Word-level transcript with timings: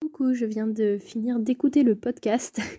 Coucou, 0.00 0.32
je 0.32 0.46
viens 0.46 0.66
de 0.66 0.96
finir 0.98 1.38
d'écouter 1.38 1.82
le 1.82 1.94
podcast. 1.94 2.60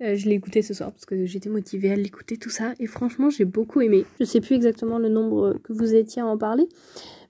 Euh, 0.00 0.16
je 0.16 0.28
l'ai 0.28 0.34
écouté 0.34 0.62
ce 0.62 0.74
soir 0.74 0.90
parce 0.90 1.04
que 1.04 1.26
j'étais 1.26 1.48
motivée 1.48 1.92
à 1.92 1.94
l'écouter 1.94 2.36
tout 2.36 2.50
ça 2.50 2.72
et 2.80 2.88
franchement 2.88 3.30
j'ai 3.30 3.44
beaucoup 3.44 3.80
aimé. 3.82 4.04
Je 4.18 4.24
sais 4.24 4.40
plus 4.40 4.56
exactement 4.56 4.98
le 4.98 5.08
nombre 5.08 5.60
que 5.62 5.72
vous 5.72 5.94
étiez 5.94 6.22
à 6.22 6.26
en 6.26 6.36
parler, 6.36 6.68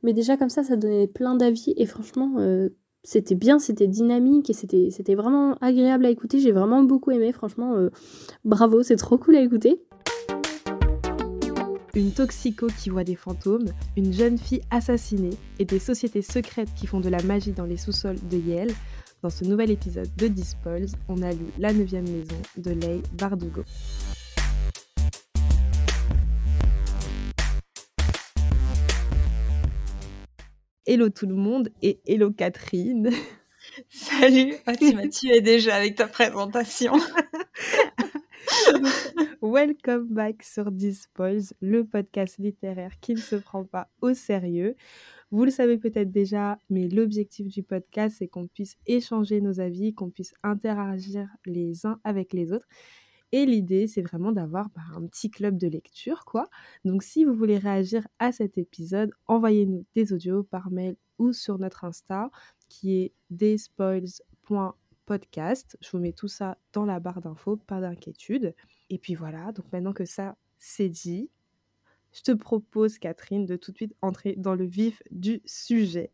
mais 0.02 0.14
déjà 0.14 0.38
comme 0.38 0.48
ça 0.48 0.62
ça 0.62 0.76
donnait 0.76 1.06
plein 1.06 1.34
d'avis 1.34 1.74
et 1.76 1.84
franchement 1.84 2.36
euh, 2.38 2.70
c'était 3.02 3.34
bien, 3.34 3.58
c'était 3.58 3.88
dynamique 3.88 4.48
et 4.48 4.54
c'était 4.54 5.14
vraiment 5.14 5.58
agréable 5.60 6.06
à 6.06 6.10
écouter. 6.10 6.38
J'ai 6.38 6.52
vraiment 6.52 6.82
beaucoup 6.82 7.10
aimé, 7.10 7.30
franchement 7.32 7.74
euh, 7.74 7.90
bravo, 8.46 8.82
c'est 8.82 8.96
trop 8.96 9.18
cool 9.18 9.36
à 9.36 9.42
écouter. 9.42 9.82
Une 11.94 12.10
toxico 12.10 12.68
qui 12.68 12.88
voit 12.88 13.04
des 13.04 13.16
fantômes, 13.16 13.70
une 13.98 14.14
jeune 14.14 14.38
fille 14.38 14.62
assassinée 14.70 15.36
et 15.58 15.66
des 15.66 15.78
sociétés 15.78 16.22
secrètes 16.22 16.72
qui 16.74 16.86
font 16.86 17.00
de 17.00 17.10
la 17.10 17.22
magie 17.22 17.52
dans 17.52 17.66
les 17.66 17.76
sous-sols 17.76 18.16
de 18.30 18.38
Yale. 18.38 18.72
Dans 19.22 19.28
ce 19.28 19.44
nouvel 19.44 19.70
épisode 19.70 20.08
de 20.16 20.26
Dispoils, 20.26 20.86
on 21.08 21.20
a 21.20 21.32
lu 21.32 21.44
La 21.58 21.74
neuvième 21.74 22.08
maison 22.08 22.40
de 22.56 22.70
Leigh 22.70 23.02
Bardugo. 23.18 23.62
Hello 30.86 31.10
tout 31.10 31.26
le 31.26 31.34
monde 31.34 31.68
et 31.82 32.00
hello 32.06 32.30
Catherine. 32.30 33.10
Salut, 33.90 34.54
tu 34.78 34.94
m'as 34.94 35.08
tué 35.08 35.42
déjà 35.42 35.76
avec 35.76 35.96
ta 35.96 36.06
présentation. 36.06 36.94
Welcome 39.42 40.08
back 40.08 40.42
sur 40.42 40.70
Dispoils, 40.70 41.54
le 41.60 41.84
podcast 41.84 42.38
littéraire 42.38 42.98
qui 43.00 43.14
ne 43.14 43.20
se 43.20 43.36
prend 43.36 43.64
pas 43.64 43.88
au 44.00 44.14
sérieux. 44.14 44.76
Vous 45.30 45.44
le 45.44 45.50
savez 45.50 45.78
peut-être 45.78 46.10
déjà, 46.10 46.58
mais 46.68 46.88
l'objectif 46.88 47.48
du 47.48 47.62
podcast, 47.62 48.16
c'est 48.18 48.28
qu'on 48.28 48.48
puisse 48.48 48.76
échanger 48.86 49.40
nos 49.40 49.60
avis, 49.60 49.94
qu'on 49.94 50.10
puisse 50.10 50.34
interagir 50.42 51.28
les 51.46 51.86
uns 51.86 51.98
avec 52.04 52.32
les 52.32 52.52
autres. 52.52 52.66
Et 53.32 53.46
l'idée, 53.46 53.86
c'est 53.86 54.02
vraiment 54.02 54.32
d'avoir 54.32 54.68
bah, 54.70 54.82
un 54.94 55.06
petit 55.06 55.30
club 55.30 55.56
de 55.56 55.68
lecture, 55.68 56.24
quoi. 56.26 56.50
Donc, 56.84 57.02
si 57.02 57.24
vous 57.24 57.32
voulez 57.32 57.56
réagir 57.56 58.06
à 58.18 58.32
cet 58.32 58.58
épisode, 58.58 59.10
envoyez-nous 59.26 59.86
des 59.94 60.12
audios 60.12 60.42
par 60.42 60.70
mail 60.70 60.96
ou 61.18 61.32
sur 61.32 61.58
notre 61.58 61.84
Insta, 61.84 62.30
qui 62.68 63.00
est 63.00 63.12
despoils.podcast. 65.02 65.76
Je 65.80 65.90
vous 65.90 65.98
mets 65.98 66.12
tout 66.12 66.28
ça 66.28 66.58
dans 66.72 66.84
la 66.84 67.00
barre 67.00 67.20
d'infos, 67.20 67.56
pas 67.56 67.80
d'inquiétude. 67.80 68.54
Et 68.90 68.98
puis 68.98 69.14
voilà, 69.14 69.52
donc 69.52 69.66
maintenant 69.72 69.92
que 69.92 70.04
ça, 70.04 70.36
c'est 70.58 70.88
dit, 70.88 71.30
je 72.12 72.22
te 72.22 72.32
propose, 72.32 72.98
Catherine, 72.98 73.46
de 73.46 73.56
tout 73.56 73.72
de 73.72 73.76
suite 73.76 73.94
entrer 74.02 74.34
dans 74.36 74.54
le 74.54 74.64
vif 74.64 75.02
du 75.10 75.40
sujet 75.46 76.10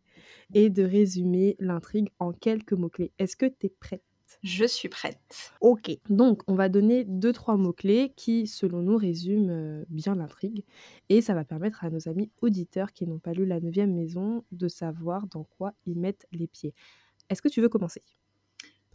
et 0.55 0.70
de 0.70 0.83
résumer 0.83 1.56
l'intrigue 1.59 2.11
en 2.19 2.33
quelques 2.33 2.72
mots-clés. 2.72 3.12
Est-ce 3.19 3.36
que 3.36 3.47
tu 3.47 3.66
es 3.66 3.69
prête? 3.69 4.03
Je 4.42 4.66
suis 4.66 4.89
prête. 4.89 5.53
Ok, 5.61 5.91
donc 6.11 6.42
on 6.47 6.55
va 6.55 6.69
donner 6.69 7.05
deux, 7.05 7.33
trois 7.33 7.56
mots-clés 7.56 8.12
qui, 8.14 8.47
selon 8.47 8.83
nous, 8.83 8.97
résument 8.97 9.50
euh, 9.50 9.84
bien 9.89 10.14
l'intrigue. 10.14 10.64
Et 11.09 11.22
ça 11.22 11.34
va 11.34 11.44
permettre 11.44 11.83
à 11.83 11.91
nos 11.91 12.09
amis 12.09 12.31
auditeurs 12.42 12.92
qui 12.92 13.06
n'ont 13.06 13.19
pas 13.19 13.33
lu 13.33 13.47
La 13.47 13.59
Neuvième 13.59 13.94
Maison 13.94 14.44
de 14.53 14.69
savoir 14.69 15.27
dans 15.28 15.44
quoi 15.44 15.72
ils 15.86 15.98
mettent 15.98 16.27
les 16.31 16.47
pieds. 16.47 16.75
Est-ce 17.31 17.42
que 17.42 17.48
tu 17.48 17.61
veux 17.61 17.69
commencer? 17.70 18.03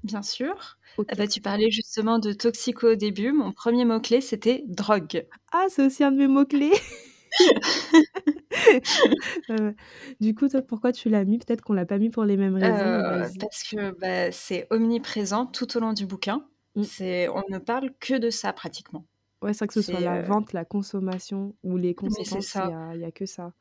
Bien 0.04 0.22
sûr. 0.22 0.78
Ah 1.08 1.16
bah, 1.18 1.28
tu 1.28 1.42
parlais 1.42 1.72
justement 1.72 2.20
de 2.20 2.34
toxico 2.34 2.92
au 2.92 2.96
début. 2.96 3.32
Mon 3.32 3.52
premier 3.52 3.86
mot-clé, 3.86 4.22
c'était 4.22 4.64
drogue. 4.68 5.26
Ah, 5.52 5.66
c'est 5.70 5.86
aussi 5.86 6.04
un 6.04 6.12
de 6.12 6.18
mes 6.18 6.28
mots-clés. 6.28 6.74
du 10.20 10.36
coup, 10.36 10.50
toi, 10.50 10.62
pourquoi 10.62 10.92
tu 10.92 11.10
l'as 11.10 11.24
mis? 11.24 11.40
Peut-être 11.40 11.62
qu'on 11.62 11.74
l'a 11.74 11.86
pas 11.86 11.98
mis 11.98 12.10
pour 12.10 12.26
les 12.26 12.38
mêmes 12.38 12.56
raisons. 12.56 12.76
Euh, 12.76 13.28
parce 13.40 13.64
que 13.64 13.92
bah, 14.00 14.32
c'est 14.32 14.68
omniprésent 14.70 15.48
tout 15.48 15.78
au 15.78 15.80
long 15.80 15.94
du 15.94 16.06
bouquin. 16.06 16.46
Mmh. 16.76 16.84
C'est, 16.84 17.30
on 17.30 17.44
ne 17.50 17.58
parle 17.58 17.92
que 18.00 18.16
de 18.16 18.30
ça 18.30 18.54
pratiquement. 18.54 19.06
Ouais, 19.42 19.54
c'est 19.54 19.60
vrai 19.60 19.68
que 19.68 19.74
ce 19.74 19.82
soit 19.82 20.00
la 20.00 20.18
euh 20.18 20.22
vente, 20.22 20.54
la 20.54 20.64
consommation 20.64 21.54
ou 21.64 21.76
les 21.76 21.94
conséquences, 21.94 22.56
il 22.56 23.00
n'y 23.00 23.06
a, 23.06 23.12
que 23.12 23.26
ça. 23.26 23.52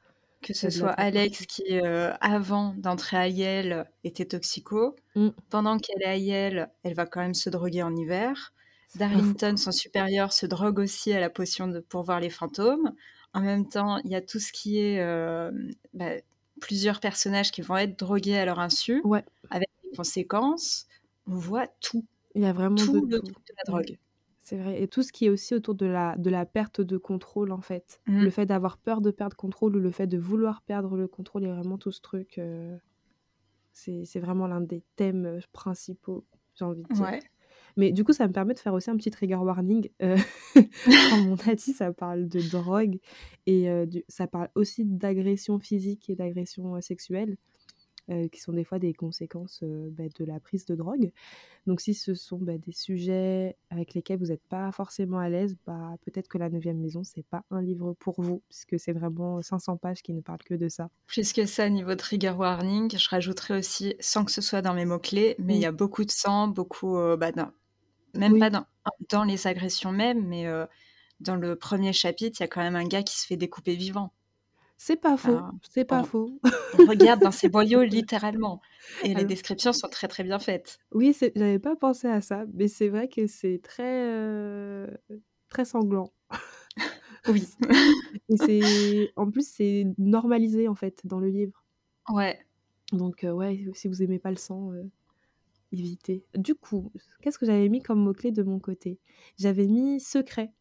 Que 0.42 0.54
ce 0.54 0.70
soit 0.70 0.90
Alex 0.90 1.46
qui, 1.46 1.62
euh, 1.70 2.12
avant 2.20 2.74
d'entrer 2.76 3.16
à 3.16 3.28
Yale, 3.28 3.88
était 4.04 4.24
toxico. 4.24 4.96
Mmh. 5.14 5.28
Pendant 5.50 5.78
qu'elle 5.78 6.02
est 6.02 6.06
à 6.06 6.16
Yale, 6.16 6.70
elle 6.82 6.94
va 6.94 7.06
quand 7.06 7.20
même 7.20 7.34
se 7.34 7.48
droguer 7.48 7.82
en 7.82 7.94
hiver. 7.94 8.52
Darlington, 8.96 9.56
son 9.56 9.72
supérieur, 9.72 10.32
se 10.32 10.46
drogue 10.46 10.78
aussi 10.78 11.12
à 11.12 11.20
la 11.20 11.30
potion 11.30 11.68
de, 11.68 11.80
pour 11.80 12.02
voir 12.02 12.20
les 12.20 12.30
fantômes. 12.30 12.92
En 13.34 13.40
même 13.40 13.68
temps, 13.68 13.98
il 14.04 14.10
y 14.10 14.14
a 14.14 14.20
tout 14.20 14.38
ce 14.38 14.52
qui 14.52 14.78
est 14.78 15.00
euh, 15.00 15.50
bah, 15.94 16.10
plusieurs 16.60 17.00
personnages 17.00 17.50
qui 17.50 17.62
vont 17.62 17.76
être 17.76 17.98
drogués 17.98 18.36
à 18.36 18.44
leur 18.44 18.58
insu, 18.58 19.02
avec 19.50 19.68
des 19.84 19.96
conséquences. 19.96 20.86
On 21.26 21.34
voit 21.34 21.68
tout. 21.80 22.04
Il 22.34 22.42
y 22.42 22.46
a 22.46 22.52
vraiment 22.52 22.76
tout 22.76 23.06
de, 23.06 23.16
le 23.16 23.22
truc 23.22 23.36
de 23.36 23.54
la 23.56 23.64
drogue. 23.66 23.98
C'est 24.52 24.58
vrai. 24.58 24.82
Et 24.82 24.86
tout 24.86 25.02
ce 25.02 25.12
qui 25.12 25.24
est 25.24 25.28
aussi 25.30 25.54
autour 25.54 25.74
de 25.74 25.86
la, 25.86 26.14
de 26.18 26.28
la 26.28 26.44
perte 26.44 26.82
de 26.82 26.98
contrôle, 26.98 27.52
en 27.52 27.62
fait. 27.62 28.02
Le 28.04 28.26
mmh. 28.26 28.30
fait 28.30 28.44
d'avoir 28.44 28.76
peur 28.76 29.00
de 29.00 29.10
perdre 29.10 29.34
contrôle 29.34 29.76
ou 29.76 29.80
le 29.80 29.90
fait 29.90 30.06
de 30.06 30.18
vouloir 30.18 30.60
perdre 30.60 30.94
le 30.94 31.08
contrôle, 31.08 31.44
il 31.44 31.46
y 31.46 31.50
a 31.50 31.54
vraiment 31.54 31.78
tout 31.78 31.90
ce 31.90 32.02
truc. 32.02 32.36
Euh, 32.36 32.76
c'est 33.72 34.20
vraiment 34.20 34.46
l'un 34.46 34.60
des 34.60 34.82
thèmes 34.96 35.24
euh, 35.24 35.40
principaux, 35.54 36.26
j'ai 36.54 36.66
envie 36.66 36.82
de 36.82 36.92
dire. 36.92 37.02
Ouais. 37.02 37.20
Mais 37.78 37.92
du 37.92 38.04
coup, 38.04 38.12
ça 38.12 38.28
me 38.28 38.32
permet 38.34 38.52
de 38.52 38.58
faire 38.58 38.74
aussi 38.74 38.90
un 38.90 38.96
petit 38.98 39.10
trigger 39.10 39.36
warning. 39.36 39.88
Euh, 40.02 40.18
comme 40.84 41.28
on 41.28 41.50
a 41.50 41.54
dit, 41.54 41.72
ça 41.72 41.90
parle 41.94 42.28
de 42.28 42.40
drogue 42.50 42.98
et 43.46 43.70
ça 44.08 44.26
parle 44.26 44.50
aussi 44.54 44.84
d'agression 44.84 45.60
physique 45.60 46.10
et 46.10 46.14
d'agression 46.14 46.78
sexuelle. 46.82 47.38
Euh, 48.10 48.26
qui 48.26 48.40
sont 48.40 48.52
des 48.52 48.64
fois 48.64 48.80
des 48.80 48.94
conséquences 48.94 49.60
euh, 49.62 49.88
bah, 49.92 50.02
de 50.18 50.24
la 50.24 50.40
prise 50.40 50.66
de 50.66 50.74
drogue. 50.74 51.12
Donc 51.68 51.80
si 51.80 51.94
ce 51.94 52.14
sont 52.14 52.36
bah, 52.38 52.58
des 52.58 52.72
sujets 52.72 53.56
avec 53.70 53.94
lesquels 53.94 54.18
vous 54.18 54.26
n'êtes 54.26 54.42
pas 54.48 54.72
forcément 54.72 55.20
à 55.20 55.28
l'aise, 55.28 55.56
bah, 55.68 55.94
peut-être 56.04 56.26
que 56.26 56.36
La 56.36 56.50
Neuvième 56.50 56.78
Maison, 56.78 57.04
c'est 57.04 57.24
pas 57.24 57.44
un 57.52 57.62
livre 57.62 57.94
pour 58.00 58.20
vous, 58.20 58.42
puisque 58.48 58.80
c'est 58.80 58.92
vraiment 58.92 59.40
500 59.40 59.76
pages 59.76 60.02
qui 60.02 60.12
ne 60.14 60.20
parlent 60.20 60.42
que 60.42 60.54
de 60.54 60.68
ça. 60.68 60.90
Plus 61.06 61.32
que 61.32 61.46
ça, 61.46 61.68
niveau 61.68 61.94
trigger 61.94 62.32
warning, 62.32 62.90
je 62.90 63.08
rajouterais 63.08 63.56
aussi, 63.56 63.94
sans 64.00 64.24
que 64.24 64.32
ce 64.32 64.40
soit 64.40 64.62
dans 64.62 64.74
mes 64.74 64.84
mots-clés, 64.84 65.36
mais 65.38 65.54
il 65.54 65.60
y 65.60 65.66
a 65.66 65.72
beaucoup 65.72 66.04
de 66.04 66.10
sang, 66.10 66.48
beaucoup... 66.48 66.96
Euh, 66.96 67.16
bah, 67.16 67.30
même 68.14 68.38
pas 68.40 68.50
dans, 68.50 68.66
dans, 69.10 69.22
les 69.22 69.46
agressions 69.46 69.92
même, 69.92 70.26
mais 70.26 70.44
dans 71.20 71.36
le 71.36 71.54
premier 71.54 71.92
chapitre, 71.92 72.40
il 72.40 72.42
y 72.42 72.44
a 72.44 72.48
quand 72.48 72.60
même 72.60 72.76
un 72.76 72.86
gars 72.86 73.04
qui 73.04 73.18
se 73.18 73.26
fait 73.26 73.36
découper 73.36 73.76
vivant. 73.76 74.12
C'est 74.84 75.00
pas 75.00 75.16
faux, 75.16 75.38
c'est 75.70 75.84
pas 75.84 76.02
faux. 76.02 76.40
On 76.76 76.86
regarde 76.86 77.20
dans 77.20 77.30
ces 77.30 77.48
boyaux 77.48 77.82
littéralement. 77.84 78.60
Et 79.04 79.14
les 79.14 79.24
descriptions 79.24 79.72
sont 79.72 79.86
très 79.86 80.08
très 80.08 80.24
bien 80.24 80.40
faites. 80.40 80.80
Oui, 80.90 81.16
j'avais 81.36 81.60
pas 81.60 81.76
pensé 81.76 82.08
à 82.08 82.20
ça, 82.20 82.46
mais 82.52 82.66
c'est 82.66 82.88
vrai 82.88 83.06
que 83.06 83.28
c'est 83.28 83.60
très, 83.62 84.08
euh, 84.08 84.88
très 85.48 85.64
sanglant. 85.64 86.12
oui. 87.28 87.48
c'est, 88.44 89.12
en 89.14 89.30
plus, 89.30 89.48
c'est 89.48 89.86
normalisé 89.98 90.66
en 90.66 90.74
fait 90.74 91.00
dans 91.04 91.20
le 91.20 91.28
livre. 91.28 91.64
Ouais. 92.08 92.44
Donc, 92.90 93.22
euh, 93.22 93.30
ouais, 93.30 93.64
si 93.74 93.86
vous 93.86 94.02
aimez 94.02 94.18
pas 94.18 94.30
le 94.30 94.36
sang, 94.36 94.72
euh, 94.72 94.82
évitez. 95.70 96.24
Du 96.34 96.56
coup, 96.56 96.90
qu'est-ce 97.20 97.38
que 97.38 97.46
j'avais 97.46 97.68
mis 97.68 97.82
comme 97.82 98.00
mot-clé 98.00 98.32
de 98.32 98.42
mon 98.42 98.58
côté? 98.58 98.98
J'avais 99.38 99.68
mis 99.68 100.00
secret 100.00 100.52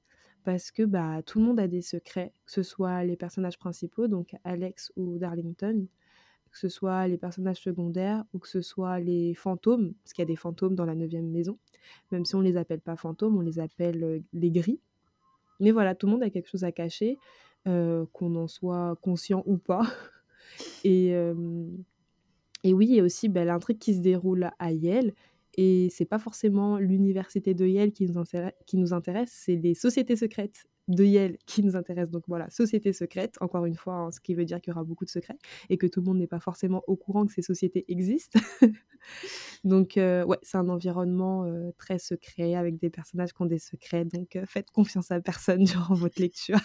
parce 0.43 0.71
que 0.71 0.83
bah, 0.83 1.21
tout 1.25 1.39
le 1.39 1.45
monde 1.45 1.59
a 1.59 1.67
des 1.67 1.81
secrets, 1.81 2.33
que 2.45 2.51
ce 2.51 2.63
soit 2.63 3.03
les 3.03 3.15
personnages 3.15 3.57
principaux, 3.57 4.07
donc 4.07 4.35
Alex 4.43 4.91
ou 4.95 5.17
Darlington, 5.17 5.87
que 6.51 6.57
ce 6.57 6.69
soit 6.69 7.07
les 7.07 7.17
personnages 7.17 7.61
secondaires 7.61 8.25
ou 8.33 8.39
que 8.39 8.47
ce 8.47 8.61
soit 8.61 8.99
les 8.99 9.33
fantômes, 9.33 9.93
parce 10.03 10.13
qu'il 10.13 10.21
y 10.21 10.27
a 10.27 10.27
des 10.27 10.35
fantômes 10.35 10.75
dans 10.75 10.85
la 10.85 10.95
neuvième 10.95 11.29
maison, 11.29 11.57
même 12.11 12.25
si 12.25 12.35
on 12.35 12.39
ne 12.39 12.45
les 12.45 12.57
appelle 12.57 12.81
pas 12.81 12.95
fantômes, 12.95 13.37
on 13.37 13.41
les 13.41 13.59
appelle 13.59 14.23
les 14.33 14.51
gris. 14.51 14.79
Mais 15.59 15.71
voilà, 15.71 15.95
tout 15.95 16.07
le 16.07 16.13
monde 16.13 16.23
a 16.23 16.29
quelque 16.29 16.49
chose 16.49 16.63
à 16.63 16.71
cacher, 16.71 17.17
qu'on 17.65 18.35
en 18.35 18.47
soit 18.47 18.97
conscient 19.01 19.43
ou 19.45 19.57
pas. 19.57 19.83
et, 20.83 21.15
et 22.63 22.73
oui, 22.73 22.87
il 22.87 22.95
y 22.95 22.99
a 22.99 23.03
aussi 23.03 23.29
bah, 23.29 23.45
l'intrigue 23.45 23.79
qui 23.79 23.93
se 23.93 23.99
déroule 23.99 24.51
à 24.59 24.71
Yale, 24.71 25.13
et 25.57 25.89
c'est 25.91 26.05
pas 26.05 26.19
forcément 26.19 26.77
l'université 26.77 27.53
de 27.53 27.65
Yale 27.65 27.91
qui 27.91 28.07
nous, 28.07 28.93
intéresse, 28.93 29.31
c'est 29.31 29.55
les 29.55 29.73
sociétés 29.73 30.15
secrètes 30.15 30.65
de 30.87 31.03
Yale 31.03 31.37
qui 31.45 31.63
nous 31.63 31.75
intéressent. 31.75 32.11
Donc 32.11 32.23
voilà, 32.27 32.49
sociétés 32.49 32.93
secrètes, 32.93 33.35
encore 33.41 33.65
une 33.65 33.75
fois, 33.75 33.95
hein, 33.95 34.11
ce 34.11 34.19
qui 34.19 34.33
veut 34.33 34.45
dire 34.45 34.61
qu'il 34.61 34.71
y 34.71 34.73
aura 34.73 34.83
beaucoup 34.83 35.05
de 35.05 35.09
secrets 35.09 35.37
et 35.69 35.77
que 35.77 35.87
tout 35.87 36.01
le 36.01 36.05
monde 36.05 36.17
n'est 36.17 36.27
pas 36.27 36.39
forcément 36.39 36.83
au 36.87 36.95
courant 36.95 37.25
que 37.25 37.33
ces 37.33 37.41
sociétés 37.41 37.85
existent. 37.87 38.39
donc 39.63 39.97
euh, 39.97 40.23
ouais, 40.25 40.39
c'est 40.41 40.57
un 40.57 40.69
environnement 40.69 41.45
euh, 41.45 41.71
très 41.77 41.99
secret 41.99 42.55
avec 42.55 42.77
des 42.77 42.89
personnages 42.89 43.33
qui 43.33 43.41
ont 43.41 43.45
des 43.45 43.59
secrets. 43.59 44.05
Donc 44.05 44.35
euh, 44.35 44.45
faites 44.45 44.71
confiance 44.71 45.11
à 45.11 45.19
personne 45.21 45.63
durant 45.65 45.95
votre 45.95 46.21
lecture. 46.21 46.59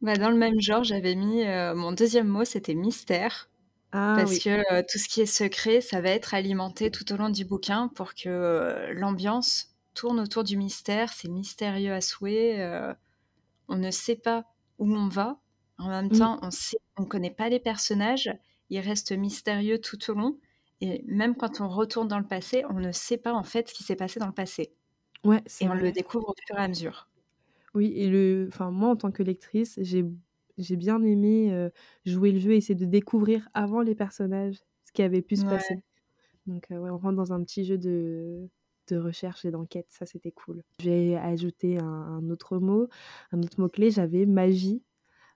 bah, 0.00 0.16
dans 0.16 0.30
le 0.30 0.38
même 0.38 0.60
genre, 0.60 0.84
j'avais 0.84 1.14
mis 1.14 1.44
mon 1.74 1.92
deuxième 1.92 2.28
mot, 2.28 2.44
c'était 2.44 2.74
mystère. 2.74 3.50
Ah 3.96 4.14
Parce 4.18 4.38
que 4.40 4.82
tout 4.82 4.98
ce 4.98 5.08
qui 5.08 5.20
est 5.20 5.26
secret, 5.26 5.80
ça 5.80 6.00
va 6.00 6.10
être 6.10 6.34
alimenté 6.34 6.90
tout 6.90 7.12
au 7.12 7.16
long 7.16 7.28
du 7.28 7.44
bouquin 7.44 7.88
pour 7.94 8.14
que 8.14 8.90
l'ambiance 8.92 9.72
tourne 9.94 10.18
autour 10.18 10.42
du 10.42 10.56
mystère. 10.56 11.12
C'est 11.12 11.28
mystérieux 11.28 11.92
à 11.92 12.00
souhait. 12.00 12.68
on 13.68 13.76
ne 13.76 13.90
sait 13.92 14.16
pas 14.16 14.46
où 14.78 14.92
on 14.92 15.08
va. 15.08 15.38
En 15.78 15.88
même 15.88 16.06
mmh. 16.06 16.18
temps, 16.18 16.38
on 16.42 16.48
ne 16.48 16.52
on 16.96 17.04
connaît 17.04 17.30
pas 17.30 17.48
les 17.48 17.60
personnages 17.60 18.30
il 18.70 18.80
reste 18.80 19.12
mystérieux 19.12 19.78
tout 19.78 19.98
au 20.10 20.14
long. 20.14 20.38
Et 20.80 21.04
même 21.06 21.36
quand 21.36 21.60
on 21.60 21.68
retourne 21.68 22.08
dans 22.08 22.18
le 22.18 22.26
passé, 22.26 22.64
on 22.68 22.80
ne 22.80 22.92
sait 22.92 23.16
pas 23.16 23.32
en 23.32 23.44
fait 23.44 23.68
ce 23.68 23.74
qui 23.74 23.84
s'est 23.84 23.96
passé 23.96 24.20
dans 24.20 24.26
le 24.26 24.32
passé. 24.32 24.72
Ouais, 25.22 25.42
et 25.60 25.68
on 25.68 25.74
le 25.74 25.92
découvre 25.92 26.28
au 26.28 26.34
fur 26.46 26.58
et 26.58 26.62
à 26.62 26.68
mesure. 26.68 27.08
Oui, 27.74 27.92
et 27.96 28.08
le, 28.08 28.46
enfin 28.48 28.70
moi 28.70 28.90
en 28.90 28.96
tant 28.96 29.10
que 29.10 29.22
lectrice, 29.22 29.78
j'ai 29.80 30.04
j'ai 30.58 30.76
bien 30.76 31.02
aimé 31.02 31.68
jouer 32.04 32.32
le 32.32 32.38
jeu, 32.38 32.52
et 32.52 32.56
essayer 32.56 32.74
de 32.74 32.84
découvrir 32.84 33.48
avant 33.54 33.80
les 33.80 33.94
personnages 33.94 34.56
ce 34.84 34.92
qui 34.92 35.02
avait 35.02 35.22
pu 35.22 35.36
se 35.36 35.44
passer. 35.44 35.76
Donc 36.46 36.66
ouais, 36.70 36.90
on 36.90 36.98
rentre 36.98 37.16
dans 37.16 37.32
un 37.32 37.42
petit 37.42 37.64
jeu 37.64 37.78
de 37.78 38.48
de 38.88 38.98
recherche 38.98 39.46
et 39.46 39.50
d'enquête, 39.50 39.86
ça 39.88 40.04
c'était 40.04 40.30
cool. 40.30 40.62
Je 40.80 40.90
vais 40.90 41.16
ajouter 41.16 41.78
un, 41.78 41.84
un 41.84 42.28
autre 42.28 42.58
mot, 42.58 42.88
un 43.32 43.42
autre 43.42 43.58
mot 43.58 43.70
clé. 43.70 43.90
J'avais 43.90 44.26
magie 44.26 44.82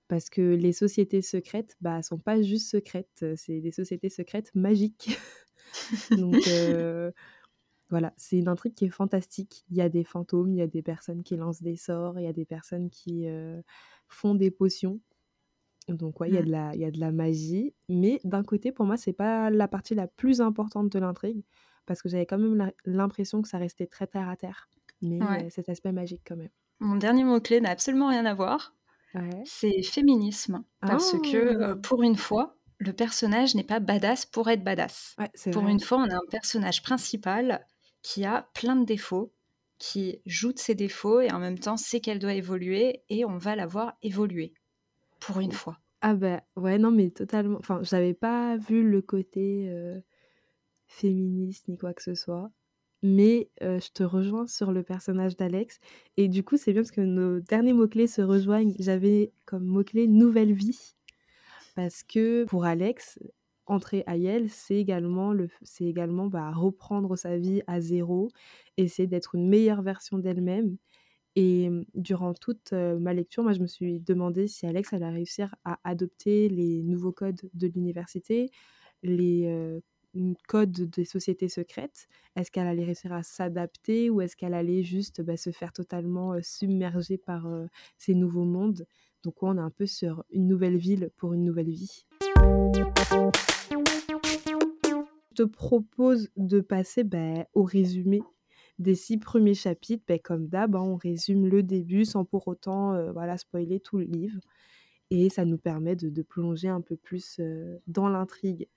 parce 0.09 0.31
que 0.31 0.41
les 0.41 0.73
sociétés 0.73 1.23
secrètes, 1.23 1.77
bah, 1.81 2.03
sont 2.03 2.19
pas 2.19 2.43
juste 2.43 2.71
secrètes, 2.71 3.25
c'est 3.37 3.61
des 3.61 3.73
sociétés 3.73 4.09
secrètes 4.09 4.51
magiques. 4.55 5.11
Donc 6.11 6.35
voilà, 7.91 8.13
c'est 8.17 8.39
une 8.39 8.49
intrigue 8.49 8.75
qui 8.75 8.85
est 8.85 8.91
fantastique. 8.91 9.65
Il 9.71 9.77
y 9.77 9.81
a 9.81 9.89
des 9.89 10.05
fantômes, 10.05 10.53
il 10.53 10.59
y 10.59 10.63
a 10.63 10.67
des 10.67 10.83
personnes 10.83 11.23
qui 11.23 11.37
lancent 11.37 11.63
des 11.63 11.77
sorts, 11.77 12.19
il 12.19 12.25
y 12.25 12.29
a 12.29 12.33
des 12.33 12.45
personnes 12.45 12.91
qui 12.91 13.27
font 14.09 14.35
des 14.35 14.51
potions. 14.51 15.01
Donc 15.89 16.21
ouais, 16.21 16.29
il 16.29 16.35
y, 16.35 16.39
a 16.39 16.43
mmh. 16.43 16.45
de 16.45 16.51
la, 16.51 16.75
il 16.75 16.81
y 16.81 16.85
a 16.85 16.91
de 16.91 17.01
la 17.01 17.13
magie. 17.13 17.75
Mais 17.89 18.21
d'un 18.25 18.43
côté, 18.43 18.73
pour 18.73 18.87
moi, 18.87 18.97
c'est 18.97 19.13
pas 19.13 19.51
la 19.51 19.69
partie 19.69 19.95
la 19.95 20.07
plus 20.07 20.41
importante 20.41 20.91
de 20.91 20.99
l'intrigue, 20.99 21.43
parce 21.87 22.03
que 22.03 22.09
j'avais 22.09 22.27
quand 22.27 22.39
même 22.39 22.73
l'impression 22.85 23.43
que 23.43 23.49
ça 23.49 23.59
restait 23.59 23.87
très 23.87 24.07
terre 24.07 24.29
à 24.29 24.37
terre. 24.37 24.69
Mais 25.01 25.49
cet 25.51 25.69
aspect 25.69 25.93
magique 25.93 26.23
quand 26.27 26.37
même. 26.37 26.51
Mon 26.81 26.97
dernier 26.97 27.25
mot-clé 27.25 27.61
n'a 27.61 27.71
absolument 27.71 28.09
rien 28.09 28.27
à 28.27 28.35
voir. 28.35 28.75
C'est 29.45 29.83
féminisme. 29.83 30.63
Parce 30.81 31.13
que 31.23 31.63
ah! 31.63 31.77
pour 31.77 32.03
une 32.03 32.17
fois, 32.17 32.57
le 32.79 32.93
personnage 32.93 33.55
n'est 33.55 33.65
pas 33.65 33.81
badass 33.81 34.27
pour 34.27 34.49
être 34.49 34.63
badass. 34.63 35.17
pour 35.53 35.67
une 35.67 35.81
fois, 35.81 35.99
on 35.99 36.11
a 36.11 36.15
un 36.15 36.27
personnage 36.31 36.83
principal 36.83 37.67
qui 38.03 38.25
a 38.25 38.49
plein 38.55 38.77
de 38.77 38.85
défauts, 38.85 39.33
qui 39.79 40.21
joue 40.27 40.53
de 40.53 40.59
ses 40.59 40.75
défauts 40.75 41.21
et 41.21 41.31
en 41.31 41.39
même 41.39 41.59
temps 41.59 41.77
sait 41.77 42.01
qu'elle 42.01 42.19
doit 42.19 42.35
évoluer 42.35 43.03
et 43.09 43.25
on 43.25 43.39
va 43.39 43.57
la 43.57 43.67
voir 43.67 43.97
évoluer. 44.03 44.53
Pour 45.21 45.41
une 45.41 45.53
fois. 45.53 45.79
Ah 46.01 46.15
bah 46.15 46.43
ouais, 46.57 46.79
non 46.79 46.91
mais 46.91 47.11
totalement. 47.11 47.59
Enfin, 47.59 47.81
j'avais 47.83 48.15
pas 48.15 48.57
vu 48.57 48.89
le 48.89 49.03
côté 49.03 49.73
féministe 50.87 51.69
ni 51.69 51.77
quoi 51.77 51.93
que 51.93 52.03
ce 52.03 52.15
soit. 52.15 52.51
Mais 53.03 53.51
je 53.61 53.91
te 53.93 54.03
rejoins 54.03 54.47
sur 54.47 54.73
le 54.73 54.83
personnage 54.83 55.37
d'Alex. 55.37 55.79
Et 56.17 56.29
du 56.29 56.43
coup, 56.43 56.57
c'est 56.57 56.73
bien 56.73 56.83
parce 56.83 56.91
que 56.91 57.01
nos 57.01 57.41
derniers 57.41 57.73
mots-clés 57.73 58.09
se 58.09 58.23
rejoignent. 58.23 58.75
J'avais 58.79 59.33
comme 59.45 59.65
mot-clé 59.65 60.09
nouvelle 60.09 60.53
vie. 60.53 60.95
Parce 61.77 62.03
que 62.03 62.45
pour 62.45 62.65
Alex, 62.65 63.21
entrer 63.69 64.03
à 64.07 64.17
Yale, 64.17 64.49
c'est 64.49 64.77
également, 64.77 65.33
le, 65.33 65.49
c'est 65.63 65.85
également 65.85 66.27
bah, 66.27 66.51
reprendre 66.51 67.17
sa 67.17 67.37
vie 67.39 67.63
à 67.67 67.81
zéro, 67.81 68.31
essayer 68.77 69.07
d'être 69.07 69.35
une 69.35 69.49
meilleure 69.49 69.83
version 69.83 70.19
d'elle-même. 70.19 70.77
Et 71.37 71.71
durant 71.95 72.35
toute 72.35 72.73
ma 72.73 73.15
lecture, 73.15 73.45
moi, 73.45 73.53
je 73.53 73.61
me 73.61 73.69
suis 73.69 74.01
demandé 74.01 74.49
si 74.49 74.67
Alex 74.67 74.93
allait 74.93 75.09
réussir 75.09 75.55
à 75.65 75.79
adopter 75.85 76.49
les 76.49 76.83
nouveaux 76.83 77.13
codes 77.13 77.41
de 77.55 77.69
l'université, 77.69 78.51
les 79.05 79.81
code 80.49 80.73
des 80.91 81.05
sociétés 81.05 81.49
secrètes 81.49 82.09
Est-ce 82.37 82.51
qu'elle 82.51 82.67
allait 82.67 82.85
réussir 82.85 83.13
à 83.13 83.23
s'adapter 83.23 84.11
ou 84.11 84.21
est-ce 84.21 84.37
qu'elle 84.37 84.55
allait 84.55 84.83
juste 84.83 85.23
bah, 85.23 85.37
se 85.37 85.51
faire 85.51 85.73
totalement 85.73 86.35
submerger 86.43 87.19
par 87.19 87.47
ces 87.99 88.15
nouveaux 88.15 88.45
mondes? 88.45 88.87
Donc 89.25 89.43
on 89.43 89.57
est 89.57 89.61
un 89.61 89.71
peu 89.71 89.87
sur 89.87 90.25
une 90.31 90.47
nouvelle 90.47 90.77
ville 90.77 91.11
pour 91.17 91.35
une 91.35 91.45
nouvelle 91.45 91.71
vie. 91.71 92.05
Je 93.11 93.17
te 95.35 95.43
propose 95.43 96.29
de 96.37 96.61
passer 96.61 97.05
bah, 97.05 97.47
au 97.55 97.63
résumé 97.63 98.23
des 98.79 98.95
six 98.95 99.19
premiers 99.19 99.55
chapitres. 99.55 100.05
Bah, 100.07 100.19
comme 100.19 100.49
d'hab, 100.49 100.77
hein, 100.77 100.81
on 100.81 100.97
résume 100.97 101.47
le 101.47 101.63
début 101.63 102.05
sans 102.05 102.25
pour 102.25 102.49
autant 102.49 103.13
voilà, 103.13 103.39
spoiler 103.39 103.81
tout 103.81 103.99
le 103.99 104.05
livre. 104.05 104.41
Et 105.11 105.31
ça 105.31 105.45
nous 105.45 105.59
permet 105.59 105.97
de, 105.97 106.23
plonger 106.23 106.69
un 106.69 106.81
peu 106.81 106.97
plus 106.97 107.41
dans 107.87 108.09
l'intrigue. 108.09 108.69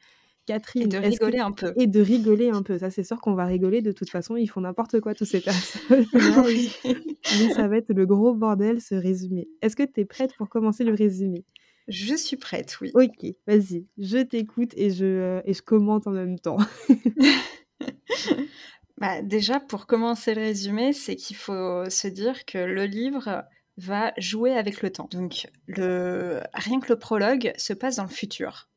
Catherine. 0.46 0.84
Et 0.84 0.88
de 0.88 0.98
rigoler 0.98 1.40
un 1.40 1.52
peu. 1.52 1.74
Et 1.76 1.88
de 1.88 2.02
rigoler 2.02 2.50
un 2.50 2.64
peu. 2.64 2.78
Ça, 2.78 2.90
c'est 2.90 3.04
sûr 3.04 3.20
qu'on 3.22 3.34
va 3.34 3.46
rigoler. 3.46 3.82
De 3.82 3.92
toute 3.92 4.10
façon, 4.10 4.36
ils 4.36 4.48
font 4.48 4.62
n'importe 4.62 5.00
quoi, 5.00 5.14
tous 5.14 5.26
ces 5.26 5.42
personnes. 5.42 6.06
Ah 6.14 6.44
Mais 7.40 7.54
ça 7.54 7.68
va 7.68 7.78
être 7.78 7.94
le 7.94 8.06
gros 8.06 8.34
bordel, 8.34 8.82
ce 8.82 8.96
résumé. 8.96 9.48
Est-ce 9.62 9.76
que 9.76 9.84
tu 9.84 10.02
es 10.02 10.06
prête 10.06 10.36
pour 10.38 10.50
commencer 10.50 10.84
le 10.84 10.94
résumé? 10.94 11.46
Je 11.92 12.16
suis 12.16 12.38
prête, 12.38 12.80
oui. 12.80 12.92
Ok, 12.94 13.26
vas-y. 13.48 13.86
Je 13.98 14.20
t'écoute 14.20 14.72
et 14.78 14.92
je, 14.92 15.06
euh, 15.06 15.42
et 15.44 15.54
je 15.54 15.62
commente 15.62 16.08
en 16.08 16.12
même 16.12 16.40
temps. 16.40 16.58
bah, 18.98 19.22
déjà, 19.22 19.60
pour 19.60 19.88
commencer 19.88 20.34
le 20.34 20.42
résumé, 20.42 20.94
c'est 20.94 21.18
qu'il 21.18 21.36
faut 21.36 21.90
se 21.90 22.08
dire 22.08 22.46
que 22.46 22.58
le 22.58 22.86
livre 22.86 23.44
va 23.76 24.14
jouer 24.18 24.54
avec 24.54 24.82
le 24.82 24.90
temps. 24.90 25.10
Donc, 25.12 25.50
le... 25.68 26.40
rien 26.54 26.80
que 26.80 26.94
le 26.94 26.98
prologue 26.98 27.52
se 27.58 27.74
passe 27.74 27.98
dans 27.98 28.04
le 28.04 28.10
futur. 28.10 28.70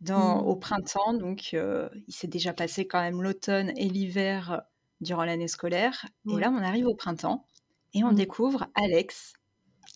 Dans, 0.00 0.40
Au 0.40 0.56
mmh. 0.56 0.60
printemps, 0.60 1.14
donc 1.14 1.50
euh, 1.54 1.88
il 2.08 2.12
s'est 2.12 2.26
déjà 2.26 2.52
passé 2.52 2.88
quand 2.88 3.00
même 3.00 3.22
l'automne 3.22 3.72
et 3.76 3.88
l'hiver 3.88 4.62
durant 5.00 5.24
l'année 5.24 5.46
scolaire. 5.46 6.06
Et 6.28 6.40
là, 6.40 6.50
on 6.50 6.60
arrive 6.60 6.88
au 6.88 6.96
printemps 6.96 7.46
et 7.94 8.02
on 8.02 8.10
mmh. 8.10 8.16
découvre 8.16 8.66
Alex 8.74 9.34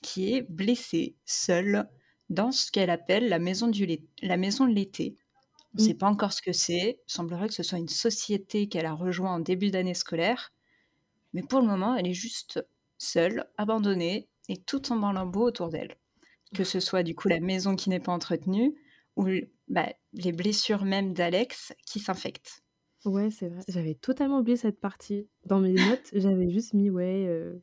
qui 0.03 0.33
est 0.33 0.43
blessé, 0.43 1.17
seul, 1.25 1.89
dans 2.29 2.53
ce 2.53 2.71
qu'elle 2.71 2.91
appelle 2.91 3.29
la 3.29 3.39
maison, 3.39 3.69
du 3.69 3.87
la 4.23 4.37
maison 4.37 4.67
de 4.67 4.75
l'été. 4.75 5.17
On 5.75 5.83
ne 5.83 5.87
sait 5.87 5.95
mmh. 5.95 5.99
pas 5.99 6.09
encore 6.09 6.33
ce 6.33 6.43
que 6.43 6.53
c'est. 6.53 7.01
Il 7.07 7.13
semblerait 7.13 7.49
que 7.49 7.55
ce 7.55 7.63
soit 7.63 7.79
une 7.79 7.89
société 7.89 8.69
qu'elle 8.69 8.87
a 8.87 8.95
rejoint 8.95 9.35
en 9.35 9.41
début 9.41 9.71
d'année 9.71 9.95
scolaire. 9.95 10.53
Mais 11.33 11.43
pour 11.43 11.61
le 11.61 11.67
moment, 11.67 11.95
elle 11.95 12.07
est 12.07 12.15
juste 12.15 12.67
seule, 12.99 13.45
abandonnée 13.59 14.29
et 14.49 14.57
tout 14.57 14.93
en 14.93 15.13
lambeau 15.13 15.47
autour 15.47 15.69
d'elle. 15.69 15.97
Que 16.55 16.65
ce 16.65 16.81
soit 16.81 17.03
du 17.03 17.15
coup 17.15 17.29
la 17.29 17.41
maison 17.41 17.77
qui 17.77 17.91
n'est 17.91 18.01
pas 18.01 18.13
entretenue, 18.13 18.75
ou 19.17 19.29
bah, 19.69 19.93
les 20.13 20.33
blessures 20.33 20.85
même 20.85 21.13
d'Alex 21.13 21.75
qui 21.85 22.01
s'infectent. 22.01 22.63
Ouais, 23.05 23.31
c'est 23.31 23.49
vrai. 23.49 23.61
J'avais 23.69 23.95
totalement 23.95 24.41
oublié 24.41 24.57
cette 24.57 24.81
partie. 24.81 25.29
Dans 25.45 25.61
mes 25.61 25.73
notes, 25.73 26.11
j'avais 26.13 26.51
juste 26.51 26.75
mis, 26.75 26.91
ouais, 26.91 27.27
euh, 27.27 27.55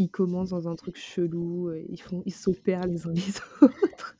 ils 0.00 0.10
commencent 0.10 0.50
dans 0.50 0.68
un 0.68 0.76
truc 0.76 0.96
chelou, 0.96 1.72
ils 1.88 2.00
font, 2.00 2.22
ils 2.26 2.34
s'opèrent 2.34 2.86
les 2.86 3.06
uns 3.06 3.12
les 3.12 3.22
autres. 3.62 4.16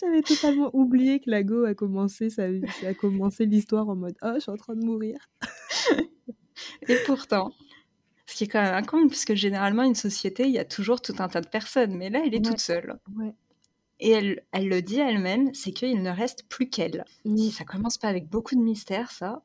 j'avais 0.00 0.22
totalement 0.22 0.70
oublié 0.74 1.20
que 1.20 1.30
Lago 1.30 1.64
a 1.64 1.74
commencé 1.74 2.30
sa 2.30 2.44
a 2.44 2.94
commencé 2.94 3.46
l'histoire 3.46 3.88
en 3.88 3.96
mode, 3.96 4.16
oh, 4.22 4.32
je 4.34 4.40
suis 4.40 4.50
en 4.50 4.56
train 4.56 4.74
de 4.74 4.84
mourir. 4.84 5.16
Et 6.88 6.96
pourtant, 7.06 7.52
ce 8.26 8.34
qui 8.34 8.44
est 8.44 8.48
quand 8.48 8.62
même 8.62 8.74
incroyable, 8.74 9.10
puisque 9.10 9.34
généralement, 9.34 9.82
une 9.82 9.94
société, 9.94 10.44
il 10.44 10.52
y 10.52 10.58
a 10.58 10.64
toujours 10.64 11.00
tout 11.00 11.14
un 11.18 11.28
tas 11.28 11.40
de 11.40 11.48
personnes, 11.48 11.96
mais 11.96 12.10
là, 12.10 12.22
elle 12.24 12.34
est 12.34 12.44
toute 12.44 12.60
seule. 12.60 12.98
Ouais. 13.16 13.34
Et 13.98 14.10
elle, 14.10 14.42
elle 14.52 14.68
le 14.68 14.82
dit 14.82 15.00
elle-même, 15.00 15.54
c'est 15.54 15.72
qu'il 15.72 16.02
ne 16.02 16.10
reste 16.10 16.44
plus 16.48 16.68
qu'elle. 16.68 17.04
Si 17.24 17.50
ça 17.50 17.64
commence 17.64 17.98
pas 17.98 18.08
avec 18.08 18.28
beaucoup 18.28 18.54
de 18.54 18.60
mystère, 18.60 19.10
ça, 19.10 19.42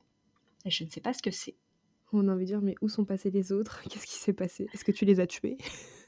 je 0.65 0.83
ne 0.83 0.89
sais 0.89 1.01
pas 1.01 1.13
ce 1.13 1.21
que 1.21 1.31
c'est. 1.31 1.55
On 2.13 2.27
a 2.27 2.33
envie 2.33 2.45
de 2.45 2.51
dire, 2.51 2.61
mais 2.61 2.75
où 2.81 2.89
sont 2.89 3.05
passés 3.05 3.31
les 3.31 3.51
autres? 3.51 3.81
Qu'est-ce 3.89 4.07
qui 4.07 4.17
s'est 4.17 4.33
passé? 4.33 4.67
Est-ce 4.73 4.83
que 4.83 4.91
tu 4.91 5.05
les 5.05 5.19
as 5.19 5.27
tués? 5.27 5.57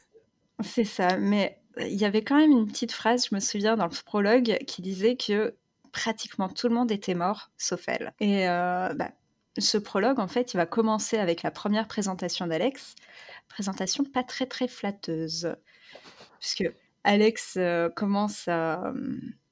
C'est 0.63 0.83
ça, 0.83 1.17
mais 1.17 1.59
il 1.79 1.95
y 1.95 2.05
avait 2.05 2.23
quand 2.23 2.37
même 2.37 2.51
une 2.51 2.67
petite 2.67 2.91
phrase, 2.91 3.27
je 3.29 3.35
me 3.35 3.39
souviens, 3.39 3.75
dans 3.75 3.85
le 3.85 4.03
prologue, 4.05 4.57
qui 4.67 4.81
disait 4.81 5.15
que 5.17 5.55
pratiquement 5.91 6.47
tout 6.47 6.67
le 6.67 6.75
monde 6.75 6.91
était 6.91 7.15
mort, 7.15 7.51
sauf 7.57 7.83
elle. 7.87 8.13
Et 8.19 8.47
euh, 8.47 8.93
bah, 8.93 9.11
ce 9.57 9.77
prologue, 9.77 10.19
en 10.19 10.27
fait, 10.27 10.53
il 10.53 10.57
va 10.57 10.65
commencer 10.65 11.17
avec 11.17 11.43
la 11.43 11.51
première 11.51 11.87
présentation 11.87 12.47
d'Alex. 12.47 12.95
Présentation 13.49 14.03
pas 14.03 14.23
très 14.23 14.45
très 14.45 14.67
flatteuse. 14.67 15.55
Puisque 16.39 16.65
Alex 17.03 17.55
euh, 17.57 17.89
commence 17.89 18.47
à, 18.47 18.93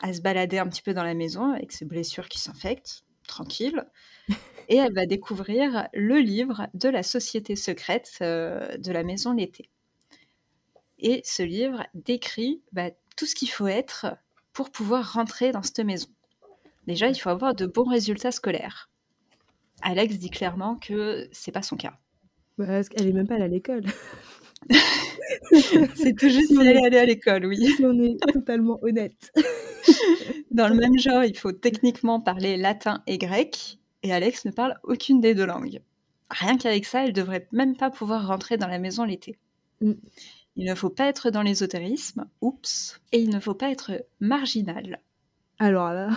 se 0.04 0.22
balader 0.22 0.58
un 0.58 0.68
petit 0.68 0.82
peu 0.82 0.94
dans 0.94 1.04
la 1.04 1.14
maison 1.14 1.52
avec 1.52 1.72
ses 1.72 1.86
blessures 1.86 2.30
qui 2.30 2.40
s'infectent, 2.40 3.04
tranquille. 3.28 3.86
Et 4.72 4.78
elle 4.78 4.94
va 4.94 5.06
découvrir 5.06 5.90
le 5.94 6.20
livre 6.20 6.70
de 6.74 6.88
la 6.88 7.04
société 7.04 7.58
secrète 7.58 8.20
euh, 8.22 8.78
de 8.78 8.94
la 8.94 9.04
maison 9.04 9.34
l'été. 9.34 9.70
Et 10.98 11.22
ce 11.26 11.44
livre 11.44 11.86
décrit 11.94 12.62
bah, 12.72 12.90
tout 13.18 13.26
ce 13.26 13.36
qu'il 13.36 13.50
faut 13.50 13.68
être 13.68 14.16
pour 14.54 14.72
pouvoir 14.72 15.12
rentrer 15.12 15.52
dans 15.52 15.62
cette 15.62 15.82
maison. 15.82 16.08
Déjà, 16.88 17.10
il 17.10 17.16
faut 17.16 17.28
avoir 17.28 17.54
de 17.54 17.66
bons 17.66 17.90
résultats 17.90 18.32
scolaires. 18.32 18.90
Alex 19.82 20.18
dit 20.20 20.30
clairement 20.30 20.78
que 20.78 21.28
c'est 21.34 21.52
pas 21.52 21.64
son 21.64 21.76
cas. 21.76 21.98
Bah, 22.58 22.82
elle 22.96 23.08
est 23.10 23.12
même 23.12 23.28
pas 23.28 23.36
allée 23.36 23.44
à 23.44 23.48
l'école. 23.50 23.84
c'est 25.96 26.16
tout 26.16 26.30
juste 26.30 26.48
si 26.48 26.58
aller, 26.62 26.78
aller 26.78 26.98
à 26.98 27.06
l'école, 27.06 27.46
oui. 27.46 27.58
Si 27.76 27.84
on 27.84 28.02
est 28.02 28.16
totalement 28.32 28.80
honnête. 28.84 29.34
Dans 30.52 30.70
le 30.70 30.76
même 30.76 30.98
genre, 30.98 31.26
il 31.26 31.38
faut 31.38 31.52
techniquement 31.52 32.22
parler 32.22 32.56
latin 32.56 33.04
et 33.06 33.18
grec, 33.18 33.81
et 34.04 34.14
Alex 34.14 34.46
ne 34.46 34.52
parle 34.52 34.80
aucune 34.84 35.22
des 35.22 35.36
deux 35.36 35.46
langues. 35.46 35.82
Rien 36.30 36.58
qu'avec 36.58 36.86
ça, 36.86 37.06
elle 37.06 37.14
devrait 37.14 37.48
même 37.52 37.76
pas 37.76 37.90
pouvoir 37.90 38.28
rentrer 38.28 38.58
dans 38.58 38.68
la 38.68 38.80
maison 38.80 39.04
l'été. 39.04 39.38
Mm. 39.82 39.94
Il 40.58 40.66
ne 40.66 40.76
faut 40.76 40.90
pas 40.90 41.08
être 41.08 41.32
dans 41.32 41.42
l'ésotérisme, 41.42 42.26
oups, 42.42 43.00
et 43.12 43.20
il 43.20 43.30
ne 43.30 43.40
faut 43.40 43.54
pas 43.54 43.72
être 43.72 44.06
marginal. 44.20 45.00
Alors 45.60 45.92
là. 45.94 46.10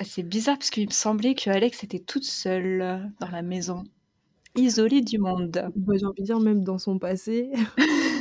Ah, 0.00 0.04
c'est 0.04 0.24
bizarre 0.24 0.58
parce 0.58 0.70
qu'il 0.70 0.86
me 0.86 0.92
semblait 0.92 1.36
que 1.36 1.50
Alex 1.50 1.84
était 1.84 2.00
toute 2.00 2.24
seule 2.24 3.12
dans 3.20 3.28
la 3.28 3.42
maison, 3.42 3.84
isolée 4.56 5.02
du 5.02 5.18
monde. 5.18 5.70
Bah, 5.76 5.94
j'ai 5.96 6.04
envie 6.06 6.22
de 6.22 6.26
dire, 6.26 6.40
même 6.40 6.64
dans 6.64 6.78
son 6.78 6.98
passé. 6.98 7.50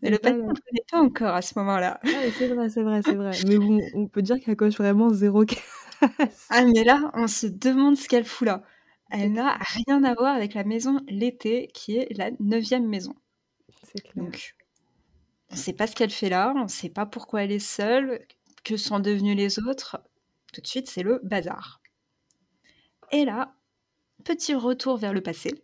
Mais 0.00 0.10
le 0.10 0.18
passé, 0.18 0.34
on 0.34 0.48
ne 0.48 0.54
connaît 0.54 0.84
pas 0.90 1.00
encore 1.00 1.34
à 1.34 1.42
ce 1.42 1.58
moment-là. 1.58 2.00
c'est 2.38 2.48
vrai, 2.48 2.68
c'est 2.70 2.82
vrai, 2.82 3.00
c'est 3.04 3.14
vrai. 3.14 3.32
Mais 3.46 3.58
bon, 3.58 3.80
on 3.94 4.06
peut 4.06 4.22
dire 4.22 4.40
qu'elle 4.40 4.56
coche 4.56 4.76
vraiment 4.76 5.10
zéro 5.10 5.44
casse. 5.44 6.46
Ah, 6.50 6.64
mais 6.64 6.82
là, 6.82 7.12
on 7.14 7.28
se 7.28 7.46
demande 7.46 7.96
ce 7.96 8.08
qu'elle 8.08 8.24
fout 8.24 8.46
là. 8.46 8.62
Elle 9.10 9.32
n'a 9.32 9.56
rien 9.58 10.02
à 10.02 10.14
voir 10.14 10.34
avec 10.34 10.54
la 10.54 10.64
maison 10.64 11.00
l'été, 11.06 11.68
qui 11.74 11.96
est 11.96 12.08
la 12.16 12.30
neuvième 12.40 12.88
maison. 12.88 13.14
C'est 13.84 14.00
clair. 14.00 14.24
Donc, 14.24 14.54
on 15.50 15.54
ne 15.54 15.60
sait 15.60 15.74
pas 15.74 15.86
ce 15.86 15.94
qu'elle 15.94 16.10
fait 16.10 16.30
là, 16.30 16.54
on 16.56 16.64
ne 16.64 16.68
sait 16.68 16.88
pas 16.88 17.06
pourquoi 17.06 17.44
elle 17.44 17.52
est 17.52 17.58
seule, 17.58 18.24
que 18.64 18.76
sont 18.76 19.00
devenus 19.00 19.36
les 19.36 19.58
autres. 19.60 20.02
Tout 20.52 20.60
de 20.60 20.66
suite, 20.66 20.88
c'est 20.88 21.02
le 21.02 21.20
bazar. 21.22 21.80
Et 23.10 23.24
là, 23.24 23.54
petit 24.24 24.54
retour 24.54 24.96
vers 24.96 25.12
le 25.12 25.20
passé. 25.20 25.62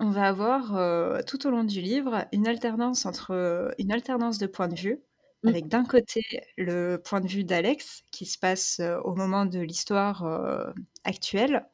On 0.00 0.10
va 0.10 0.28
avoir 0.28 0.76
euh, 0.76 1.22
tout 1.26 1.46
au 1.46 1.50
long 1.50 1.64
du 1.64 1.80
livre 1.80 2.24
une 2.32 2.46
alternance 2.46 3.04
entre 3.04 3.32
euh, 3.32 3.70
une 3.78 3.90
alternance 3.90 4.38
de 4.38 4.46
points 4.46 4.68
de 4.68 4.78
vue, 4.78 5.00
mmh. 5.42 5.48
avec 5.48 5.66
d'un 5.66 5.84
côté 5.84 6.22
le 6.56 6.98
point 6.98 7.20
de 7.20 7.26
vue 7.26 7.42
d'Alex 7.42 8.04
qui 8.12 8.24
se 8.24 8.38
passe 8.38 8.78
euh, 8.78 9.00
au 9.00 9.16
moment 9.16 9.44
de 9.44 9.58
l'histoire 9.58 10.72
actuelle, 11.02 11.66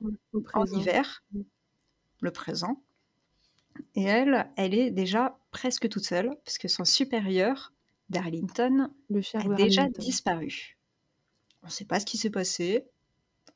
en 0.55 0.65
hiver, 0.65 1.23
mmh. 1.33 1.41
le 2.21 2.31
présent. 2.31 2.83
Et 3.95 4.05
elle, 4.05 4.49
elle 4.57 4.73
est 4.73 4.91
déjà 4.91 5.37
presque 5.51 5.89
toute 5.89 6.05
seule, 6.05 6.35
puisque 6.45 6.69
son 6.71 6.85
supérieur, 6.85 7.73
Darlington, 8.09 8.91
a 9.35 9.49
déjà 9.55 9.89
disparu. 9.89 10.79
On 11.63 11.67
ne 11.67 11.73
sait 11.73 11.85
pas 11.85 12.01
ce 12.01 12.07
qui 12.07 12.17
s'est 12.17 12.31
passé. 12.31 12.87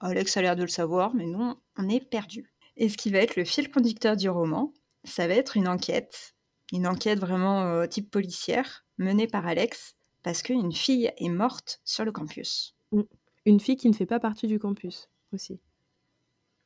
Alex 0.01 0.37
a 0.37 0.43
l'air 0.43 0.57
de 0.57 0.63
le 0.63 0.69
savoir, 0.69 1.15
mais 1.15 1.27
nous, 1.27 1.55
on 1.77 1.89
est 1.89 2.01
perdu. 2.01 2.53
Et 2.79 2.89
ce 2.89 2.97
qui 2.97 3.11
va 3.11 3.19
être 3.19 3.37
le 3.37 3.45
fil 3.45 3.71
conducteur 3.71 4.17
du 4.17 4.31
roman, 4.31 4.73
ça 5.05 5.27
va 5.27 5.35
être 5.35 5.57
une 5.57 5.69
enquête. 5.69 6.35
Une 6.73 6.87
enquête 6.87 7.19
vraiment 7.19 7.65
euh, 7.65 7.87
type 7.87 8.11
policière, 8.11 8.87
menée 8.99 9.27
par 9.27 9.47
Alex, 9.47 9.97
parce 10.23 10.43
qu'une 10.43 10.73
fille 10.73 11.13
est 11.17 11.29
morte 11.29 11.81
sur 11.85 12.05
le 12.05 12.13
campus. 12.13 12.77
Une 13.45 13.61
fille 13.61 13.77
qui 13.77 13.89
ne 13.89 13.95
fait 13.95 14.07
pas 14.07 14.21
partie 14.21 14.47
du 14.47 14.59
campus 14.59 15.09
aussi. 15.33 15.61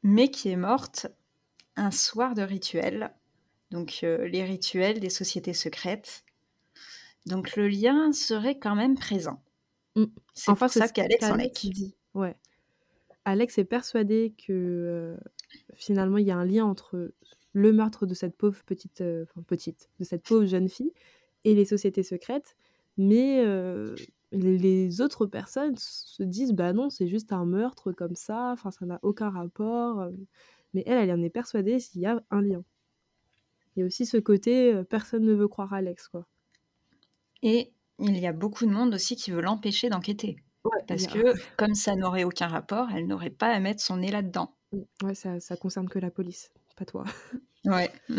Mais 0.03 0.31
qui 0.31 0.51
est 0.51 0.57
morte 0.57 1.07
un 1.77 1.91
soir 1.91 2.35
de 2.35 2.43
rituel. 2.43 3.15
Donc 3.71 4.01
euh, 4.03 4.29
les 4.29 4.45
rituels 4.45 5.01
des 5.01 5.11
sociétés 5.11 5.55
secrètes. 5.55 6.25
Donc 7.25 7.57
le 7.57 7.69
lien 7.69 8.13
serait 8.13 8.59
quand 8.59 8.75
même 8.75 8.99
présent. 8.99 9.43
Mm. 9.97 10.05
C'est 10.35 10.51
enfin, 10.51 10.69
ça 10.69 10.89
qu'Alex 10.89 11.25
en 11.25 11.37
dit. 11.37 11.95
Ouais. 12.15 12.37
Alex 13.25 13.59
est 13.59 13.65
persuadé 13.65 14.35
que 14.47 14.53
euh, 14.53 15.17
finalement 15.75 16.19
il 16.19 16.27
y 16.27 16.31
a 16.31 16.37
un 16.37 16.45
lien 16.45 16.65
entre 16.65 17.13
le 17.53 17.73
meurtre 17.73 18.07
de 18.07 18.15
cette 18.15 18.37
pauvre 18.37 18.63
petite, 18.65 19.01
euh, 19.01 19.25
enfin 19.25 19.43
petite, 19.43 19.91
de 19.99 20.05
cette 20.05 20.23
pauvre 20.23 20.47
jeune 20.47 20.69
fille 20.69 20.93
et 21.45 21.55
les 21.55 21.65
sociétés 21.65 22.03
secrètes, 22.03 22.57
mais 22.97 23.43
euh, 23.45 23.95
les, 24.31 25.01
autres 25.01 25.27
personnes 25.27 25.75
se 25.77 26.23
disent 26.23 26.53
bah 26.53 26.73
non 26.73 26.89
c'est 26.91 27.09
juste 27.09 27.33
un 27.33 27.45
meurtre 27.45 27.93
comme 27.93 28.15
ça, 28.15 28.53
enfin 28.53 28.71
ça 28.71 28.87
n'a 28.87 28.99
aucun 29.03 29.31
rapport, 29.31 30.09
mais 30.75 30.83
elle 30.87 30.99
elle 30.99 31.13
en 31.13 31.23
est 31.23 31.31
persuadée 31.31 31.79
s'il 31.79 32.01
y 32.01 32.07
a 32.07 32.23
un 32.31 32.43
lien. 32.43 32.65
Il 33.77 33.81
y 33.81 33.83
a 33.83 33.87
aussi 33.87 34.07
ce 34.07 34.19
côté 34.19 34.83
personne 34.89 35.25
ne 35.25 35.35
veut 35.35 35.49
croire 35.49 35.73
Alex 35.73 36.09
quoi. 36.09 36.27
Et 37.43 37.73
il 37.99 38.19
y 38.19 38.27
a 38.27 38.33
beaucoup 38.33 38.67
de 38.67 38.71
monde 38.71 38.95
aussi 38.95 39.17
qui 39.17 39.31
veut 39.31 39.41
l'empêcher 39.41 39.89
d'enquêter. 39.89 40.37
parce 40.87 41.07
que 41.07 41.35
comme 41.57 41.75
ça 41.75 41.95
n'aurait 41.97 42.25
aucun 42.25 42.49
rapport, 42.49 42.89
elle 42.95 43.07
n'aurait 43.07 43.31
pas 43.31 43.49
à 43.49 43.61
mettre 43.61 43.83
son 43.83 43.99
nez 43.99 44.11
là-dedans. 44.11 44.55
Mmh, 44.73 44.81
ouais, 45.05 45.15
ça, 45.15 45.41
ça 45.41 45.57
concerne 45.57 45.89
que 45.89 45.99
la 45.99 46.11
police, 46.11 46.51
pas 46.77 46.85
toi. 46.85 47.05
Ouais. 47.65 47.91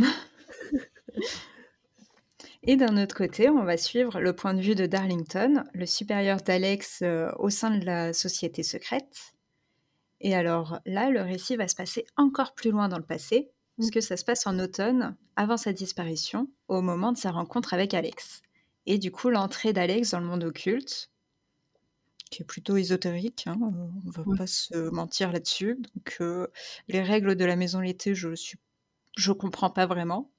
Et 2.65 2.77
d'un 2.77 3.01
autre 3.01 3.15
côté, 3.15 3.49
on 3.49 3.63
va 3.65 3.75
suivre 3.75 4.21
le 4.21 4.33
point 4.33 4.53
de 4.53 4.61
vue 4.61 4.75
de 4.75 4.85
Darlington, 4.85 5.65
le 5.73 5.85
supérieur 5.85 6.37
d'Alex 6.37 7.01
euh, 7.01 7.29
au 7.37 7.49
sein 7.49 7.77
de 7.77 7.83
la 7.85 8.13
société 8.13 8.63
secrète. 8.63 9.33
Et 10.21 10.33
alors 10.33 10.79
là, 10.85 11.09
le 11.09 11.21
récit 11.21 11.57
va 11.57 11.67
se 11.67 11.75
passer 11.75 12.05
encore 12.15 12.53
plus 12.53 12.71
loin 12.71 12.87
dans 12.87 12.97
le 12.97 13.03
passé, 13.03 13.49
mmh. 13.77 13.81
puisque 13.81 14.01
ça 14.01 14.15
se 14.15 14.23
passe 14.23 14.47
en 14.47 14.59
automne, 14.59 15.17
avant 15.35 15.57
sa 15.57 15.73
disparition, 15.73 16.47
au 16.69 16.81
moment 16.81 17.11
de 17.11 17.17
sa 17.17 17.31
rencontre 17.31 17.73
avec 17.73 17.93
Alex. 17.93 18.41
Et 18.85 18.97
du 18.97 19.11
coup, 19.11 19.29
l'entrée 19.29 19.73
d'Alex 19.73 20.11
dans 20.11 20.19
le 20.19 20.25
monde 20.25 20.43
occulte, 20.45 21.11
qui 22.33 22.41
est 22.41 22.45
plutôt 22.45 22.77
ésotérique, 22.77 23.43
hein, 23.45 23.59
euh, 23.61 23.85
on 24.07 24.09
va 24.09 24.37
pas 24.37 24.47
se 24.47 24.89
mentir 24.89 25.31
là-dessus. 25.31 25.75
Donc, 25.75 26.17
euh, 26.19 26.47
les 26.87 27.01
règles 27.01 27.35
de 27.35 27.45
la 27.45 27.55
maison 27.55 27.79
l'été, 27.79 28.15
je 28.15 28.33
suis, 28.33 28.57
je 29.15 29.31
comprends 29.31 29.69
pas 29.69 29.85
vraiment. 29.85 30.31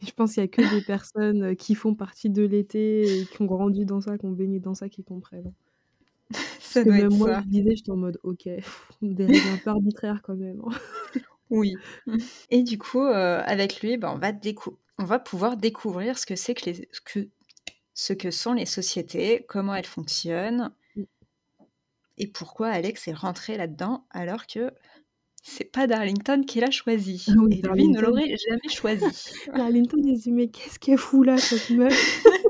Je 0.00 0.12
pense 0.12 0.34
qu'il 0.34 0.42
y 0.42 0.44
a 0.44 0.48
que 0.48 0.62
des 0.74 0.80
personnes 0.80 1.42
euh, 1.42 1.54
qui 1.54 1.74
font 1.74 1.96
partie 1.96 2.30
de 2.30 2.44
l'été 2.44 3.20
et 3.20 3.26
qui 3.26 3.42
ont 3.42 3.46
grandi 3.46 3.84
dans 3.84 4.00
ça, 4.00 4.16
qui 4.16 4.26
ont 4.26 4.30
baigné 4.30 4.60
dans 4.60 4.74
ça, 4.74 4.88
qui 4.88 5.02
comprennent. 5.02 5.52
ça 6.60 6.84
doit 6.84 6.94
même 6.94 7.14
moi, 7.14 7.40
je 7.42 7.48
disais, 7.48 7.74
j'étais 7.74 7.90
en 7.90 7.96
mode, 7.96 8.20
ok, 8.22 8.48
des 9.02 9.26
règles 9.26 9.48
un 9.54 9.58
peu 9.58 9.70
arbitraires 9.70 10.22
quand 10.22 10.36
même. 10.36 10.62
Hein. 10.64 11.20
oui. 11.50 11.74
Et 12.50 12.62
du 12.62 12.78
coup, 12.78 13.02
avec 13.02 13.80
lui, 13.80 13.96
ben, 13.96 14.12
on, 14.14 14.18
va 14.18 14.30
on 14.98 15.04
va 15.04 15.18
pouvoir 15.18 15.56
découvrir 15.56 16.16
ce 16.16 16.26
que 16.26 16.36
c'est 16.36 16.54
que, 16.54 16.70
les... 16.70 16.88
que 17.04 17.28
ce 17.94 18.12
que 18.12 18.30
sont 18.30 18.52
les 18.52 18.66
sociétés, 18.66 19.44
comment 19.48 19.74
elles 19.74 19.84
fonctionnent. 19.84 20.72
Et 22.18 22.26
pourquoi 22.26 22.68
Alex 22.68 23.08
est 23.08 23.14
rentré 23.14 23.56
là-dedans 23.56 24.06
alors 24.10 24.46
que 24.46 24.72
c'est 25.42 25.70
pas 25.72 25.86
Darlington 25.86 26.42
qui 26.46 26.60
l'a 26.60 26.70
choisi. 26.70 27.24
et 27.50 27.62
lui 27.62 27.88
ne 27.88 28.00
l'aurait 28.00 28.36
jamais 28.48 28.68
choisi. 28.68 29.04
Darlington 29.54 30.00
il 30.04 30.16
se 30.16 30.22
dit 30.24 30.32
mais 30.32 30.48
qu'est-ce 30.48 30.78
qu'elle 30.78 30.98
fout 30.98 31.26
là 31.26 31.36
cette 31.36 31.70
meuf? 31.70 32.24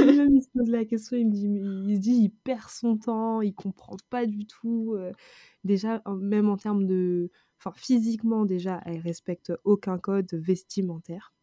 Même 0.00 0.36
il 0.36 0.42
se 0.42 0.48
pose 0.50 0.70
la 0.70 0.84
question, 0.84 1.16
il 1.16 1.26
me 1.26 1.32
dit, 1.32 1.90
il 1.90 1.96
se 1.96 2.00
dit, 2.00 2.14
il 2.14 2.30
perd 2.30 2.68
son 2.68 2.96
temps, 2.96 3.40
il 3.42 3.54
comprend 3.54 3.96
pas 4.08 4.26
du 4.26 4.46
tout. 4.46 4.94
Euh, 4.96 5.12
déjà, 5.64 6.02
même 6.20 6.48
en 6.48 6.56
termes 6.56 6.86
de, 6.86 7.30
enfin 7.58 7.72
physiquement 7.74 8.44
déjà, 8.44 8.80
elle 8.86 9.00
respecte 9.00 9.52
aucun 9.64 9.98
code 9.98 10.32
vestimentaire. 10.32 11.34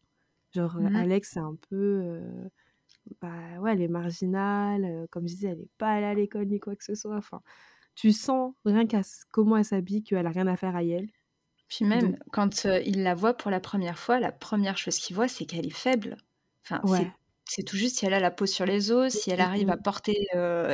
Genre 0.53 0.79
mmh 0.79 0.95
Alex, 0.95 1.31
c'est 1.33 1.39
un 1.39 1.57
peu, 1.69 2.01
euh, 2.03 2.49
bah 3.21 3.59
ouais, 3.59 3.73
elle 3.73 3.81
est 3.81 3.87
marginale, 3.87 5.07
comme 5.11 5.27
je 5.27 5.33
disais, 5.33 5.49
elle 5.49 5.59
n'est 5.59 5.69
pas 5.77 5.91
allée 5.91 6.05
à 6.05 6.13
l'école 6.13 6.47
ni 6.47 6.59
quoi 6.59 6.75
que 6.75 6.83
ce 6.83 6.95
soit. 6.95 7.15
Enfin, 7.15 7.41
tu 7.95 8.11
sens 8.11 8.53
rien 8.65 8.85
qu'à 8.85 9.01
comment 9.31 9.57
elle 9.57 9.65
s'habille 9.65 10.03
qu'elle 10.03 10.27
a 10.27 10.31
rien 10.31 10.47
à 10.47 10.57
faire 10.57 10.75
à 10.75 10.83
elle. 10.83 11.09
Puis 11.67 11.85
même, 11.85 12.17
quand 12.31 12.65
il 12.65 13.03
la 13.03 13.15
voit 13.15 13.33
pour 13.33 13.49
la 13.49 13.59
première 13.59 13.97
fois, 13.97 14.19
la 14.19 14.31
première 14.31 14.77
chose 14.77 14.97
qu'il 14.97 15.15
voit, 15.15 15.27
c'est 15.27 15.45
qu'elle 15.45 15.65
est 15.65 15.69
faible. 15.69 16.17
Enfin, 16.63 16.81
c'est 17.47 17.63
tout 17.63 17.77
juste 17.77 17.97
si 17.97 18.05
elle 18.05 18.13
a 18.13 18.19
la 18.19 18.31
peau 18.31 18.45
sur 18.47 18.65
les 18.65 18.91
os, 18.91 19.13
si 19.13 19.29
elle 19.31 19.41
arrive 19.41 19.69
à 19.69 19.77
porter 19.77 20.27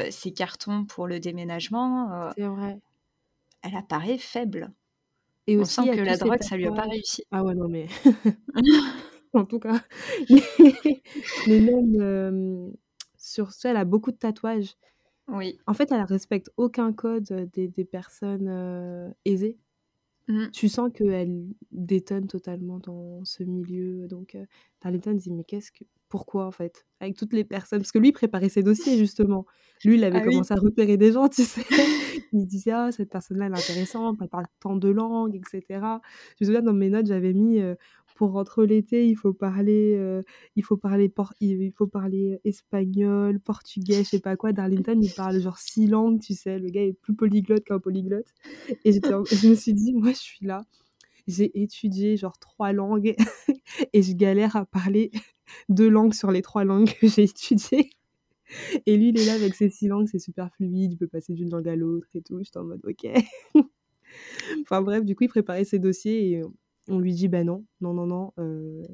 ses 0.10 0.34
cartons 0.34 0.86
pour 0.86 1.08
le 1.08 1.20
déménagement. 1.20 2.32
c'est 2.36 2.44
vrai. 2.44 2.80
Elle 3.64 3.76
apparaît 3.76 4.18
faible. 4.18 4.72
Et 5.48 5.58
On 5.58 5.66
sent 5.66 5.90
que 5.96 6.02
la 6.02 6.18
drogue, 6.18 6.42
ça 6.42 6.56
lui 6.56 6.68
a 6.68 6.72
pas 6.72 6.84
réussi. 6.84 7.24
Ah 7.32 7.44
ouais, 7.44 7.56
non 7.56 7.68
mais. 7.68 7.88
en 9.34 9.46
tout 9.46 9.60
cas. 9.60 9.82
mais 11.48 11.60
même 11.60 12.74
sur 13.18 13.52
ça, 13.52 13.72
elle 13.72 13.78
a 13.78 13.86
beaucoup 13.86 14.12
de 14.12 14.18
tatouages. 14.18 14.76
Oui. 15.28 15.58
En 15.68 15.74
fait, 15.74 15.92
elle 15.92 16.02
respecte 16.04 16.52
aucun 16.58 16.92
code 16.94 17.50
des, 17.54 17.68
des 17.68 17.86
personnes 17.86 19.14
aisées. 19.26 19.58
Mmh. 20.28 20.52
Tu 20.52 20.70
sens 20.70 20.92
qu'elle 20.94 21.46
détonne 21.72 22.28
totalement 22.28 22.80
dans 22.80 23.26
ce 23.26 23.44
milieu. 23.44 24.08
Donc, 24.08 24.36
euh, 24.36 24.46
Darlington 24.82 25.14
dit 25.14 25.32
Mais 25.32 25.44
qu'est-ce 25.44 25.72
que. 25.72 25.84
Pourquoi, 26.10 26.46
en 26.46 26.52
fait 26.52 26.86
Avec 27.00 27.16
toutes 27.16 27.32
les 27.32 27.46
personnes? 27.46 27.80
Parce 27.80 27.92
que 27.94 27.98
lui, 27.98 28.10
il 28.10 28.14
préparait 28.14 28.50
ses 28.50 28.64
dossiers, 28.64 28.98
justement. 28.98 29.46
Lui, 29.86 29.96
il 29.96 30.04
avait 30.04 30.20
ah 30.20 30.26
commencé 30.26 30.54
à 30.54 30.58
repérer 30.58 30.98
des 30.98 31.14
gens, 31.14 31.30
tu 31.30 31.44
sais. 31.44 31.62
il 32.34 32.46
disait 32.46 32.72
Ah, 32.72 32.92
cette 32.92 33.10
personne-là, 33.10 33.48
elle 33.48 33.54
est 33.54 33.58
intéressante, 33.58 34.18
elle 34.22 34.28
parle 34.28 34.46
tant 34.60 34.76
de 34.76 34.90
langues, 34.90 35.36
etc. 35.36 35.64
Je 35.70 36.44
me 36.44 36.46
souviens, 36.46 36.62
dans 36.62 36.74
mes 36.74 36.90
notes, 36.90 37.08
j'avais 37.08 37.34
mis 37.34 37.62
pour 38.22 38.34
rentrer 38.34 38.68
l'été, 38.68 39.08
il 39.08 39.16
faut 39.16 39.34
parler, 39.34 39.96
euh, 39.98 40.22
il 40.56 40.64
faut 40.64 40.78
parler, 40.78 41.12
il 41.40 41.72
faut 41.72 41.88
parler 41.88 42.40
espagnol, 42.44 43.40
portugais, 43.40 44.04
je 44.04 44.10
sais 44.10 44.20
pas 44.20 44.36
quoi. 44.36 44.54
Darlington, 44.54 45.00
il 45.02 45.12
parle 45.12 45.40
genre 45.42 45.58
six 45.58 45.88
langues, 45.88 46.22
tu 46.22 46.36
sais. 46.36 46.60
Le 46.60 46.70
gars 46.70 46.84
est 46.84 46.94
plus 46.94 47.16
polyglotte 47.16 47.64
qu'un 47.64 47.80
polyglotte. 47.80 48.28
Et 48.86 48.92
je 48.92 49.50
me 49.50 49.56
suis 49.56 49.74
dit, 49.74 49.94
moi, 49.94 50.12
je 50.12 50.20
suis 50.20 50.46
là. 50.46 50.62
J'ai 51.26 51.64
étudié 51.64 52.16
genre 52.16 52.38
trois 52.38 52.74
langues 52.74 53.16
et 53.94 54.04
je 54.04 54.14
galère 54.14 54.56
à 54.56 54.68
parler 54.68 55.10
deux 55.70 55.90
langues 55.90 56.14
sur 56.14 56.30
les 56.30 56.44
trois 56.44 56.64
langues 56.64 56.94
que 56.94 57.08
j'ai 57.08 57.24
étudiées. 57.24 57.90
Et 58.86 58.98
lui, 58.98 59.10
il 59.10 59.20
est 59.20 59.26
là 59.26 59.34
avec 59.34 59.56
ses 59.56 59.72
six 59.72 59.88
langues, 59.88 60.10
c'est 60.12 60.20
super 60.20 60.54
fluide, 60.54 60.92
il 60.92 60.98
peut 60.98 61.08
passer 61.08 61.34
d'une 61.34 61.50
langue 61.50 61.68
à 61.68 61.76
l'autre 61.76 62.08
et 62.14 62.22
tout. 62.22 62.38
J'étais 62.44 62.60
en 62.60 62.66
mode, 62.66 62.82
ok. 62.86 63.08
enfin 64.62 64.84
bref, 64.84 65.06
du 65.06 65.16
coup, 65.16 65.24
il 65.24 65.30
préparait 65.30 65.66
ses 65.66 65.80
dossiers 65.80 66.34
et 66.34 66.44
on 66.88 67.00
lui 67.00 67.14
dit 67.14 67.28
ben 67.28 67.46
non, 67.46 67.66
non, 67.80 67.94
non, 67.94 68.06
non, 68.06 68.34
euh, 68.40 68.86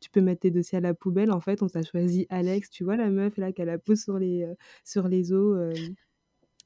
tu 0.00 0.10
peux 0.10 0.20
mettre 0.20 0.40
tes 0.40 0.50
dossiers 0.50 0.78
à 0.78 0.80
la 0.80 0.94
poubelle. 0.94 1.30
En 1.30 1.40
fait, 1.40 1.62
on 1.62 1.68
t'a 1.68 1.82
choisi 1.82 2.26
Alex. 2.28 2.70
Tu 2.70 2.84
vois 2.84 2.96
la 2.96 3.10
meuf 3.10 3.36
là 3.36 3.52
qui 3.52 3.62
a 3.62 3.64
la 3.64 3.78
peau 3.78 3.94
sur 3.94 4.18
les, 4.18 4.46
sur 4.84 5.08
les 5.08 5.32
os, 5.32 5.74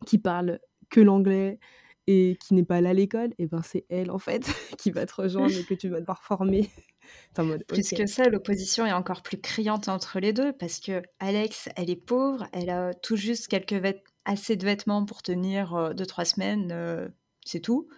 qui 0.06 0.18
parle 0.18 0.58
que 0.90 1.00
l'anglais 1.00 1.58
et 2.06 2.38
qui 2.40 2.54
n'est 2.54 2.64
pas 2.64 2.80
là 2.80 2.90
à 2.90 2.92
l'école. 2.92 3.30
Et 3.38 3.46
ben 3.46 3.62
c'est 3.62 3.84
elle 3.88 4.10
en 4.10 4.18
fait 4.18 4.40
qui 4.78 4.90
va 4.90 5.06
te 5.06 5.14
rejoindre 5.14 5.56
et 5.56 5.64
que 5.64 5.74
tu 5.74 5.88
vas 5.88 6.00
devoir 6.00 6.22
former. 6.22 6.70
Plus 7.68 7.90
que 7.90 8.06
ça, 8.06 8.28
l'opposition 8.28 8.84
est 8.84 8.92
encore 8.92 9.22
plus 9.22 9.40
criante 9.40 9.88
entre 9.88 10.18
les 10.18 10.32
deux 10.32 10.52
parce 10.52 10.80
que 10.80 11.02
Alex, 11.20 11.68
elle 11.76 11.88
est 11.88 11.94
pauvre, 12.04 12.48
elle 12.52 12.68
a 12.68 12.94
tout 12.94 13.14
juste 13.14 13.46
quelques 13.46 13.80
assez 14.24 14.56
de 14.56 14.64
vêtements 14.64 15.04
pour 15.04 15.22
tenir 15.22 15.94
deux 15.94 16.06
trois 16.06 16.24
semaines, 16.24 17.12
c'est 17.44 17.60
tout 17.60 17.88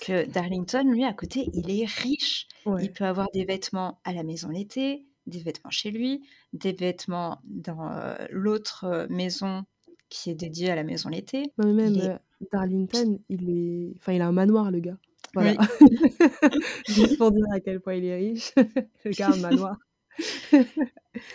que 0.00 0.26
Darlington, 0.26 0.84
lui, 0.90 1.04
à 1.04 1.12
côté, 1.12 1.50
il 1.54 1.70
est 1.70 1.86
riche. 1.86 2.46
Il 2.80 2.92
peut 2.92 3.04
avoir 3.04 3.30
des 3.32 3.44
vêtements 3.44 4.00
à 4.04 4.12
la 4.12 4.22
maison 4.22 4.48
l'été, 4.48 5.06
des 5.26 5.40
vêtements 5.40 5.70
chez 5.70 5.90
lui, 5.90 6.22
des 6.52 6.72
vêtements 6.72 7.40
dans 7.44 7.90
euh, 7.90 8.14
l'autre 8.30 9.06
maison 9.10 9.64
qui 10.08 10.30
est 10.30 10.34
dédiée 10.34 10.70
à 10.70 10.74
la 10.74 10.84
maison 10.84 11.08
l'été. 11.08 11.52
même 11.58 11.96
euh, 11.96 12.16
Darlington, 12.52 13.18
il 13.28 13.50
est, 13.50 13.92
enfin, 13.96 14.12
il 14.12 14.22
a 14.22 14.26
un 14.26 14.32
manoir, 14.32 14.70
le 14.70 14.80
gars. 14.80 14.98
Voilà. 15.34 15.54
Juste 16.88 17.18
pour 17.18 17.30
dire 17.30 17.44
à 17.52 17.60
quel 17.60 17.80
point 17.80 17.94
il 17.94 18.04
est 18.04 18.16
riche, 18.16 18.52
le 19.04 19.10
gars 19.10 19.28
a 19.28 19.34
un 19.34 19.40
manoir. 19.40 19.78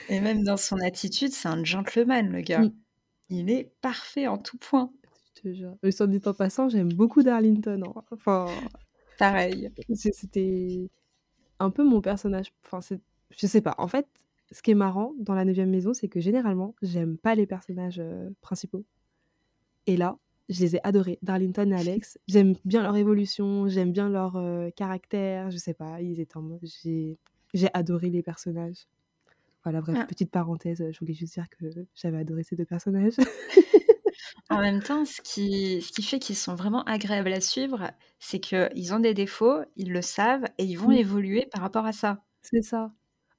Et 0.09 0.19
même 0.19 0.43
dans 0.43 0.57
son 0.57 0.77
attitude, 0.79 1.31
c'est 1.31 1.47
un 1.47 1.63
gentleman, 1.63 2.31
le 2.31 2.41
gars. 2.41 2.63
Il 3.29 3.49
est 3.49 3.71
parfait 3.81 4.27
en 4.27 4.37
tout 4.37 4.57
point 4.57 4.91
te 5.43 5.53
jure. 5.53 5.75
Et 5.83 6.07
dit 6.07 6.21
en 6.25 6.33
passant, 6.33 6.69
j'aime 6.69 6.91
beaucoup 6.91 7.23
Darlington. 7.23 7.81
Hein. 7.85 8.01
Enfin, 8.11 8.47
pareil. 9.17 9.69
C'était 9.93 10.89
un 11.59 11.69
peu 11.69 11.83
mon 11.83 12.01
personnage. 12.01 12.53
Enfin, 12.65 12.79
je 13.29 13.47
sais 13.47 13.61
pas. 13.61 13.75
En 13.77 13.87
fait, 13.87 14.07
ce 14.51 14.61
qui 14.61 14.71
est 14.71 14.75
marrant 14.75 15.13
dans 15.17 15.33
la 15.33 15.45
9 15.45 15.57
maison, 15.67 15.93
c'est 15.93 16.07
que 16.07 16.19
généralement, 16.19 16.75
j'aime 16.81 17.17
pas 17.17 17.35
les 17.35 17.45
personnages 17.45 17.99
euh, 17.99 18.29
principaux. 18.41 18.85
Et 19.87 19.97
là, 19.97 20.17
je 20.49 20.59
les 20.61 20.75
ai 20.75 20.79
adorés. 20.83 21.19
Darlington 21.21 21.71
et 21.71 21.75
Alex. 21.75 22.19
J'aime 22.27 22.55
bien 22.65 22.83
leur 22.83 22.95
évolution, 22.95 23.67
j'aime 23.67 23.91
bien 23.91 24.09
leur 24.09 24.35
euh, 24.35 24.69
caractère. 24.71 25.49
Je 25.51 25.57
sais 25.57 25.73
pas, 25.73 26.01
ils 26.01 26.19
étaient 26.19 26.37
en 26.37 26.41
mode. 26.41 26.59
J'ai 26.63 27.69
adoré 27.73 28.09
les 28.09 28.21
personnages. 28.21 28.87
Voilà, 29.63 29.79
bref, 29.79 29.97
ah. 30.01 30.05
petite 30.05 30.29
parenthèse, 30.29 30.83
je 30.91 30.99
voulais 30.99 31.13
juste 31.13 31.33
dire 31.35 31.47
que 31.49 31.65
j'avais 31.95 32.17
adoré 32.17 32.43
ces 32.43 32.57
deux 32.57 32.65
personnages. 32.65 33.15
En 34.53 34.61
même 34.61 34.81
temps, 34.81 35.05
ce 35.05 35.21
qui, 35.21 35.81
ce 35.81 35.91
qui 35.91 36.03
fait 36.03 36.19
qu'ils 36.19 36.35
sont 36.35 36.55
vraiment 36.55 36.83
agréables 36.83 37.33
à 37.33 37.41
suivre, 37.41 37.91
c'est 38.19 38.39
qu'ils 38.39 38.93
ont 38.93 38.99
des 38.99 39.13
défauts, 39.13 39.61
ils 39.75 39.91
le 39.91 40.01
savent 40.01 40.45
et 40.57 40.63
ils 40.63 40.75
vont 40.75 40.91
évoluer 40.91 41.47
par 41.51 41.61
rapport 41.61 41.85
à 41.85 41.91
ça. 41.91 42.23
C'est 42.41 42.61
ça. 42.61 42.91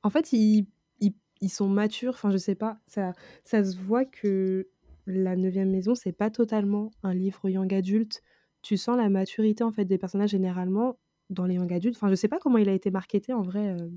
En 0.03 0.11
fait, 0.11 0.33
ils, 0.33 0.67
ils, 1.01 1.49
sont 1.49 1.69
matures. 1.69 2.15
Enfin, 2.15 2.31
je 2.31 2.37
sais 2.37 2.55
pas. 2.55 2.79
Ça, 2.87 3.13
ça 3.45 3.63
se 3.63 3.77
voit 3.77 4.05
que 4.05 4.69
la 5.07 5.37
neuvième 5.37 5.71
maison, 5.71 5.95
c'est 5.95 6.13
pas 6.13 6.31
totalement 6.31 6.91
un 7.03 7.15
livre 7.15 7.49
young 7.49 7.73
adulte. 7.73 8.23
Tu 8.63 8.77
sens 8.77 8.97
la 8.97 9.09
maturité 9.09 9.63
en 9.63 9.73
fait 9.73 9.85
des 9.85 9.99
personnages 9.99 10.31
généralement 10.31 10.99
dans 11.31 11.45
les 11.45 11.55
young 11.55 11.73
adultes. 11.73 11.97
Enfin, 11.97 12.09
je 12.09 12.15
sais 12.15 12.29
pas 12.29 12.39
comment 12.39 12.59
il 12.59 12.69
a 12.69 12.73
été 12.73 12.91
marketé 12.91 13.33
en 13.33 13.43
vrai. 13.43 13.69
Euh, 13.69 13.89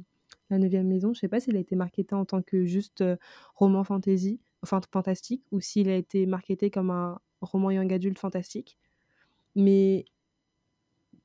la 0.49 0.57
neuvième 0.59 0.87
maison, 0.87 1.13
je 1.13 1.19
sais 1.19 1.27
pas 1.27 1.39
s'il 1.39 1.57
a 1.57 1.59
été 1.59 1.75
marketé 1.75 2.15
en 2.15 2.25
tant 2.25 2.41
que 2.41 2.65
juste 2.65 3.01
euh, 3.01 3.17
roman 3.55 3.83
fantasy 3.83 4.39
enfin 4.63 4.81
fantastique, 4.91 5.43
ou 5.51 5.59
s'il 5.59 5.89
a 5.89 5.95
été 5.95 6.25
marketé 6.25 6.69
comme 6.69 6.89
un 6.89 7.19
roman 7.41 7.71
young 7.71 7.91
adulte 7.91 8.19
fantastique. 8.19 8.77
Mais 9.55 10.05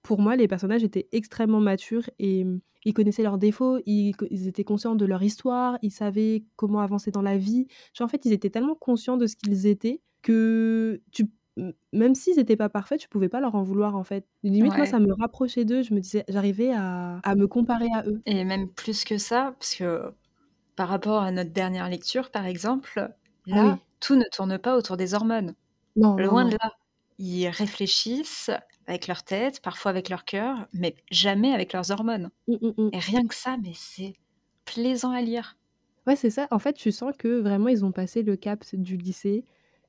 pour 0.02 0.20
moi, 0.20 0.36
les 0.36 0.48
personnages 0.48 0.84
étaient 0.84 1.08
extrêmement 1.12 1.60
matures 1.60 2.08
et 2.18 2.44
mmh, 2.44 2.60
ils 2.84 2.94
connaissaient 2.94 3.22
leurs 3.22 3.38
défauts, 3.38 3.78
ils, 3.86 4.14
étaient 4.48 4.64
conscients 4.64 4.96
de 4.96 5.04
leur 5.04 5.22
histoire, 5.22 5.78
ils 5.82 5.92
savaient 5.92 6.44
comment 6.56 6.80
avancer 6.80 7.10
dans 7.10 7.22
la 7.22 7.36
vie. 7.36 7.68
Genre, 7.94 8.06
en 8.06 8.08
fait, 8.08 8.24
ils 8.24 8.32
étaient 8.32 8.50
tellement 8.50 8.74
conscients 8.74 9.16
de 9.16 9.26
ce 9.26 9.36
qu'ils 9.36 9.66
étaient 9.66 10.00
que 10.22 11.00
tu 11.12 11.26
même 11.92 12.14
s'ils 12.14 12.36
n'étaient 12.36 12.56
pas 12.56 12.70
parfaits, 12.70 12.98
tu 12.98 13.10
pouvais 13.10 13.28
pas 13.28 13.38
leur 13.38 13.54
en 13.54 13.62
vouloir 13.62 13.94
en 13.94 14.04
fait. 14.04 14.26
Limite, 14.42 14.74
moi, 14.74 14.86
ça 14.86 14.98
me 14.98 15.12
rapprochait 15.12 15.66
d'eux. 15.66 15.82
Je 15.82 15.92
me 15.92 16.00
disais, 16.00 16.24
j'arrivais 16.28 16.72
à, 16.72 17.18
à, 17.22 17.34
me 17.34 17.46
comparer 17.46 17.88
à 17.94 18.06
eux. 18.06 18.22
Et 18.24 18.42
même 18.44 18.68
plus 18.68 19.04
que 19.04 19.18
ça, 19.18 19.54
parce 19.58 19.74
que 19.74 20.14
par 20.76 20.88
rapport 20.88 21.22
à 21.22 21.30
notre 21.30 21.50
dernière 21.50 21.90
lecture, 21.90 22.30
par 22.30 22.46
exemple, 22.46 23.12
ah 23.50 23.54
là, 23.54 23.78
tout 24.00 24.16
ne 24.16 24.24
tourne 24.24 24.58
pas 24.58 24.76
autour 24.76 24.96
des 24.96 25.14
hormones. 25.14 25.54
Non, 25.96 26.16
Loin 26.16 26.46
de 26.46 26.52
là. 26.52 26.72
Ils 27.18 27.48
réfléchissent 27.48 28.50
avec 28.86 29.06
leur 29.06 29.22
tête, 29.22 29.60
parfois 29.60 29.90
avec 29.90 30.08
leur 30.08 30.24
cœur, 30.24 30.66
mais 30.72 30.94
jamais 31.10 31.52
avec 31.52 31.72
leurs 31.72 31.90
hormones. 31.90 32.30
Mmh, 32.48 32.54
mmh, 32.60 32.72
mmh. 32.76 32.90
Et 32.92 32.98
rien 32.98 33.26
que 33.26 33.34
ça, 33.34 33.56
mais 33.62 33.72
c'est 33.74 34.14
plaisant 34.64 35.12
à 35.12 35.20
lire. 35.20 35.56
Ouais, 36.06 36.16
c'est 36.16 36.30
ça. 36.30 36.48
En 36.50 36.58
fait, 36.58 36.72
tu 36.72 36.90
sens 36.90 37.12
que 37.16 37.40
vraiment, 37.40 37.68
ils 37.68 37.84
ont 37.84 37.92
passé 37.92 38.22
le 38.22 38.36
cap 38.36 38.64
du 38.72 38.96
lycée 38.96 39.44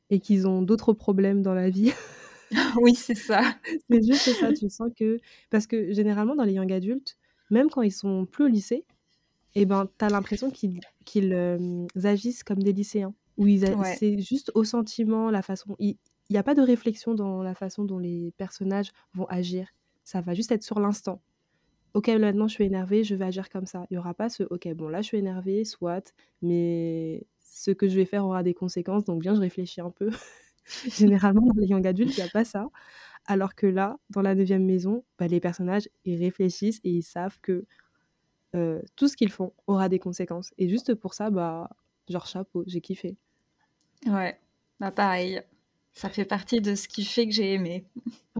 et 0.10 0.20
qu'ils 0.20 0.48
ont 0.48 0.62
d'autres 0.62 0.94
problèmes 0.94 1.42
dans 1.42 1.54
la 1.54 1.70
vie. 1.70 1.92
oui, 2.82 2.94
c'est 2.94 3.16
ça. 3.16 3.42
c'est 3.89 4.04
juste 4.04 4.34
ça. 4.39 4.54
Tu 4.54 4.70
sens 4.70 4.92
que. 4.98 5.20
Parce 5.50 5.66
que 5.66 5.92
généralement, 5.92 6.36
dans 6.36 6.44
les 6.44 6.54
young 6.54 6.72
adultes, 6.72 7.18
même 7.50 7.70
quand 7.70 7.82
ils 7.82 7.92
sont 7.92 8.26
plus 8.26 8.46
au 8.46 8.48
lycée, 8.48 8.86
eh 9.56 9.66
ben, 9.66 9.88
tu 9.98 10.06
as 10.06 10.10
l'impression 10.10 10.52
qu'ils 10.52 11.34
euh, 11.34 11.88
agissent 12.04 12.44
comme 12.44 12.62
des 12.62 12.74
lycéens. 12.74 13.13
Oui, 13.38 13.60
c'est 13.98 14.19
juste 14.19 14.52
au 14.56 14.63
sentiment, 14.63 15.32
la 15.32 15.41
façon. 15.41 15.76
Il 15.80 15.98
n'y 16.30 16.38
a 16.38 16.43
pas 16.43 16.56
de 16.56 16.62
réflexion 16.62 17.15
dans 17.15 17.41
la 17.43 17.56
façon 17.56 17.84
dont 17.84 18.00
les 18.00 18.32
personnages 18.38 18.91
vont 19.13 19.26
agir. 19.26 19.67
Ça 20.04 20.22
va 20.22 20.34
juste 20.34 20.52
être 20.52 20.63
sur 20.63 20.80
l'instant. 20.80 21.22
Ok, 21.93 22.08
maintenant 22.10 22.48
je 22.48 22.56
suis 22.56 22.63
énervée, 22.65 23.04
je 23.04 23.15
vais 23.15 23.26
agir 23.26 23.50
comme 23.50 23.67
ça. 23.67 23.86
Il 23.89 23.93
n'y 23.93 23.98
aura 24.00 24.13
pas 24.15 24.30
ce 24.30 24.43
ok, 24.43 24.67
bon 24.74 24.89
là 24.89 25.02
je 25.02 25.08
suis 25.08 25.17
énervée, 25.17 25.63
soit, 25.63 26.13
mais 26.41 27.26
ce 27.39 27.72
que 27.72 27.88
je 27.88 27.96
vais 27.96 28.06
faire 28.06 28.26
aura 28.26 28.43
des 28.43 28.54
conséquences, 28.56 29.06
donc 29.06 29.22
bien 29.22 29.36
je 29.36 29.39
réfléchis 29.41 29.82
un 29.82 29.91
peu. 29.91 30.10
Généralement, 30.88 31.41
dans 31.46 31.54
les 31.62 31.67
young 31.67 31.86
adultes, 31.86 32.17
il 32.17 32.22
n'y 32.22 32.28
a 32.28 32.32
pas 32.32 32.46
ça. 32.46 32.69
Alors 33.26 33.56
que 33.56 33.67
là, 33.67 33.98
dans 34.10 34.22
la 34.22 34.36
neuvième 34.36 34.65
maison, 34.65 35.06
bah, 35.19 35.28
les 35.28 35.39
personnages, 35.39 35.89
ils 36.06 36.17
réfléchissent 36.24 36.82
et 36.84 36.91
ils 36.91 37.04
savent 37.04 37.39
que 37.41 37.65
euh, 38.56 38.82
tout 38.96 39.08
ce 39.08 39.17
qu'ils 39.17 39.32
font 39.32 39.54
aura 39.67 39.89
des 39.89 40.00
conséquences. 40.00 40.54
Et 40.58 40.69
juste 40.69 40.96
pour 40.96 41.13
ça, 41.13 41.30
bah, 41.32 41.69
genre 42.10 42.28
chapeau, 42.28 42.63
j'ai 42.68 42.82
kiffé. 42.82 43.18
Ouais, 44.06 44.39
bah 44.80 44.92
pareil. 44.92 45.42
Ça 45.94 46.10
fait 46.10 46.26
partie 46.26 46.60
de 46.60 46.74
ce 46.74 46.88
qui 46.88 47.06
fait 47.06 47.28
que 47.28 47.34
j'ai 47.34 47.54
aimé. 47.54 47.86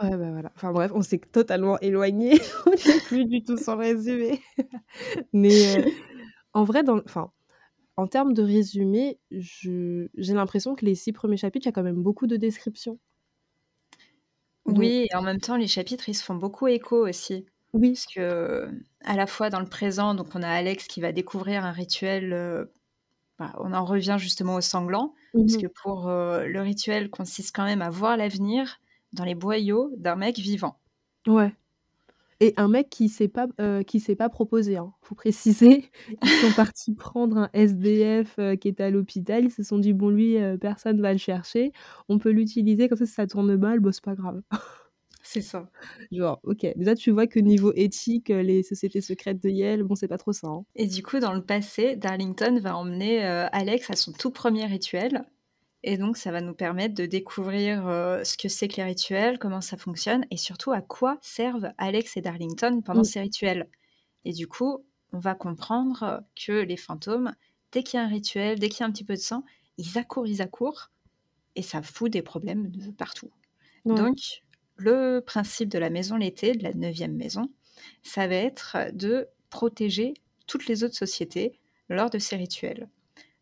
Ouais, 0.02 0.10
bah 0.10 0.32
voilà. 0.32 0.52
Enfin 0.56 0.72
bref, 0.72 0.92
on 0.96 1.04
s'est 1.04 1.20
totalement 1.20 1.80
éloigné. 1.80 2.40
on 2.66 2.72
n'est 2.72 3.00
plus 3.06 3.26
du 3.26 3.44
tout 3.44 3.58
sans 3.58 3.78
résumé. 3.78 4.42
Mais 5.34 5.78
euh, 5.78 5.90
en 6.54 6.64
vrai, 6.64 6.82
dans, 6.84 7.00
enfin, 7.06 7.32
en 7.96 8.08
termes 8.08 8.34
de 8.34 8.42
résumé, 8.42 9.20
j'ai 9.30 10.34
l'impression 10.34 10.74
que 10.76 10.84
les 10.84 10.96
six 10.96 11.14
premiers 11.14 11.38
chapitres, 11.38 11.68
il 11.68 11.70
y 11.70 11.70
a 11.70 11.74
quand 11.74 11.84
même 11.84 12.02
beaucoup 12.02 12.26
de 12.26 12.38
descriptions. 12.38 13.00
Oui, 14.66 15.08
et 15.12 15.16
en 15.16 15.22
même 15.22 15.40
temps, 15.40 15.58
les 15.58 15.68
chapitres, 15.68 16.10
ils 16.10 16.16
se 16.16 16.24
font 16.24 16.36
beaucoup 16.36 16.68
écho 16.68 17.08
aussi. 17.08 17.46
Oui. 17.74 17.94
Parce 17.94 18.06
que, 18.08 18.68
à 19.04 19.16
la 19.16 19.28
fois 19.28 19.50
dans 19.50 19.60
le 19.60 19.68
présent, 19.68 20.16
donc 20.16 20.28
on 20.36 20.42
a 20.42 20.48
Alex 20.48 20.88
qui 20.88 21.02
va 21.02 21.12
découvrir 21.12 21.66
un 21.66 21.72
rituel 21.72 22.34
euh, 22.34 22.66
bah, 23.40 23.54
on 23.60 23.74
en 23.74 23.84
revient 23.84 24.18
justement 24.20 24.56
au 24.56 24.62
sanglant, 24.62 25.14
parce 25.34 25.56
mmh 25.56 25.62
que 25.62 25.68
pour 25.68 26.08
euh, 26.08 26.46
le 26.46 26.62
rituel 26.62 27.10
consiste 27.10 27.56
quand 27.56 27.66
même 27.66 27.82
à 27.82 27.90
voir 27.90 28.16
l'avenir 28.16 28.80
dans 29.14 29.24
les 29.24 29.36
boyaux 29.36 29.92
d'un 29.98 30.16
mec 30.16 30.38
vivant. 30.38 30.78
Ouais. 31.28 31.54
Et 32.40 32.54
un 32.58 32.68
mec 32.68 32.90
qui 32.90 33.10
s'est 33.10 33.28
pas 33.28 33.48
euh, 33.60 33.84
qui 33.84 34.00
s'est 34.00 34.16
pas 34.16 34.30
proposé, 34.30 34.78
hein. 34.78 34.92
faut 35.02 35.16
préciser. 35.16 35.90
Ils 36.24 36.30
sont 36.30 36.52
partis 36.56 36.94
prendre 36.94 37.38
un 37.38 37.50
SDF 37.54 38.36
euh, 38.38 38.56
qui 38.56 38.68
était 38.68 38.84
à 38.84 38.90
l'hôpital. 38.90 39.46
Ils 39.46 39.52
se 39.52 39.64
sont 39.64 39.80
dit 39.80 39.94
bon 39.94 40.10
lui 40.10 40.38
personne 40.60 41.02
va 41.02 41.12
le 41.14 41.20
chercher, 41.20 41.72
on 42.10 42.20
peut 42.20 42.32
l'utiliser 42.32 42.90
comme 42.90 42.98
ça 42.98 43.06
si 43.06 43.14
ça 43.14 43.28
tourne 43.28 43.56
mal, 43.56 43.80
bon 43.80 43.92
c'est 43.92 44.04
pas 44.04 44.16
grave. 44.16 44.42
C'est 45.34 45.42
ça. 45.42 45.68
Genre, 46.12 46.40
ok, 46.44 46.68
déjà 46.76 46.94
tu 46.94 47.10
vois 47.10 47.26
que 47.26 47.40
niveau 47.40 47.74
éthique, 47.76 48.30
euh, 48.30 48.44
les 48.44 48.62
sociétés 48.62 49.02
secrètes 49.02 49.42
de 49.42 49.50
Yale, 49.50 49.82
bon, 49.82 49.96
c'est 49.96 50.08
pas 50.08 50.20
trop 50.20 50.32
ça. 50.32 50.48
Hein. 50.48 50.64
Et 50.76 50.86
du 50.86 51.02
coup, 51.02 51.20
dans 51.20 51.34
le 51.34 51.44
passé, 51.44 51.96
Darlington 51.96 52.60
va 52.62 52.78
emmener 52.78 53.26
euh, 53.26 53.48
Alex 53.52 53.90
à 53.90 53.96
son 53.96 54.12
tout 54.12 54.30
premier 54.30 54.66
rituel. 54.66 55.26
Et 55.82 55.98
donc, 55.98 56.18
ça 56.18 56.32
va 56.32 56.40
nous 56.40 56.54
permettre 56.54 56.94
de 56.94 57.08
découvrir 57.08 57.88
euh, 57.88 58.24
ce 58.24 58.38
que 58.38 58.48
c'est 58.48 58.68
que 58.68 58.76
les 58.78 58.84
rituels, 58.84 59.40
comment 59.40 59.60
ça 59.60 59.76
fonctionne, 59.76 60.24
et 60.30 60.38
surtout 60.38 60.72
à 60.72 60.82
quoi 60.82 61.18
servent 61.22 61.72
Alex 61.80 62.16
et 62.16 62.22
Darlington 62.22 62.82
pendant 62.86 63.02
mm. 63.02 63.06
ces 63.06 63.20
rituels. 63.20 63.68
Et 64.26 64.34
du 64.34 64.48
coup, 64.48 64.86
on 65.14 65.20
va 65.20 65.34
comprendre 65.34 66.24
que 66.36 66.52
les 66.52 66.78
fantômes, 66.78 67.34
dès 67.72 67.82
qu'il 67.82 68.00
y 68.00 68.04
a 68.04 68.06
un 68.06 68.10
rituel, 68.10 68.60
dès 68.60 68.70
qu'il 68.70 68.82
y 68.82 68.84
a 68.84 68.86
un 68.86 68.92
petit 68.92 69.04
peu 69.04 69.16
de 69.16 69.20
sang, 69.20 69.44
ils 69.80 69.98
accourent, 69.98 70.28
ils 70.28 70.44
accourent, 70.44 70.92
et 71.56 71.64
ça 71.64 71.82
fout 71.82 72.12
des 72.12 72.22
problèmes 72.22 72.70
de 72.70 72.92
partout. 72.92 73.32
Donc, 73.86 74.43
le 74.76 75.20
principe 75.20 75.70
de 75.70 75.80
la 75.80 75.90
maison 75.90 76.16
l'été, 76.16 76.54
de 76.54 76.64
la 76.64 76.74
neuvième 76.74 77.16
maison, 77.16 77.50
ça 78.02 78.28
va 78.28 78.36
être 78.36 78.78
de 78.94 79.28
protéger 79.50 80.14
toutes 80.48 80.68
les 80.68 80.84
autres 80.84 80.96
sociétés 80.96 81.60
lors 81.90 82.10
de 82.10 82.20
ces 82.20 82.36
rituels. 82.36 82.90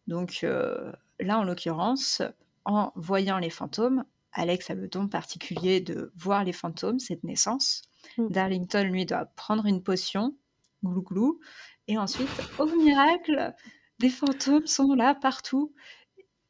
Donc 0.07 0.39
euh, 0.43 0.91
là, 1.19 1.39
en 1.39 1.43
l'occurrence, 1.43 2.21
en 2.65 2.91
voyant 2.95 3.39
les 3.39 3.49
fantômes, 3.49 4.03
Alex 4.33 4.69
a 4.69 4.75
le 4.75 4.87
don 4.87 5.07
particulier 5.07 5.81
de 5.81 6.11
voir 6.15 6.43
les 6.43 6.53
fantômes, 6.53 6.99
cette 6.99 7.23
naissance. 7.23 7.83
Mm. 8.17 8.27
Darlington, 8.29 8.83
lui, 8.83 9.05
doit 9.05 9.25
prendre 9.25 9.65
une 9.65 9.83
potion, 9.83 10.35
glou 10.83 11.01
glou, 11.01 11.39
Et 11.87 11.97
ensuite, 11.97 12.29
au 12.59 12.65
miracle, 12.65 13.53
des 13.99 14.09
fantômes 14.09 14.67
sont 14.67 14.93
là 14.93 15.15
partout 15.15 15.73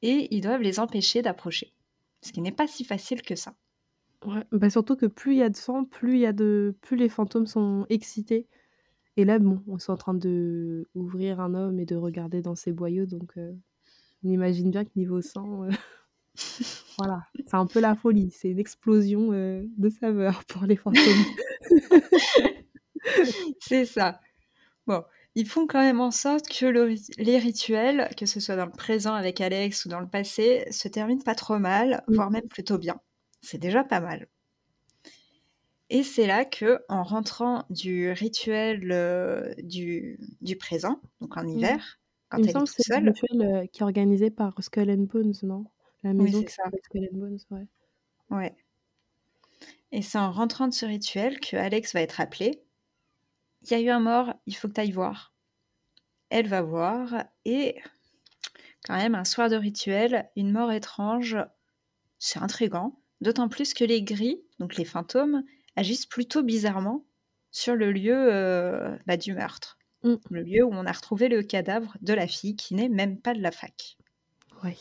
et 0.01 0.33
ils 0.33 0.41
doivent 0.41 0.61
les 0.61 0.79
empêcher 0.79 1.21
d'approcher. 1.21 1.73
Ce 2.21 2.31
qui 2.31 2.41
n'est 2.41 2.51
pas 2.51 2.67
si 2.67 2.83
facile 2.83 3.21
que 3.21 3.35
ça. 3.35 3.55
Ouais, 4.25 4.43
bah 4.51 4.69
surtout 4.69 4.95
que 4.95 5.07
plus 5.07 5.34
il 5.34 5.38
y 5.39 5.43
a 5.43 5.49
de 5.49 5.55
sang, 5.55 5.84
plus 5.84 6.13
il 6.13 6.19
y 6.19 6.25
a 6.27 6.34
de 6.34 6.75
plus 6.81 6.95
les 6.95 7.10
fantômes 7.10 7.47
sont 7.47 7.88
excités. 7.89 8.47
Et 9.17 9.25
là, 9.25 9.39
bon, 9.39 9.63
on 9.67 9.77
est 9.77 9.89
en 9.89 9.97
train 9.97 10.13
de 10.13 10.88
ouvrir 10.95 11.39
un 11.39 11.53
homme 11.55 11.79
et 11.79 11.86
de 11.86 11.95
regarder 11.95 12.41
dans 12.41 12.55
ses 12.55 12.71
boyaux, 12.71 13.05
donc 13.05 13.34
euh, 13.38 13.51
on 14.23 14.29
imagine 14.29 14.69
bien 14.69 14.86
que 14.86 14.91
niveau 14.95 15.21
sang, 15.21 15.63
euh, 15.63 15.69
voilà, 16.97 17.23
c'est 17.45 17.55
un 17.55 17.65
peu 17.65 17.79
la 17.79 17.95
folie, 17.95 18.31
c'est 18.31 18.49
une 18.49 18.60
explosion 18.60 19.34
euh, 19.34 19.63
de 19.77 19.89
saveur 19.89 20.45
pour 20.45 20.63
les 20.63 20.75
fantômes. 20.75 21.25
c'est 23.60 23.86
ça. 23.86 24.21
Bon, 24.86 25.03
ils 25.36 25.47
font 25.47 25.65
quand 25.65 25.81
même 25.81 25.99
en 25.99 26.12
sorte 26.12 26.47
que 26.47 26.65
les 27.17 27.38
rituels, 27.39 28.10
que 28.17 28.25
ce 28.27 28.39
soit 28.39 28.55
dans 28.55 28.65
le 28.65 28.71
présent 28.71 29.13
avec 29.15 29.41
Alex 29.41 29.86
ou 29.86 29.89
dans 29.89 29.99
le 29.99 30.07
passé, 30.07 30.65
se 30.71 30.88
terminent 30.88 31.23
pas 31.23 31.36
trop 31.36 31.57
mal, 31.57 32.03
mmh. 32.07 32.13
voire 32.13 32.31
même 32.31 32.47
plutôt 32.47 32.77
bien. 32.77 32.99
C'est 33.41 33.58
déjà 33.58 33.84
pas 33.84 33.99
mal. 33.99 34.27
Et 35.89 36.04
c'est 36.04 36.25
là 36.25 36.45
que, 36.45 36.84
en 36.88 37.04
rentrant 37.04 37.65
du 37.69 38.12
rituel 38.12 38.91
euh, 38.91 39.54
du, 39.62 40.17
du, 40.39 40.56
présent, 40.56 41.01
donc 41.19 41.36
en 41.36 41.43
mmh. 41.43 41.49
hiver, 41.49 41.99
quand 42.30 42.38
elle 42.38 42.49
est 42.49 42.65
C'est 42.65 42.99
le 43.01 43.12
rituel 43.12 43.41
euh, 43.41 43.65
qui 43.67 43.82
est 43.82 43.84
organisé 43.84 44.32
par 44.32 44.54
Skull 44.63 44.89
and 44.89 45.08
Bones, 45.12 45.34
non? 45.43 45.65
La 46.04 46.13
maison 46.13 46.39
oui, 46.39 46.45
qui. 46.45 46.54
Skull 46.54 47.10
and 47.12 47.17
Bones, 47.17 47.39
ouais. 47.51 47.67
Ouais. 48.30 48.56
Et 49.91 50.01
c'est 50.01 50.17
en 50.17 50.32
rentrant 50.32 50.67
de 50.69 50.73
ce 50.73 50.86
rituel 50.86 51.39
que 51.39 51.58
Alex 51.58 51.93
va 51.93 52.01
être 52.01 52.21
appelé. 52.21 52.63
Il 53.63 53.71
y 53.71 53.73
a 53.73 53.82
eu 53.82 53.89
un 53.89 53.99
mort, 53.99 54.34
il 54.45 54.56
faut 54.56 54.69
que 54.69 54.73
tu 54.73 54.82
ailles 54.82 54.91
voir. 54.91 55.34
Elle 56.30 56.47
va 56.47 56.62
voir 56.62 57.25
et 57.43 57.75
quand 58.86 58.95
même 58.95 59.15
un 59.15 59.25
soir 59.25 59.49
de 59.49 59.58
rituel, 59.58 60.30
une 60.38 60.51
mort 60.51 60.71
étrange, 60.71 61.38
c'est 62.17 62.39
intrigant. 62.39 63.00
D'autant 63.21 63.49
plus 63.49 63.73
que 63.73 63.84
les 63.84 64.01
gris, 64.01 64.41
donc 64.60 64.75
les 64.75 64.86
fantômes, 64.86 65.43
agissent 65.75 66.07
plutôt 66.07 66.43
bizarrement 66.43 67.05
sur 67.51 67.75
le 67.75 67.91
lieu 67.91 68.15
euh, 68.15 68.97
bah, 69.05 69.17
du 69.17 69.34
meurtre. 69.34 69.77
Mm. 70.03 70.15
Le 70.29 70.41
lieu 70.41 70.63
où 70.63 70.71
on 70.71 70.86
a 70.86 70.91
retrouvé 70.91 71.29
le 71.29 71.43
cadavre 71.43 71.95
de 72.01 72.13
la 72.13 72.27
fille 72.27 72.55
qui 72.55 72.73
n'est 72.73 72.89
même 72.89 73.19
pas 73.19 73.34
de 73.34 73.41
la 73.41 73.51
fac. 73.51 73.97
Oui. 74.63 74.77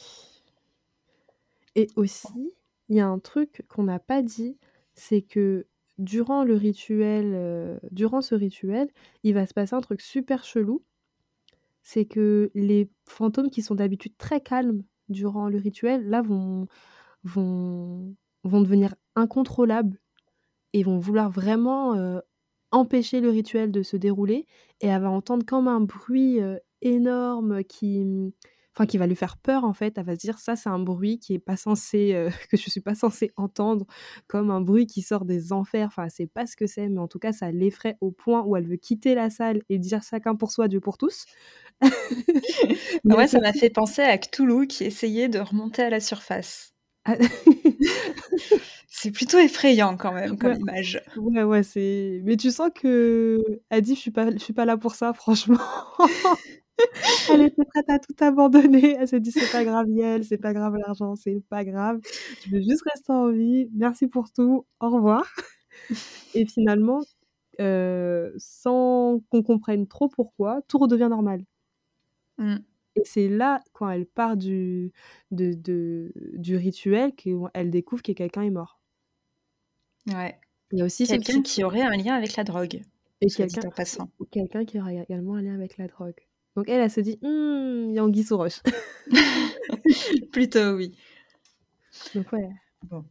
Et 1.76 1.88
aussi, 1.96 2.53
il 2.88 2.96
y 2.96 3.00
a 3.00 3.07
un 3.07 3.18
truc 3.18 3.64
qu'on 3.68 3.85
n'a 3.85 3.98
pas 3.98 4.22
dit, 4.22 4.57
c'est 4.94 5.22
que 5.22 5.66
durant 5.98 6.44
le 6.44 6.55
rituel, 6.55 7.33
euh, 7.35 7.79
durant 7.90 8.22
ce 8.22 8.35
rituel, 8.35 8.88
il 9.22 9.35
va 9.35 9.46
se 9.46 9.55
passer 9.55 9.74
un 9.74 9.81
truc 9.81 10.00
super 10.00 10.44
chelou. 10.44 10.83
C'est 11.83 12.07
que 12.07 12.50
les 12.55 12.90
fantômes 13.07 13.50
qui 13.50 13.62
sont 13.62 13.74
d'habitude 13.74 14.16
très 14.18 14.40
calmes 14.40 14.83
durant 15.09 15.48
le 15.48 15.59
rituel, 15.59 16.09
là, 16.09 16.22
vont, 16.22 16.66
vont 17.24 18.14
vont 18.44 18.61
devenir 18.61 18.94
incontrôlables 19.16 19.98
et 20.72 20.83
vont 20.83 20.98
vouloir 20.98 21.31
vraiment 21.31 21.94
euh, 21.94 22.20
empêcher 22.70 23.20
le 23.20 23.31
rituel 23.31 23.72
de 23.72 23.83
se 23.83 23.96
dérouler. 23.96 24.46
Et 24.81 24.87
elle 24.87 25.03
va 25.03 25.11
entendre 25.11 25.44
comme 25.44 25.68
un 25.68 25.81
bruit 25.81 26.40
euh, 26.40 26.57
énorme 26.83 27.64
qui 27.64 28.33
enfin 28.76 28.87
qui 28.87 28.98
va 28.98 29.07
lui 29.07 29.16
faire 29.16 29.37
peur 29.37 29.64
en 29.64 29.72
fait. 29.72 29.98
Elle 29.98 30.05
va 30.05 30.14
se 30.14 30.20
dire 30.20 30.38
ça 30.38 30.57
c'est 30.57 30.68
un 30.68 30.79
bruit 30.79 31.18
qui 31.18 31.35
est 31.35 31.38
pas 31.40 31.57
censé 31.57 32.14
euh, 32.14 32.31
que 32.50 32.57
je 32.57 32.70
suis 32.70 32.81
pas 32.81 32.94
censée 32.94 33.33
entendre 33.37 33.87
comme 34.29 34.50
un 34.50 34.61
bruit 34.61 34.87
qui 34.87 35.03
sort 35.03 35.24
des 35.24 35.53
enfers. 35.53 35.88
Enfin 35.88 36.09
c'est 36.09 36.26
pas 36.26 36.46
ce 36.46 36.57
que 36.57 36.66
c'est 36.66 36.88
mais 36.88 37.00
en 37.00 37.09
tout 37.09 37.18
cas 37.18 37.33
ça 37.33 37.50
l'effraie 37.50 37.96
au 38.00 38.12
point 38.12 38.42
où 38.44 38.57
elle 38.57 38.66
veut 38.66 38.76
quitter 38.76 39.14
la 39.14 39.31
salle 39.31 39.62
et 39.68 39.79
dire 39.79 40.03
chacun 40.03 40.37
pour 40.37 40.53
soi 40.53 40.68
Dieu 40.68 40.81
pour 40.81 40.98
tous. 40.98 41.26
Ouais 43.05 43.26
ça 43.26 43.40
m'a 43.40 43.53
fait 43.53 43.70
penser 43.70 44.03
à 44.03 44.18
Cthulhu 44.18 44.66
qui 44.66 44.85
essayait 44.85 45.29
de 45.29 45.38
remonter 45.38 45.83
à 45.83 45.90
la 45.90 46.00
surface. 46.00 46.74
c'est 48.88 49.11
plutôt 49.11 49.38
effrayant 49.38 49.96
quand 49.96 50.12
même 50.12 50.38
comme 50.38 50.55
image. 50.55 51.03
Ouais, 51.16 51.42
ouais, 51.42 51.62
c'est. 51.62 52.20
Mais 52.25 52.37
tu 52.37 52.51
sens 52.51 52.70
que 52.75 53.42
dit 53.81 53.94
je 53.94 54.01
suis 54.01 54.11
pas, 54.11 54.31
je 54.31 54.38
suis 54.38 54.53
pas 54.53 54.64
là 54.64 54.77
pour 54.77 54.94
ça, 54.94 55.12
franchement. 55.12 55.59
elle 57.31 57.42
était 57.42 57.64
prête 57.64 57.88
à 57.88 57.99
tout 57.99 58.14
abandonner. 58.20 58.96
Elle 58.99 59.09
s'est 59.09 59.20
dit 59.20 59.33
c'est 59.33 59.51
pas 59.51 59.64
grave 59.64 59.87
Yel, 59.88 60.25
c'est 60.25 60.38
pas 60.38 60.53
grave 60.53 60.77
l'argent, 60.77 61.16
c'est 61.16 61.42
pas 61.49 61.64
grave. 61.64 62.01
Je 62.44 62.51
veux 62.51 62.61
juste 62.61 62.83
rester 62.92 63.12
en 63.12 63.31
vie. 63.31 63.68
Merci 63.75 64.07
pour 64.07 64.33
tout. 64.33 64.66
Au 64.81 64.90
revoir. 64.90 65.25
Et 66.35 66.46
finalement, 66.46 67.01
euh, 67.61 68.31
sans 68.37 69.20
qu'on 69.31 69.42
comprenne 69.42 69.87
trop 69.87 70.09
pourquoi, 70.09 70.62
tout 70.68 70.79
redevient 70.79 71.09
normal. 71.11 71.44
Mmh. 72.38 72.57
Et 72.96 73.03
c'est 73.05 73.29
là, 73.29 73.61
quand 73.72 73.88
elle 73.88 74.07
part 74.07 74.37
du, 74.37 74.92
de, 75.31 75.53
de, 75.55 76.12
du 76.35 76.57
rituel, 76.57 77.14
qu'elle 77.14 77.70
découvre 77.70 78.03
que 78.03 78.12
quelqu'un 78.12 78.42
est 78.42 78.50
mort. 78.50 78.81
Ouais. 80.07 80.38
Il 80.72 80.79
y 80.79 80.83
a 80.83 80.85
aussi 80.85 81.07
quelqu'un 81.07 81.42
qui 81.42 81.64
aurait 81.64 81.83
un 81.83 81.96
lien 81.96 82.14
avec 82.14 82.37
la 82.37 82.44
drogue. 82.44 82.83
Et 83.20 83.26
quelqu'un 83.29 83.68
quelqu'un 84.31 84.64
qui 84.64 84.81
aurait 84.81 84.96
également 84.96 85.35
un 85.35 85.42
lien 85.42 85.55
avec 85.55 85.76
la 85.76 85.87
drogue. 85.87 86.14
Donc 86.57 86.68
elle, 86.68 86.81
elle 86.81 86.90
se 86.90 87.00
dit, 87.00 87.18
il 87.22 87.92
y 87.92 87.98
a 87.98 88.05
Anguille 88.05 88.24
sous 88.24 88.37
roche. 88.37 88.61
Plutôt 90.33 90.76
oui. 90.76 90.96
Donc 92.14 92.33
ouais. 92.33 92.48
Bon. 92.85 93.05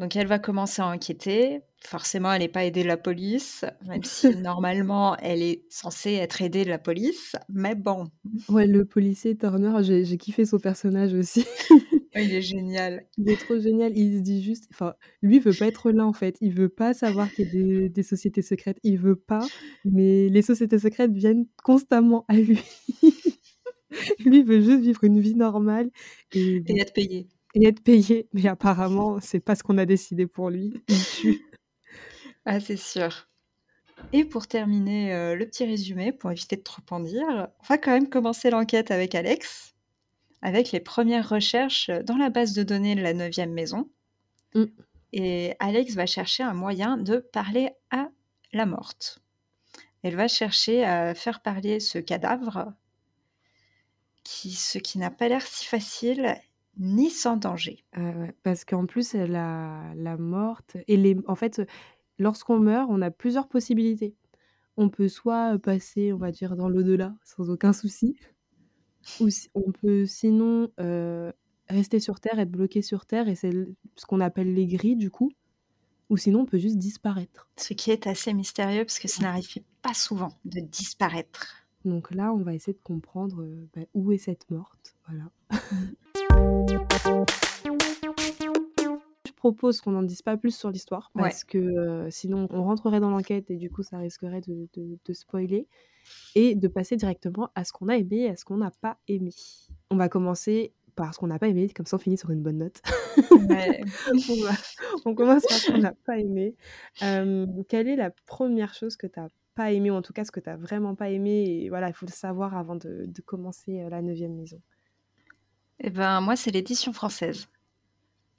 Donc 0.00 0.16
elle 0.16 0.26
va 0.26 0.38
commencer 0.38 0.80
à 0.80 0.86
enquêter. 0.86 1.60
Forcément, 1.84 2.32
elle 2.32 2.40
n'est 2.40 2.48
pas 2.48 2.64
aidée 2.64 2.82
de 2.82 2.88
la 2.88 2.96
police, 2.96 3.66
même 3.86 4.02
si 4.02 4.34
normalement 4.36 5.14
elle 5.18 5.42
est 5.42 5.62
censée 5.68 6.14
être 6.14 6.40
aidée 6.40 6.64
de 6.64 6.70
la 6.70 6.78
police. 6.78 7.36
Mais 7.50 7.74
bon. 7.74 8.06
Ouais, 8.48 8.66
le 8.66 8.86
policier 8.86 9.36
Turner, 9.36 9.72
j'ai 9.82 10.16
kiffé 10.16 10.46
son 10.46 10.58
personnage 10.58 11.12
aussi. 11.12 11.44
il 12.16 12.32
est 12.32 12.40
génial. 12.40 13.04
Il 13.18 13.28
est 13.28 13.36
trop 13.36 13.58
génial. 13.58 13.92
Il 13.94 14.16
se 14.16 14.22
dit 14.22 14.42
juste, 14.42 14.68
enfin, 14.72 14.94
lui 15.20 15.36
il 15.36 15.42
veut 15.42 15.52
pas 15.52 15.66
être 15.66 15.90
là 15.90 16.06
en 16.06 16.14
fait. 16.14 16.38
Il 16.40 16.54
veut 16.54 16.70
pas 16.70 16.94
savoir 16.94 17.30
qu'il 17.30 17.44
y 17.44 17.48
a 17.48 17.52
des, 17.52 17.88
des, 17.90 18.02
sociétés 18.02 18.42
secrètes. 18.42 18.78
Il 18.82 18.98
veut 18.98 19.16
pas, 19.16 19.46
mais 19.84 20.30
les 20.30 20.42
sociétés 20.42 20.78
secrètes 20.78 21.12
viennent 21.12 21.44
constamment 21.62 22.24
à 22.28 22.36
lui. 22.36 22.62
lui 24.24 24.38
il 24.38 24.44
veut 24.46 24.62
juste 24.62 24.80
vivre 24.80 25.04
une 25.04 25.20
vie 25.20 25.34
normale 25.34 25.90
et, 26.32 26.62
et 26.66 26.80
être 26.80 26.94
payé 26.94 27.28
et 27.54 27.66
être 27.66 27.82
payé. 27.82 28.28
Mais 28.32 28.46
apparemment, 28.48 29.18
c'est 29.20 29.40
pas 29.40 29.54
ce 29.54 29.62
qu'on 29.62 29.78
a 29.78 29.86
décidé 29.86 30.26
pour 30.26 30.50
lui. 30.50 30.82
ah, 32.44 32.60
c'est 32.60 32.76
sûr. 32.76 33.28
Et 34.12 34.24
pour 34.24 34.46
terminer 34.46 35.12
euh, 35.12 35.36
le 35.36 35.46
petit 35.46 35.64
résumé, 35.64 36.12
pour 36.12 36.30
éviter 36.30 36.56
de 36.56 36.62
trop 36.62 36.82
en 36.90 37.00
dire, 37.00 37.26
on 37.28 37.66
va 37.68 37.78
quand 37.78 37.90
même 37.90 38.08
commencer 38.08 38.50
l'enquête 38.50 38.90
avec 38.90 39.14
Alex, 39.14 39.74
avec 40.42 40.72
les 40.72 40.80
premières 40.80 41.28
recherches 41.28 41.90
dans 42.04 42.16
la 42.16 42.30
base 42.30 42.54
de 42.54 42.62
données 42.62 42.94
de 42.94 43.02
la 43.02 43.12
9e 43.12 43.50
maison. 43.50 43.90
Mm. 44.54 44.64
Et 45.12 45.54
Alex 45.58 45.94
va 45.94 46.06
chercher 46.06 46.42
un 46.42 46.54
moyen 46.54 46.96
de 46.96 47.18
parler 47.18 47.70
à 47.90 48.08
la 48.52 48.64
morte. 48.64 49.20
Elle 50.02 50.16
va 50.16 50.28
chercher 50.28 50.84
à 50.84 51.14
faire 51.14 51.42
parler 51.42 51.78
ce 51.78 51.98
cadavre, 51.98 52.72
qui, 54.24 54.52
ce 54.52 54.78
qui 54.78 54.98
n'a 54.98 55.10
pas 55.10 55.28
l'air 55.28 55.46
si 55.46 55.66
facile, 55.66 56.36
ni 56.78 57.10
sans 57.10 57.36
danger. 57.36 57.84
Ah 57.92 58.12
parce 58.42 58.64
qu'en 58.64 58.86
plus, 58.86 59.14
la, 59.14 59.92
la 59.94 60.16
morte 60.16 60.76
et 60.88 60.96
les, 60.96 61.16
en 61.26 61.34
fait, 61.34 61.62
lorsqu'on 62.18 62.58
meurt, 62.58 62.88
on 62.90 63.02
a 63.02 63.10
plusieurs 63.10 63.48
possibilités. 63.48 64.14
On 64.76 64.88
peut 64.88 65.08
soit 65.08 65.58
passer, 65.58 66.12
on 66.12 66.18
va 66.18 66.30
dire, 66.30 66.56
dans 66.56 66.68
l'au-delà 66.68 67.14
sans 67.22 67.50
aucun 67.50 67.72
souci, 67.72 68.16
ou 69.20 69.28
on 69.54 69.72
peut 69.72 70.06
sinon 70.06 70.70
rester 71.68 72.00
sur 72.00 72.20
Terre, 72.20 72.38
être 72.38 72.50
bloqué 72.50 72.80
sur 72.80 73.04
Terre, 73.04 73.28
et 73.28 73.34
c'est 73.34 73.50
ce 73.96 74.06
qu'on 74.06 74.20
appelle 74.20 74.54
les 74.54 74.66
gris 74.66 74.96
du 74.96 75.10
coup, 75.10 75.30
ou 76.08 76.16
sinon 76.16 76.40
on 76.40 76.46
peut 76.46 76.58
juste 76.58 76.78
disparaître. 76.78 77.48
Ce 77.58 77.74
qui 77.74 77.90
est 77.90 78.06
assez 78.06 78.32
mystérieux 78.32 78.84
parce 78.84 78.98
que 78.98 79.08
ça 79.08 79.22
n'arrive 79.22 79.58
pas 79.82 79.94
souvent 79.94 80.32
de 80.44 80.60
disparaître. 80.60 81.66
Donc 81.84 82.10
là, 82.10 82.32
on 82.32 82.42
va 82.42 82.54
essayer 82.54 82.72
de 82.72 82.82
comprendre 82.82 83.46
bah, 83.74 83.82
où 83.94 84.12
est 84.12 84.18
cette 84.18 84.50
morte. 84.50 84.96
Voilà. 85.06 85.30
Je 89.26 89.32
propose 89.36 89.80
qu'on 89.80 89.92
n'en 89.92 90.02
dise 90.02 90.22
pas 90.22 90.36
plus 90.36 90.54
sur 90.54 90.70
l'histoire 90.70 91.10
parce 91.14 91.44
que 91.44 91.58
euh, 91.58 92.10
sinon 92.10 92.46
on 92.50 92.62
rentrerait 92.62 93.00
dans 93.00 93.10
l'enquête 93.10 93.50
et 93.50 93.56
du 93.56 93.70
coup 93.70 93.82
ça 93.82 93.98
risquerait 93.98 94.42
de, 94.42 94.68
de, 94.74 95.12
spoiler 95.12 95.66
et 96.34 96.54
de 96.54 96.68
passer 96.68 96.96
directement 96.96 97.50
à 97.54 97.64
ce 97.64 97.72
qu'on 97.72 97.88
a 97.88 97.96
aimé 97.96 98.16
et 98.18 98.28
à 98.30 98.36
ce 98.36 98.44
qu'on 98.44 98.58
n'a 98.58 98.70
pas 98.70 98.98
aimé. 99.08 99.32
On 99.90 99.96
va 99.96 100.08
commencer 100.08 100.74
par 100.94 101.14
ce 101.14 101.18
qu'on 101.18 101.28
n'a 101.28 101.38
pas 101.38 101.48
aimé, 101.48 101.70
comme 101.74 101.86
ça 101.86 101.96
on 101.96 101.98
finit 101.98 102.18
sur 102.18 102.30
une 102.30 102.42
bonne 102.42 102.58
note. 102.58 102.82
on, 105.04 105.14
commence 105.14 105.46
par 105.46 105.56
ce 105.56 105.72
qu'on 105.72 105.78
n'a 105.78 105.94
pas 106.04 106.18
aimé. 106.18 106.54
Euh, 107.02 107.46
quelle 107.68 107.88
est 107.88 107.96
la 107.96 108.10
première 108.26 108.74
chose 108.74 108.96
que 108.96 109.06
tu 109.06 109.18
n'as 109.18 109.28
pas 109.54 109.72
aimé, 109.72 109.90
ou 109.90 109.94
en 109.94 110.02
tout 110.02 110.12
cas 110.12 110.24
ce 110.24 110.30
que 110.30 110.40
tu 110.40 110.48
n'as 110.48 110.56
vraiment 110.56 110.94
pas 110.94 111.10
aimé 111.10 111.62
Et 111.62 111.68
voilà, 111.70 111.88
il 111.88 111.94
faut 111.94 112.06
le 112.06 112.12
savoir 112.12 112.56
avant 112.56 112.76
de, 112.76 113.06
de 113.06 113.22
commencer 113.22 113.80
euh, 113.80 113.88
la 113.88 114.02
neuvième 114.02 114.34
maison? 114.34 114.60
Eh 115.80 115.90
ben, 115.90 116.20
moi, 116.20 116.36
c'est 116.36 116.50
l'édition 116.50 116.92
française. 116.92 117.48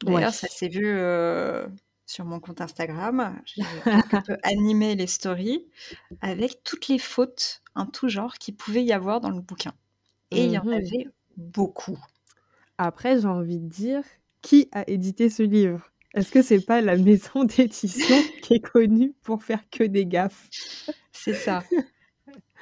D'ailleurs, 0.04 0.34
ça 0.34 0.48
s'est 0.50 0.70
vu, 0.70 0.86
euh, 0.88 1.68
sur 2.08 2.26
mon 2.26 2.40
compte 2.40 2.62
Instagram. 2.62 3.42
J'ai 3.46 3.84
un 3.92 4.04
peu 4.26 4.38
animé 4.44 4.96
les 4.96 5.08
stories 5.08 5.68
avec 6.22 6.64
toutes 6.64 6.88
les 6.90 7.00
fautes 7.00 7.64
en 7.76 7.86
tout 7.88 8.10
genre 8.10 8.36
qu'il 8.36 8.56
pouvait 8.56 8.84
y 8.86 8.94
avoir 8.94 9.22
dans 9.22 9.32
le 9.32 9.42
bouquin. 9.42 9.74
Et 10.32 10.46
il 10.46 10.52
y 10.52 10.58
en 10.60 10.64
Mhm. 10.64 10.74
avait 10.74 11.08
beaucoup. 11.38 12.00
Après, 12.78 13.18
j'ai 13.22 13.28
envie 13.30 13.60
de 13.60 13.68
dire, 13.70 14.04
qui 14.42 14.68
a 14.74 14.84
édité 14.90 15.30
ce 15.30 15.42
livre? 15.44 15.90
Est-ce 16.14 16.32
que 16.32 16.42
c'est 16.42 16.60
pas 16.60 16.82
la 16.82 16.98
maison 16.98 17.44
d'édition 17.46 18.28
qui 18.42 18.56
est 18.56 18.60
connue 18.60 19.14
pour 19.24 19.42
faire 19.44 19.70
que 19.70 19.84
des 19.86 20.06
gaffes? 20.06 20.52
C'est 21.12 21.34
ça. 21.34 21.68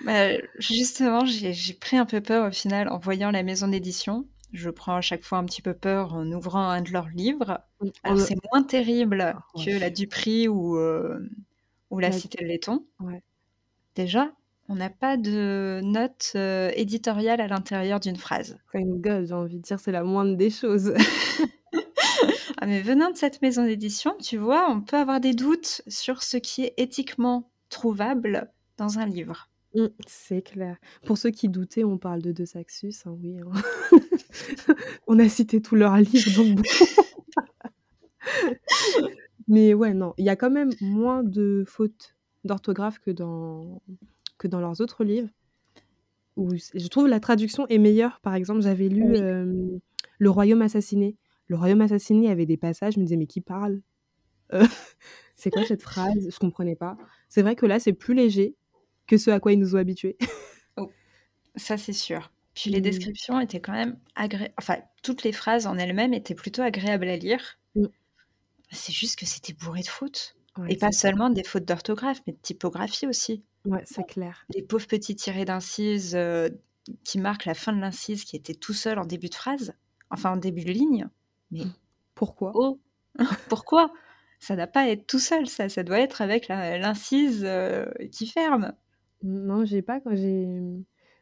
Bah, 0.01 0.29
justement, 0.59 1.25
j'ai 1.25 1.53
j'ai 1.53 1.73
pris 1.73 1.97
un 1.97 2.05
peu 2.05 2.21
peur 2.21 2.47
au 2.47 2.51
final 2.51 2.89
en 2.89 2.97
voyant 2.99 3.31
la 3.31 3.43
maison 3.43 3.67
d'édition. 3.67 4.27
Je 4.51 4.69
prends 4.69 4.95
à 4.95 5.01
chaque 5.01 5.23
fois 5.23 5.37
un 5.37 5.45
petit 5.45 5.61
peu 5.61 5.73
peur 5.73 6.13
en 6.13 6.25
ouvrant 6.31 6.69
un 6.69 6.81
de 6.81 6.91
leurs 6.91 7.09
livres. 7.09 7.59
Alors, 8.03 8.19
c'est 8.19 8.35
moins 8.51 8.63
terrible 8.63 9.35
Ouais. 9.55 9.65
que 9.65 9.79
la 9.79 9.89
Dupree 9.89 10.47
ou, 10.47 10.77
euh, 10.77 11.19
ou 11.91 11.99
la 11.99 12.11
Cité 12.11 12.43
de 12.43 12.47
laiton. 12.47 12.85
Ouais. 12.99 13.21
Déjà, 13.95 14.31
on 14.67 14.75
n'a 14.75 14.89
pas 14.89 15.17
de 15.17 15.81
note 15.83 16.31
euh, 16.35 16.71
éditoriale 16.75 17.41
à 17.41 17.47
l'intérieur 17.47 17.99
d'une 17.99 18.15
phrase. 18.15 18.57
Thank 18.73 19.01
God, 19.01 19.25
j'ai 19.27 19.33
envie 19.33 19.57
de 19.57 19.61
dire, 19.63 19.79
c'est 19.79 19.91
la 19.91 20.03
moindre 20.03 20.35
des 20.35 20.49
choses. 20.49 20.93
Ah, 22.61 22.65
mais 22.65 22.81
venant 22.81 23.09
de 23.09 23.15
cette 23.15 23.41
maison 23.41 23.63
d'édition, 23.63 24.13
tu 24.21 24.35
vois, 24.35 24.69
on 24.69 24.81
peut 24.81 24.97
avoir 24.97 25.21
des 25.21 25.33
doutes 25.33 25.81
sur 25.87 26.23
ce 26.23 26.35
qui 26.35 26.63
est 26.65 26.73
éthiquement 26.75 27.49
trouvable 27.69 28.51
dans 28.77 28.99
un 28.99 29.05
livre. 29.05 29.47
Mm, 29.75 29.87
c'est 30.07 30.41
clair. 30.41 30.77
Pour 31.05 31.17
ceux 31.17 31.29
qui 31.29 31.49
doutaient, 31.49 31.83
on 31.83 31.97
parle 31.97 32.21
de 32.21 32.31
De 32.31 32.45
Saxus, 32.45 32.93
hein, 33.05 33.15
oui. 33.21 33.37
hein. 33.39 33.51
on 35.07 35.19
a 35.19 35.29
cité 35.29 35.61
tous 35.61 35.75
leurs 35.75 35.97
livres, 35.97 36.35
donc 36.35 36.55
bon. 36.55 36.63
Mais 39.47 39.73
ouais, 39.73 39.93
non, 39.93 40.13
il 40.17 40.25
y 40.25 40.29
a 40.29 40.35
quand 40.35 40.51
même 40.51 40.69
moins 40.81 41.23
de 41.23 41.63
fautes 41.67 42.15
d'orthographe 42.43 42.99
que 42.99 43.11
dans, 43.11 43.81
que 44.37 44.47
dans 44.47 44.59
leurs 44.59 44.81
autres 44.81 45.03
livres. 45.03 45.29
Où 46.37 46.51
je 46.55 46.87
trouve 46.87 47.07
la 47.07 47.19
traduction 47.19 47.67
est 47.67 47.79
meilleure. 47.79 48.19
Par 48.21 48.33
exemple, 48.35 48.61
j'avais 48.61 48.87
lu 48.87 49.03
Oui. 49.03 49.17
euh, 49.19 49.77
Le 50.19 50.29
Royaume 50.29 50.61
assassiné. 50.61 51.17
Le 51.47 51.57
Royaume 51.57 51.81
assassiné 51.81 52.29
avait 52.29 52.45
des 52.45 52.55
passages, 52.57 52.93
je 52.93 52.99
me 52.99 53.05
disais, 53.05 53.17
mais 53.17 53.25
qui 53.27 53.41
parle? 53.41 53.81
Euh, 54.53 54.63
C'est 55.35 55.51
quoi 55.51 55.65
cette 55.65 55.81
phrase? 55.81 56.29
Je 56.31 56.37
comprenais 56.39 56.75
pas. 56.75 56.97
C'est 57.27 57.41
vrai 57.41 57.55
que 57.55 57.65
là, 57.65 57.79
c'est 57.79 57.93
plus 57.93 58.13
léger 58.13 58.55
que 59.09 59.17
ce 59.17 59.29
à 59.31 59.39
quoi 59.39 59.51
ils 59.51 59.59
nous 59.59 59.75
ont 59.75 59.79
habitués. 59.79 60.17
Ça, 61.55 61.77
c'est 61.77 61.93
sûr. 61.93 62.31
Puis 62.55 62.69
les 62.69 62.79
Mm. 62.79 62.83
descriptions 62.83 63.39
étaient 63.39 63.59
quand 63.59 63.73
même 63.73 63.97
agréables. 64.15 64.53
Enfin, 64.57 64.77
toutes 65.03 65.23
les 65.23 65.31
phrases 65.31 65.67
en 65.67 65.77
elles-mêmes 65.77 66.13
étaient 66.13 66.35
plutôt 66.35 66.61
agréables 66.61 67.07
à 67.07 67.17
lire. 67.17 67.59
Mm. 67.75 67.85
C'est 68.71 68.93
juste 68.93 69.17
que 69.19 69.25
c'était 69.25 69.53
bourré 69.53 69.81
de 69.81 69.87
fautes. 69.87 70.35
Ouais, 70.57 70.73
Et 70.73 70.77
pas 70.77 70.91
seulement 70.91 71.29
des 71.29 71.43
fautes 71.43 71.65
d'orthographe, 71.65 72.21
mais 72.27 72.33
de 72.33 72.37
typographie 72.41 73.07
aussi. 73.07 73.43
Ouais, 73.65 73.83
c'est 73.85 74.05
clair. 74.05 74.45
Les 74.53 74.61
pauvres 74.61 74.87
petits 74.87 75.15
tirés 75.15 75.45
d'incise 75.45 76.15
euh, 76.15 76.49
qui 77.03 77.19
marquent 77.19 77.45
la 77.45 77.53
fin 77.55 77.73
de 77.73 77.79
l'incise 77.81 78.23
qui 78.23 78.35
était 78.35 78.53
tout 78.55 78.73
seul 78.73 78.99
en 78.99 79.05
début 79.05 79.29
de 79.29 79.35
phrase, 79.35 79.73
enfin 80.09 80.31
en 80.31 80.37
début 80.37 80.63
de 80.63 80.71
ligne. 80.71 81.07
Mais 81.51 81.63
Pourquoi? 82.15 82.51
oh, 82.55 82.79
pourquoi? 83.49 83.91
Ça 84.39 84.55
n'a 84.55 84.67
pas 84.67 84.81
à 84.81 84.87
être 84.87 85.07
tout 85.07 85.19
seul, 85.19 85.47
ça. 85.47 85.67
Ça 85.67 85.83
doit 85.83 85.99
être 85.99 86.21
avec 86.21 86.47
l'incise 86.47 87.41
euh, 87.43 87.85
qui 88.11 88.27
ferme. 88.27 88.73
Non, 89.23 89.65
j'ai 89.65 89.81
pas 89.81 89.99
quand 89.99 90.15
j'ai. 90.15 90.45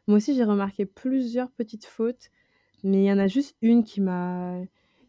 Moi 0.06 0.16
aussi, 0.18 0.34
j'ai 0.34 0.44
remarqué 0.44 0.86
plusieurs 0.86 1.50
petites 1.50 1.84
fautes, 1.84 2.30
mais 2.84 3.04
il 3.04 3.06
y 3.06 3.12
en 3.12 3.18
a 3.18 3.26
juste 3.26 3.56
une 3.62 3.84
qui 3.84 4.00
m'a 4.00 4.60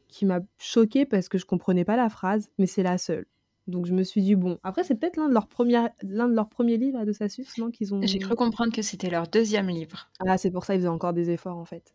qui 0.07 0.25
m'a 0.25 0.39
choquée 0.57 1.05
parce 1.05 1.29
que 1.29 1.37
je 1.37 1.45
comprenais 1.45 1.85
pas 1.85 1.95
la 1.95 2.09
phrase, 2.09 2.49
mais 2.57 2.65
c'est 2.65 2.83
la 2.83 2.97
seule. 2.97 3.27
Donc 3.67 3.85
je 3.85 3.93
me 3.93 4.03
suis 4.03 4.21
dit 4.21 4.35
bon. 4.35 4.57
Après, 4.63 4.83
c'est 4.83 4.95
peut-être 4.95 5.17
l'un 5.17 5.29
de 5.29 5.33
leurs 5.33 5.47
premiers 5.47 5.87
l'un 6.01 6.27
de 6.27 6.33
leurs 6.33 6.49
premiers 6.49 6.77
livres 6.77 6.97
à 6.99 7.05
De 7.05 7.13
Sassus, 7.13 7.45
non 7.57 7.69
qu'ils 7.69 7.93
ont. 7.93 8.01
J'ai 8.01 8.17
cru 8.19 8.35
comprendre 8.35 8.73
que 8.73 8.81
c'était 8.81 9.09
leur 9.09 9.27
deuxième 9.27 9.69
livre. 9.69 10.09
Ah, 10.27 10.37
c'est 10.37 10.51
pour 10.51 10.65
ça 10.65 10.73
ils 10.73 10.79
faisaient 10.79 10.87
encore 10.87 11.13
des 11.13 11.29
efforts 11.29 11.57
en 11.57 11.65
fait. 11.65 11.93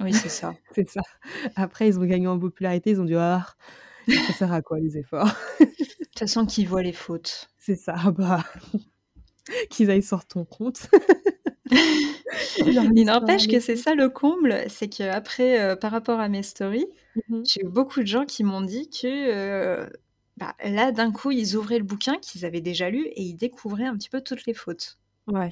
Oui, 0.00 0.12
c'est 0.12 0.28
ça. 0.28 0.54
C'est 0.74 0.88
ça. 0.88 1.00
Après, 1.56 1.88
ils 1.88 1.98
ont 1.98 2.04
gagné 2.04 2.26
en 2.26 2.38
popularité, 2.38 2.90
ils 2.90 3.00
ont 3.00 3.04
dit 3.04 3.14
ah, 3.16 3.46
ça 4.26 4.32
sert 4.34 4.52
à 4.52 4.60
quoi 4.62 4.78
les 4.78 4.98
efforts? 4.98 5.30
De 5.60 6.04
toute 6.06 6.18
façon, 6.18 6.46
qui 6.46 6.64
voit 6.64 6.82
les 6.82 6.92
fautes? 6.92 7.50
C'est 7.58 7.76
ça. 7.76 7.94
Ah 7.98 8.10
bah 8.12 8.44
qu'ils 9.70 9.90
aillent 9.90 10.02
sur 10.02 10.24
ton 10.26 10.44
compte. 10.44 10.88
Il 12.58 13.04
n'empêche 13.04 13.48
que 13.48 13.60
c'est 13.60 13.76
ça 13.76 13.94
le 13.94 14.08
comble, 14.08 14.54
c'est 14.68 14.88
qu'après, 14.88 15.60
euh, 15.60 15.76
par 15.76 15.90
rapport 15.90 16.20
à 16.20 16.28
mes 16.28 16.42
stories, 16.42 16.86
Mhm. 17.28 17.44
j'ai 17.44 17.62
eu 17.62 17.68
beaucoup 17.68 18.00
de 18.00 18.06
gens 18.06 18.24
qui 18.26 18.44
m'ont 18.44 18.60
dit 18.60 18.88
que 18.90 19.06
euh, 19.06 19.88
bah, 20.36 20.54
là, 20.64 20.92
d'un 20.92 21.12
coup, 21.12 21.30
ils 21.30 21.56
ouvraient 21.56 21.78
le 21.78 21.84
bouquin 21.84 22.18
qu'ils 22.18 22.44
avaient 22.44 22.60
déjà 22.60 22.90
lu 22.90 23.06
et 23.06 23.22
ils 23.22 23.34
découvraient 23.36 23.86
un 23.86 23.96
petit 23.96 24.10
peu 24.10 24.20
toutes 24.20 24.46
les 24.46 24.54
fautes. 24.54 24.98
Ouais. 25.26 25.50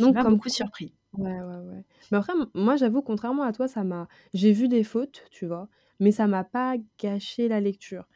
Donc, 0.00 0.16
comme 0.16 0.34
beaucoup 0.36 0.48
surpris. 0.48 0.94
Ouais, 1.12 1.30
ouais, 1.30 1.56
ouais. 1.56 1.84
Mais 2.10 2.18
après, 2.18 2.32
moi, 2.54 2.76
j'avoue, 2.76 3.02
contrairement 3.02 3.42
à 3.42 3.52
toi, 3.52 3.68
ça 3.68 3.84
m'a. 3.84 4.08
J'ai 4.32 4.52
vu 4.52 4.68
des 4.68 4.84
fautes, 4.84 5.24
tu 5.30 5.46
vois, 5.46 5.68
mais 6.00 6.10
ça 6.10 6.26
m'a 6.26 6.44
pas 6.44 6.76
gâché 6.98 7.48
la 7.48 7.60
lecture. 7.60 8.06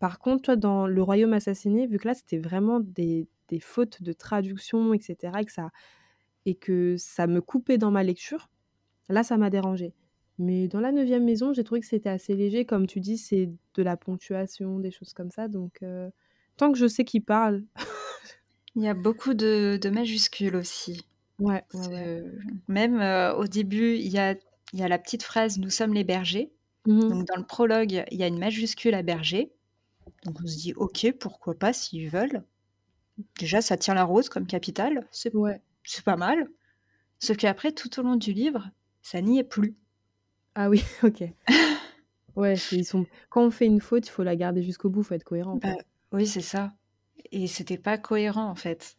Par 0.00 0.18
contre, 0.18 0.42
toi, 0.42 0.56
dans 0.56 0.86
Le 0.86 1.02
Royaume 1.02 1.32
assassiné, 1.34 1.86
vu 1.86 1.98
que 1.98 2.08
là, 2.08 2.14
c'était 2.14 2.38
vraiment 2.38 2.80
des, 2.80 3.28
des 3.52 3.60
fautes 3.60 4.02
de 4.02 4.14
traduction, 4.14 4.94
etc., 4.94 5.34
et 5.38 5.44
que 5.44 5.52
ça, 5.52 5.70
et 6.46 6.54
que 6.54 6.96
ça 6.96 7.26
me 7.26 7.42
coupait 7.42 7.76
dans 7.76 7.90
ma 7.90 8.02
lecture, 8.02 8.48
là, 9.10 9.22
ça 9.22 9.36
m'a 9.36 9.50
dérangé. 9.50 9.92
Mais 10.38 10.68
dans 10.68 10.80
la 10.80 10.90
neuvième 10.90 11.24
maison, 11.24 11.52
j'ai 11.52 11.62
trouvé 11.62 11.82
que 11.82 11.86
c'était 11.86 12.08
assez 12.08 12.34
léger. 12.34 12.64
Comme 12.64 12.86
tu 12.86 12.98
dis, 13.00 13.18
c'est 13.18 13.50
de 13.74 13.82
la 13.82 13.98
ponctuation, 13.98 14.78
des 14.78 14.90
choses 14.90 15.12
comme 15.12 15.30
ça. 15.30 15.48
Donc, 15.48 15.82
euh, 15.82 16.10
tant 16.56 16.72
que 16.72 16.78
je 16.78 16.86
sais 16.86 17.04
qui 17.04 17.20
parle. 17.20 17.62
Il 18.74 18.82
y 18.82 18.88
a 18.88 18.94
beaucoup 18.94 19.34
de, 19.34 19.78
de 19.80 19.90
majuscules 19.90 20.56
aussi. 20.56 21.04
Ouais, 21.38 21.62
ouais. 21.74 22.24
Même 22.68 23.00
euh, 23.02 23.34
au 23.34 23.44
début, 23.44 23.96
il 23.96 24.08
y 24.08 24.18
a, 24.18 24.34
y 24.72 24.82
a 24.82 24.88
la 24.88 24.98
petite 24.98 25.22
phrase 25.22 25.58
Nous 25.58 25.68
sommes 25.68 25.92
les 25.92 26.04
bergers. 26.04 26.50
Mhm. 26.86 27.10
Donc, 27.10 27.26
dans 27.26 27.36
le 27.36 27.44
prologue, 27.44 28.02
il 28.10 28.18
y 28.18 28.22
a 28.22 28.26
une 28.26 28.38
majuscule 28.38 28.94
à 28.94 29.02
berger. 29.02 29.52
Donc, 30.24 30.38
on 30.42 30.46
se 30.46 30.56
dit 30.56 30.72
Ok, 30.74 31.06
pourquoi 31.20 31.54
pas 31.54 31.74
s'ils 31.74 32.08
veulent. 32.08 32.42
Déjà, 33.38 33.60
ça 33.62 33.76
tient 33.76 33.94
la 33.94 34.04
rose 34.04 34.28
comme 34.28 34.46
capitale. 34.46 35.06
C'est 35.10 35.34
Ouais. 35.34 35.60
pas 36.04 36.16
mal. 36.16 36.48
Sauf 37.18 37.36
qu'après, 37.36 37.72
tout 37.72 38.00
au 38.00 38.02
long 38.02 38.16
du 38.16 38.32
livre, 38.32 38.70
ça 39.02 39.20
n'y 39.20 39.38
est 39.38 39.44
plus. 39.44 39.76
Ah 40.54 40.68
oui, 40.68 40.82
ok. 41.02 41.24
Ouais, 42.34 42.54
ils 42.72 42.86
sont... 42.86 43.04
quand 43.28 43.44
on 43.44 43.50
fait 43.50 43.66
une 43.66 43.82
faute, 43.82 44.06
il 44.06 44.10
faut 44.10 44.22
la 44.22 44.36
garder 44.36 44.62
jusqu'au 44.62 44.88
bout, 44.88 45.00
il 45.02 45.04
faut 45.04 45.14
être 45.14 45.22
cohérent. 45.24 45.56
Bah, 45.56 45.74
oui, 46.12 46.26
c'est 46.26 46.40
ça. 46.40 46.72
Et 47.30 47.46
c'était 47.46 47.76
pas 47.76 47.98
cohérent 47.98 48.48
en 48.48 48.54
fait. 48.54 48.96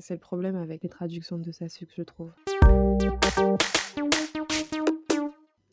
C'est 0.00 0.14
le 0.14 0.20
problème 0.20 0.56
avec 0.56 0.82
les 0.82 0.88
traductions 0.88 1.36
de 1.36 1.52
Sasuke, 1.52 1.90
je 1.94 2.02
trouve. 2.02 2.32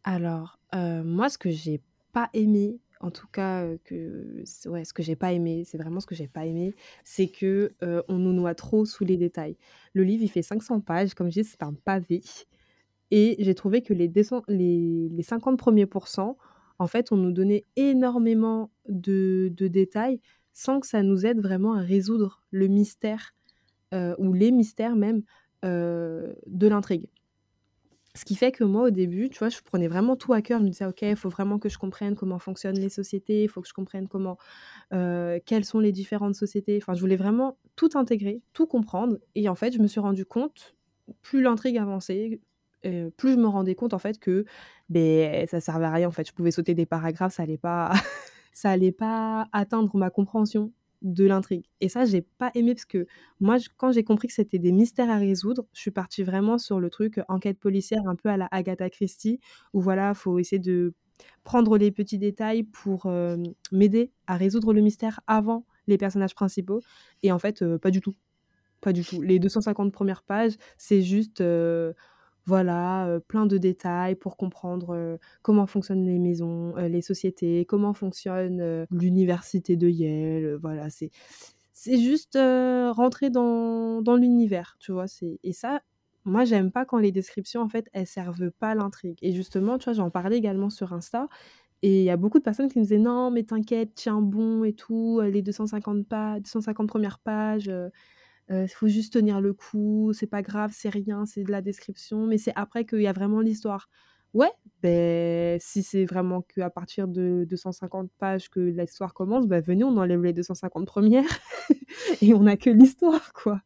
Alors, 0.03 0.59
euh, 0.75 1.03
moi, 1.03 1.29
ce 1.29 1.37
que 1.37 1.49
j'ai 1.49 1.81
pas 2.11 2.29
aimé, 2.33 2.79
en 2.99 3.11
tout 3.11 3.27
cas, 3.27 3.65
que 3.83 4.43
ouais, 4.65 4.85
ce 4.85 4.93
que 4.93 5.03
j'ai 5.03 5.15
pas 5.15 5.33
aimé, 5.33 5.63
c'est 5.65 5.77
vraiment 5.77 5.99
ce 5.99 6.07
que 6.07 6.15
j'ai 6.15 6.27
pas 6.27 6.45
aimé, 6.45 6.73
c'est 7.03 7.27
que 7.27 7.73
on 8.07 8.17
nous 8.17 8.33
noie 8.33 8.55
trop 8.55 8.85
sous 8.85 9.05
les 9.05 9.17
détails. 9.17 9.57
Le 9.93 10.03
livre, 10.03 10.23
il 10.23 10.29
fait 10.29 10.41
500 10.41 10.81
pages, 10.81 11.13
comme 11.13 11.29
je 11.29 11.41
dis, 11.41 11.47
c'est 11.47 11.63
un 11.63 11.73
pavé. 11.73 12.21
Et 13.11 13.35
j'ai 13.39 13.55
trouvé 13.55 13.81
que 13.81 13.93
les, 13.93 14.11
les, 14.47 15.09
les 15.09 15.23
50 15.23 15.57
premiers 15.57 15.85
pourcents, 15.85 16.37
en 16.79 16.87
fait, 16.87 17.11
on 17.11 17.17
nous 17.17 17.31
donnait 17.31 17.65
énormément 17.75 18.69
de, 18.87 19.51
détails 19.59 20.19
sans 20.53 20.79
que 20.79 20.87
ça 20.87 21.03
nous 21.03 21.25
aide 21.25 21.39
vraiment 21.39 21.73
à 21.73 21.81
résoudre 21.81 22.41
le 22.51 22.67
mystère, 22.67 23.33
ou 23.93 24.33
les 24.33 24.51
mystères 24.51 24.95
même, 24.95 25.23
de 25.63 26.67
l'intrigue. 26.67 27.07
Ce 28.17 28.25
qui 28.25 28.35
fait 28.35 28.51
que 28.51 28.63
moi, 28.63 28.85
au 28.87 28.89
début, 28.89 29.29
tu 29.29 29.37
vois, 29.37 29.49
je 29.49 29.59
prenais 29.63 29.87
vraiment 29.87 30.15
tout 30.15 30.33
à 30.33 30.41
cœur. 30.41 30.59
Je 30.59 30.63
me 30.63 30.69
disais, 30.69 30.85
OK, 30.85 31.03
il 31.03 31.15
faut 31.15 31.29
vraiment 31.29 31.59
que 31.59 31.69
je 31.69 31.77
comprenne 31.77 32.15
comment 32.15 32.39
fonctionnent 32.39 32.79
les 32.79 32.89
sociétés, 32.89 33.43
il 33.43 33.47
faut 33.47 33.61
que 33.61 33.67
je 33.67 33.75
comprenne 33.75 34.07
comment, 34.07 34.39
quelles 34.89 35.65
sont 35.65 35.79
les 35.79 35.91
différentes 35.91 36.33
sociétés. 36.33 36.79
Enfin, 36.81 36.95
je 36.95 36.99
voulais 36.99 37.15
vraiment 37.15 37.59
tout 37.75 37.89
intégrer, 37.93 38.41
tout 38.53 38.65
comprendre. 38.65 39.17
Et 39.35 39.47
en 39.49 39.53
fait, 39.55 39.71
je 39.71 39.79
me 39.79 39.85
suis 39.85 39.99
rendu 39.99 40.25
compte, 40.25 40.75
plus 41.21 41.43
l'intrigue 41.43 41.77
avançait, 41.77 42.41
plus 42.81 43.33
je 43.33 43.37
me 43.37 43.47
rendais 43.47 43.75
compte, 43.75 43.93
en 43.93 43.99
fait, 43.99 44.17
que 44.17 44.45
ben, 44.89 45.45
ça 45.45 45.61
servait 45.61 45.85
à 45.85 45.91
rien. 45.91 46.07
En 46.07 46.11
fait, 46.11 46.27
je 46.27 46.33
pouvais 46.33 46.51
sauter 46.51 46.73
des 46.73 46.87
paragraphes, 46.87 47.35
ça 47.35 47.43
allait 47.43 47.59
pas, 47.59 47.91
ça 48.51 48.71
allait 48.71 48.91
pas 48.91 49.47
atteindre 49.53 49.95
ma 49.95 50.09
compréhension 50.09 50.71
de 51.01 51.25
l'intrigue. 51.25 51.65
Et 51.81 51.89
ça, 51.89 52.05
j'ai 52.05 52.21
pas 52.21 52.51
aimé 52.55 52.73
parce 52.73 52.85
que 52.85 53.05
moi, 53.39 53.57
quand 53.77 53.91
j'ai 53.91 54.03
compris 54.03 54.27
que 54.27 54.33
c'était 54.33 54.59
des 54.59 54.71
mystères 54.71 55.09
à 55.09 55.17
résoudre, 55.17 55.65
je 55.73 55.81
suis 55.81 55.91
partie 55.91 56.23
vraiment 56.23 56.57
sur 56.57 56.79
le 56.79 56.89
truc 56.89 57.17
euh, 57.17 57.23
enquête 57.27 57.59
policière 57.59 58.01
un 58.07 58.15
peu 58.15 58.29
à 58.29 58.37
la 58.37 58.47
Agatha 58.51 58.89
Christie, 58.89 59.39
où 59.73 59.81
voilà, 59.81 60.13
faut 60.13 60.39
essayer 60.39 60.59
de 60.59 60.93
prendre 61.43 61.77
les 61.77 61.91
petits 61.91 62.17
détails 62.17 62.63
pour 62.63 63.05
euh, 63.05 63.37
m'aider 63.71 64.11
à 64.27 64.37
résoudre 64.37 64.73
le 64.73 64.81
mystère 64.81 65.21
avant 65.27 65.65
les 65.87 65.97
personnages 65.97 66.35
principaux. 66.35 66.81
Et 67.23 67.31
en 67.31 67.39
fait, 67.39 67.61
euh, 67.61 67.77
pas 67.77 67.91
du 67.91 68.01
tout. 68.01 68.15
Pas 68.81 68.93
du 68.93 69.03
tout. 69.03 69.21
Les 69.21 69.39
250 69.39 69.91
premières 69.91 70.23
pages, 70.23 70.53
c'est 70.77 71.01
juste... 71.01 71.43
voilà, 72.47 73.19
plein 73.27 73.45
de 73.45 73.57
détails 73.57 74.15
pour 74.15 74.37
comprendre 74.37 75.19
comment 75.43 75.67
fonctionnent 75.67 76.05
les 76.05 76.17
maisons, 76.19 76.75
les 76.77 77.01
sociétés, 77.01 77.65
comment 77.65 77.93
fonctionne 77.93 78.85
l'université 78.91 79.75
de 79.75 79.87
Yale. 79.89 80.55
voilà, 80.55 80.89
c'est 80.89 81.11
c'est 81.73 81.99
juste 81.99 82.37
rentrer 82.37 83.29
dans, 83.29 84.01
dans 84.01 84.15
l'univers, 84.15 84.77
tu 84.79 84.91
vois. 84.93 85.07
C'est 85.07 85.39
et 85.43 85.53
ça, 85.53 85.81
moi, 86.25 86.43
j'aime 86.45 86.71
pas 86.71 86.85
quand 86.85 86.97
les 86.97 87.11
descriptions, 87.11 87.61
en 87.61 87.69
fait, 87.69 87.89
elles 87.93 88.07
servent 88.07 88.51
pas 88.51 88.75
l'intrigue. 88.75 89.17
Et 89.21 89.31
justement, 89.33 89.77
tu 89.77 89.85
vois, 89.85 89.93
j'en 89.93 90.09
parlais 90.09 90.37
également 90.37 90.69
sur 90.69 90.93
Insta. 90.93 91.27
Et 91.83 91.99
il 91.99 92.03
y 92.03 92.09
a 92.09 92.17
beaucoup 92.17 92.39
de 92.39 92.43
personnes 92.43 92.69
qui 92.69 92.79
me 92.79 92.83
disaient 92.83 92.97
non, 92.97 93.31
mais 93.31 93.43
t'inquiète, 93.43 93.91
tiens 93.95 94.21
bon 94.21 94.63
et 94.63 94.73
tout, 94.73 95.21
les 95.21 95.41
250, 95.41 96.07
pas, 96.07 96.39
250 96.39 96.89
premières 96.89 97.19
pages, 97.19 97.71
il 98.49 98.67
faut 98.69 98.87
juste 98.87 99.13
tenir 99.13 99.41
le 99.41 99.53
coup, 99.53 100.11
c'est 100.13 100.27
pas 100.27 100.41
grave, 100.41 100.71
c'est 100.73 100.89
rien, 100.89 101.25
c'est 101.25 101.43
de 101.43 101.51
la 101.51 101.61
description, 101.61 102.27
mais 102.27 102.37
c'est 102.37 102.53
après 102.55 102.85
qu'il 102.85 103.01
y 103.01 103.07
a 103.07 103.13
vraiment 103.13 103.41
l'histoire. 103.41 103.89
Ouais, 104.33 104.51
ben 104.83 105.57
si 105.59 105.83
c'est 105.83 106.05
vraiment 106.05 106.41
qu'à 106.41 106.69
partir 106.69 107.07
de 107.07 107.45
250 107.49 108.11
pages 108.19 108.49
que 108.49 108.59
l'histoire 108.59 109.13
commence, 109.13 109.47
ben 109.47 109.61
venez, 109.61 109.83
on 109.83 109.97
enlève 109.97 110.21
les 110.23 110.33
250 110.33 110.85
premières 110.87 111.39
et 112.21 112.33
on 112.33 112.41
n'a 112.43 112.57
que 112.57 112.69
l'histoire, 112.69 113.33
quoi. 113.33 113.61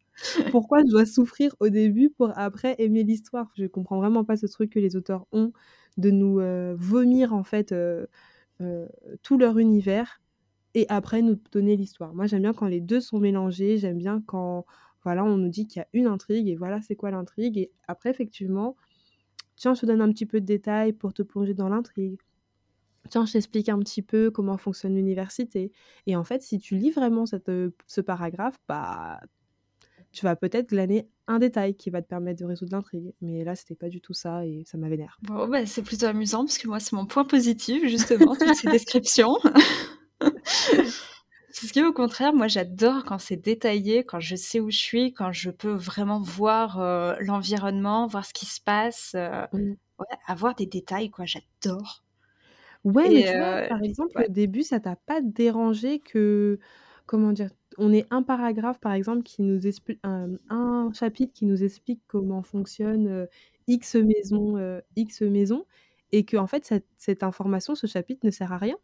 Pourquoi 0.51 0.79
je 0.85 0.91
dois 0.91 1.05
souffrir 1.05 1.55
au 1.59 1.69
début 1.69 2.09
pour 2.11 2.31
après 2.37 2.75
aimer 2.79 3.03
l'histoire? 3.03 3.51
Je 3.57 3.65
comprends 3.67 3.97
vraiment 3.99 4.23
pas 4.25 4.37
ce 4.37 4.45
truc 4.47 4.71
que 4.71 4.79
les 4.79 4.95
auteurs 4.95 5.25
ont 5.31 5.51
de 5.97 6.11
nous 6.11 6.39
vomir 6.77 7.33
en 7.33 7.43
fait 7.43 7.73
tout 9.23 9.37
leur 9.37 9.57
univers 9.57 10.20
et 10.73 10.85
après 10.89 11.21
nous 11.21 11.37
donner 11.51 11.75
l'histoire. 11.75 12.13
Moi, 12.13 12.27
j'aime 12.27 12.41
bien 12.41 12.53
quand 12.53 12.67
les 12.67 12.81
deux 12.81 13.01
sont 13.01 13.19
mélangés, 13.19 13.77
j'aime 13.77 13.97
bien 13.97 14.21
quand 14.25 14.65
voilà, 15.03 15.23
on 15.23 15.37
nous 15.37 15.49
dit 15.49 15.67
qu'il 15.67 15.79
y 15.79 15.83
a 15.83 15.87
une 15.93 16.07
intrigue 16.07 16.47
et 16.47 16.55
voilà, 16.55 16.81
c'est 16.81 16.95
quoi 16.95 17.11
l'intrigue 17.11 17.57
et 17.57 17.71
après 17.87 18.09
effectivement, 18.09 18.75
tiens, 19.55 19.73
je 19.73 19.81
te 19.81 19.85
donne 19.85 20.01
un 20.01 20.11
petit 20.11 20.25
peu 20.25 20.39
de 20.39 20.45
détails 20.45 20.93
pour 20.93 21.13
te 21.13 21.23
plonger 21.23 21.53
dans 21.53 21.69
l'intrigue. 21.69 22.17
Tiens, 23.09 23.25
je 23.25 23.33
t'explique 23.33 23.67
un 23.69 23.79
petit 23.79 24.03
peu 24.03 24.29
comment 24.29 24.57
fonctionne 24.57 24.95
l'université. 24.95 25.71
Et 26.05 26.15
en 26.15 26.23
fait, 26.23 26.41
si 26.43 26.59
tu 26.59 26.75
lis 26.75 26.91
vraiment 26.91 27.25
cette, 27.25 27.51
ce 27.87 28.01
paragraphe, 28.01 28.59
bah, 28.67 29.19
tu 30.11 30.25
vas 30.25 30.35
peut-être 30.35 30.69
glaner 30.69 31.07
un 31.27 31.39
détail 31.39 31.75
qui 31.75 31.89
va 31.89 32.01
te 32.01 32.07
permettre 32.07 32.41
de 32.41 32.45
résoudre 32.45 32.73
l'intrigue. 32.73 33.13
Mais 33.21 33.43
là, 33.43 33.55
c'était 33.55 33.75
pas 33.75 33.89
du 33.89 34.01
tout 34.01 34.13
ça 34.13 34.45
et 34.45 34.63
ça 34.65 34.77
m'avait 34.77 34.97
l'air. 34.97 35.17
Bon, 35.21 35.47
bah, 35.47 35.65
c'est 35.65 35.81
plutôt 35.81 36.05
amusant 36.05 36.45
parce 36.45 36.57
que 36.57 36.67
moi, 36.67 36.79
c'est 36.79 36.93
mon 36.93 37.05
point 37.05 37.23
positif, 37.23 37.87
justement, 37.87 38.35
toutes 38.35 38.55
ces 38.55 38.67
descriptions. 38.71 39.37
Parce 41.61 41.73
que 41.73 41.87
au 41.87 41.93
contraire, 41.93 42.33
moi 42.33 42.47
j'adore 42.47 43.03
quand 43.03 43.19
c'est 43.19 43.35
détaillé, 43.35 44.03
quand 44.03 44.19
je 44.19 44.35
sais 44.35 44.59
où 44.59 44.71
je 44.71 44.77
suis, 44.77 45.13
quand 45.13 45.31
je 45.31 45.51
peux 45.51 45.73
vraiment 45.73 46.19
voir 46.19 46.79
euh, 46.79 47.15
l'environnement, 47.19 48.07
voir 48.07 48.25
ce 48.25 48.33
qui 48.33 48.47
se 48.47 48.59
passe, 48.59 49.11
euh, 49.13 49.45
mmh. 49.53 49.75
avoir 50.25 50.55
des 50.55 50.65
détails, 50.65 51.11
quoi. 51.11 51.25
J'adore. 51.25 52.03
Ouais, 52.83 53.07
mais 53.09 53.23
tu 53.25 53.37
vois, 53.37 53.45
euh, 53.45 53.67
par 53.67 53.83
exemple, 53.83 54.25
au 54.27 54.31
début, 54.31 54.63
ça 54.63 54.79
t'a 54.79 54.95
pas 54.95 55.21
dérangé 55.21 55.99
que, 55.99 56.57
comment 57.05 57.31
dire, 57.31 57.51
on 57.77 57.93
ait 57.93 58.07
un 58.09 58.23
paragraphe, 58.23 58.79
par 58.79 58.93
exemple, 58.93 59.21
qui 59.21 59.43
nous 59.43 59.67
explique, 59.67 59.99
un, 60.03 60.89
chapitre 60.93 61.31
qui 61.31 61.45
nous 61.45 61.63
explique 61.63 62.01
comment 62.07 62.41
fonctionne 62.41 63.27
X 63.67 63.95
maison, 63.95 64.81
X 64.95 65.21
maison, 65.21 65.65
et 66.11 66.25
que 66.25 66.37
en 66.37 66.47
fait, 66.47 66.65
cette, 66.65 66.87
cette 66.97 67.21
information, 67.21 67.75
ce 67.75 67.85
chapitre 67.85 68.25
ne 68.25 68.31
sert 68.31 68.51
à 68.51 68.57
rien? 68.57 68.77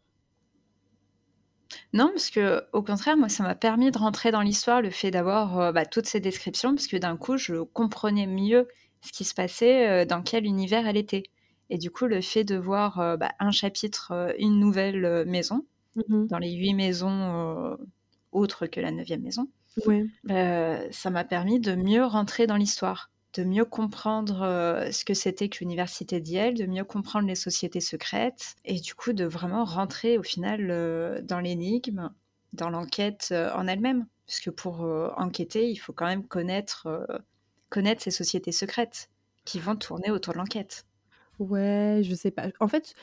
Non, 1.94 2.10
parce 2.10 2.30
que 2.30 2.64
au 2.74 2.82
contraire, 2.82 3.18
moi, 3.18 3.30
ça 3.30 3.44
m'a 3.44 3.56
permis 3.56 3.92
de 3.92 3.98
rentrer 3.98 4.32
dans 4.32 4.42
l'histoire, 4.42 4.82
le 4.82 4.90
fait 4.90 5.12
d'avoir 5.12 5.60
euh, 5.60 5.72
bah, 5.72 5.86
toutes 5.86 6.06
ces 6.06 6.20
descriptions, 6.20 6.76
parce 6.76 6.88
que 6.88 6.98
d'un 6.98 7.18
coup, 7.18 7.38
je 7.38 7.62
comprenais 7.62 8.28
mieux 8.28 8.68
ce 9.02 9.12
qui 9.12 9.24
se 9.24 9.34
passait, 9.34 9.88
euh, 9.88 10.06
dans 10.06 10.22
quel 10.22 10.46
univers 10.46 10.88
elle 10.88 10.98
était. 10.98 11.24
Et 11.70 11.78
du 11.78 11.92
coup, 11.92 12.06
le 12.06 12.22
fait 12.22 12.44
de 12.44 12.56
voir 12.56 13.00
euh, 13.00 13.18
bah, 13.18 13.32
un 13.40 13.52
chapitre, 13.52 14.34
une 14.40 14.60
nouvelle 14.60 15.26
maison, 15.26 15.66
mmh 15.96 16.28
dans 16.28 16.38
les 16.38 16.52
huit 16.52 16.76
maisons 16.76 17.76
autres 18.32 18.68
que 18.68 18.80
la 18.80 18.92
neuvième 18.92 19.24
maison, 19.24 19.48
ça 20.28 21.10
m'a 21.10 21.24
permis 21.24 21.60
de 21.60 21.74
mieux 21.74 22.06
rentrer 22.06 22.46
dans 22.46 22.56
l'histoire 22.56 23.10
de 23.38 23.44
mieux 23.44 23.66
comprendre 23.66 24.88
ce 24.92 25.06
que 25.06 25.14
c'était 25.14 25.50
que 25.50 25.60
l'université 25.60 26.20
d'Yale, 26.20 26.56
de 26.56 26.66
mieux 26.66 26.84
comprendre 26.84 27.28
les 27.28 27.36
sociétés 27.36 27.82
secrètes, 27.82 28.56
et 28.66 28.80
du 28.80 28.96
coup 28.96 29.14
de 29.14 29.26
vraiment 29.26 29.64
rentrer 29.64 30.18
au 30.18 30.24
final 30.24 31.24
dans 31.24 31.40
l'énigme, 31.40 32.10
dans 32.54 32.70
l'enquête 32.70 33.34
en 33.54 33.68
elle-même. 33.68 34.08
Parce 34.26 34.40
que 34.40 34.50
pour 34.50 34.82
enquêter, 35.18 35.70
il 35.70 35.78
faut 35.78 35.94
quand 35.94 36.08
même 36.08 36.26
connaître, 36.26 37.08
connaître 37.70 38.02
ces 38.02 38.12
sociétés 38.12 38.52
secrètes 38.52 39.10
qui 39.46 39.60
vont 39.60 39.76
tourner 39.76 40.12
autour 40.12 40.34
de 40.34 40.40
l'enquête. 40.40 40.86
Ouais, 41.40 42.02
je 42.04 42.16
sais 42.16 42.32
pas. 42.32 42.48
En 42.60 42.68
fait, 42.68 42.96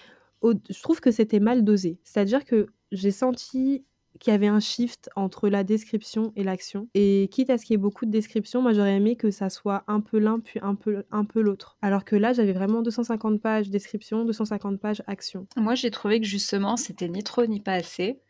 je 0.42 0.82
trouve 0.82 1.00
que 1.00 1.10
c'était 1.10 1.40
mal 1.40 1.64
dosé. 1.64 1.98
C'est-à-dire 2.04 2.44
que 2.44 2.66
j'ai 2.92 3.10
senti 3.10 3.84
qu'il 4.20 4.32
y 4.32 4.34
avait 4.34 4.48
un 4.48 4.60
shift 4.60 5.10
entre 5.16 5.48
la 5.48 5.64
description 5.64 6.32
et 6.36 6.44
l'action. 6.44 6.88
Et 6.94 7.28
quitte 7.30 7.50
à 7.50 7.58
ce 7.58 7.64
qu'il 7.64 7.74
y 7.74 7.76
ait 7.76 7.78
beaucoup 7.78 8.06
de 8.06 8.10
descriptions, 8.10 8.62
moi 8.62 8.72
j'aurais 8.72 8.96
aimé 8.96 9.16
que 9.16 9.30
ça 9.30 9.50
soit 9.50 9.84
un 9.86 10.00
peu 10.00 10.18
l'un 10.18 10.40
puis 10.40 10.60
un 10.62 10.74
peu, 10.74 11.04
un 11.10 11.24
peu 11.24 11.40
l'autre. 11.40 11.76
Alors 11.82 12.04
que 12.04 12.16
là, 12.16 12.32
j'avais 12.32 12.52
vraiment 12.52 12.82
250 12.82 13.40
pages 13.40 13.70
description, 13.70 14.24
250 14.24 14.80
pages 14.80 15.02
action. 15.06 15.46
Moi 15.56 15.74
j'ai 15.74 15.90
trouvé 15.90 16.20
que 16.20 16.26
justement 16.26 16.76
c'était 16.76 17.08
ni 17.08 17.22
trop 17.22 17.46
ni 17.46 17.60
pas 17.60 17.74
assez. 17.74 18.20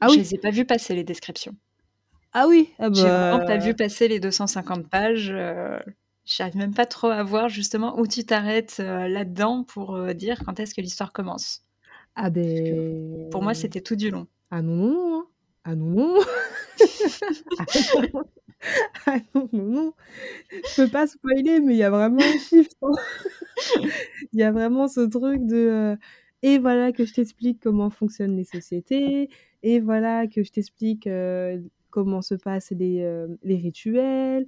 Ah 0.00 0.08
oui. 0.08 0.14
Je 0.16 0.20
les 0.20 0.34
ai 0.34 0.38
pas 0.38 0.50
vu 0.50 0.64
passer 0.64 0.94
les 0.94 1.04
descriptions. 1.04 1.54
Ah 2.32 2.46
oui 2.48 2.70
ah 2.78 2.88
J'ai 2.92 3.02
vraiment 3.02 3.38
pas 3.40 3.58
bah. 3.58 3.58
vu 3.58 3.74
passer 3.74 4.08
les 4.08 4.20
250 4.20 4.88
pages. 4.88 5.30
Euh... 5.30 5.78
J'arrive 6.24 6.56
même 6.56 6.74
pas 6.74 6.86
trop 6.86 7.08
à 7.08 7.22
voir 7.22 7.48
justement 7.48 7.98
où 7.98 8.06
tu 8.06 8.24
t'arrêtes 8.24 8.76
euh, 8.80 9.08
là-dedans 9.08 9.64
pour 9.64 9.96
euh, 9.96 10.12
dire 10.12 10.40
quand 10.44 10.60
est-ce 10.60 10.74
que 10.74 10.80
l'histoire 10.80 11.12
commence. 11.12 11.62
Ah 12.14 12.30
ben. 12.30 13.28
Pour 13.30 13.42
moi, 13.42 13.54
c'était 13.54 13.80
tout 13.80 13.96
du 13.96 14.10
long. 14.10 14.26
Ah 14.54 14.60
non, 14.60 14.76
non, 14.76 14.84
non. 14.84 15.24
Hein. 15.64 15.64
Ah 15.64 15.74
non, 15.74 15.94
non. 15.94 16.20
ah 19.06 19.18
non, 19.34 19.48
non, 19.50 19.64
non. 19.64 19.94
Je 20.50 20.82
peux 20.82 20.90
pas 20.90 21.06
spoiler, 21.06 21.58
mais 21.60 21.72
il 21.72 21.78
y 21.78 21.82
a 21.82 21.88
vraiment 21.88 22.20
un 22.20 22.38
chiffre. 22.38 22.76
Hein. 22.82 22.92
Il 24.34 24.40
y 24.40 24.42
a 24.42 24.52
vraiment 24.52 24.88
ce 24.88 25.00
truc 25.00 25.46
de. 25.46 25.56
Euh, 25.56 25.96
et 26.42 26.58
voilà 26.58 26.92
que 26.92 27.06
je 27.06 27.14
t'explique 27.14 27.62
comment 27.62 27.88
fonctionnent 27.88 28.36
les 28.36 28.44
sociétés. 28.44 29.30
Et 29.62 29.80
voilà 29.80 30.26
que 30.26 30.42
je 30.42 30.52
t'explique 30.52 31.06
euh, 31.06 31.58
comment 31.88 32.20
se 32.20 32.34
passent 32.34 32.72
les, 32.72 33.00
euh, 33.00 33.28
les 33.42 33.56
rituels 33.56 34.46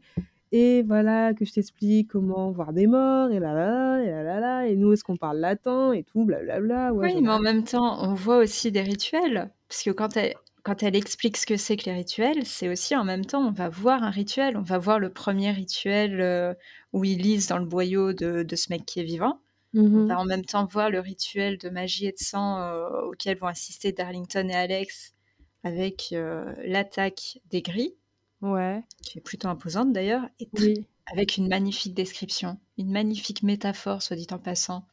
et 0.57 0.83
voilà 0.83 1.35
que 1.35 1.45
je 1.45 1.53
t'explique 1.53 2.11
comment 2.11 2.53
voir 2.53 2.73
des 2.73 2.87
morts 2.87 3.31
et 3.31 3.41
là 3.41 3.53
là 3.55 4.01
et 4.03 4.11
là 4.11 4.23
là 4.23 4.41
là 4.41 4.67
et 4.67 4.77
nous 4.77 4.93
est-ce 4.93 5.03
qu'on 5.03 5.17
parle 5.17 5.39
latin 5.39 5.93
et 5.93 6.05
tout 6.05 6.25
blablabla 6.25 6.93
ouais, 6.93 7.15
oui 7.15 7.23
mais 7.23 7.31
en 7.31 7.41
même 7.41 7.65
temps 7.65 8.05
on 8.05 8.15
voit 8.15 8.37
aussi 8.37 8.71
des 8.71 8.83
rituels 8.83 9.51
parce 9.69 9.83
que 9.83 9.91
quand 9.91 10.17
elle, 10.17 10.35
quand 10.65 10.83
elle 10.83 10.97
explique 10.97 11.37
ce 11.37 11.47
que 11.47 11.57
c'est 11.57 11.77
que 11.77 11.85
les 11.85 11.95
rituels, 11.95 12.47
c'est 12.47 12.69
aussi 12.69 12.97
en 12.97 13.05
même 13.05 13.25
temps, 13.25 13.47
on 13.47 13.51
va 13.51 13.69
voir 13.69 14.03
un 14.03 14.11
rituel. 14.11 14.57
On 14.57 14.63
va 14.63 14.79
voir 14.79 14.99
le 14.99 15.13
premier 15.13 15.51
rituel 15.51 16.21
euh, 16.21 16.55
où 16.93 17.05
ils 17.05 17.21
lisent 17.21 17.49
dans 17.49 17.59
le 17.59 17.67
boyau 17.67 18.13
de, 18.15 18.47
ce 18.57 18.71
mec 18.71 18.87
qui 18.87 19.01
est 19.01 19.05
vivant. 19.05 19.41
On 19.77 19.83
mmh 19.83 20.07
va 20.07 20.21
en 20.21 20.25
même 20.25 20.45
temps 20.45 20.65
voir 20.65 20.89
le 20.89 21.01
rituel 21.01 21.59
de 21.59 21.69
magie 21.69 22.07
et 22.07 22.13
de 22.13 22.19
sang 22.19 22.61
euh, 22.61 22.89
auquel 23.11 23.37
vont 23.37 23.49
assister 23.49 23.93
Darlington 23.93 24.49
et 24.49 24.55
Alex 24.55 25.15
avec 25.65 26.11
euh, 26.13 26.45
l'attaque 26.65 27.41
des 27.51 27.61
gris. 27.61 27.95
Ouais. 28.45 28.85
Qui 29.03 29.19
est 29.19 29.23
plutôt 29.23 29.49
imposante 29.49 29.93
d'ailleurs. 29.93 30.29
Et 30.39 30.85
avec 31.11 31.37
une 31.37 31.49
magnifique 31.49 31.95
description, 31.95 32.59
une 32.79 32.91
magnifique 32.91 33.43
métaphore, 33.43 34.03
soit 34.03 34.17
dit 34.17 34.27
en 34.31 34.39
passant, 34.39 34.87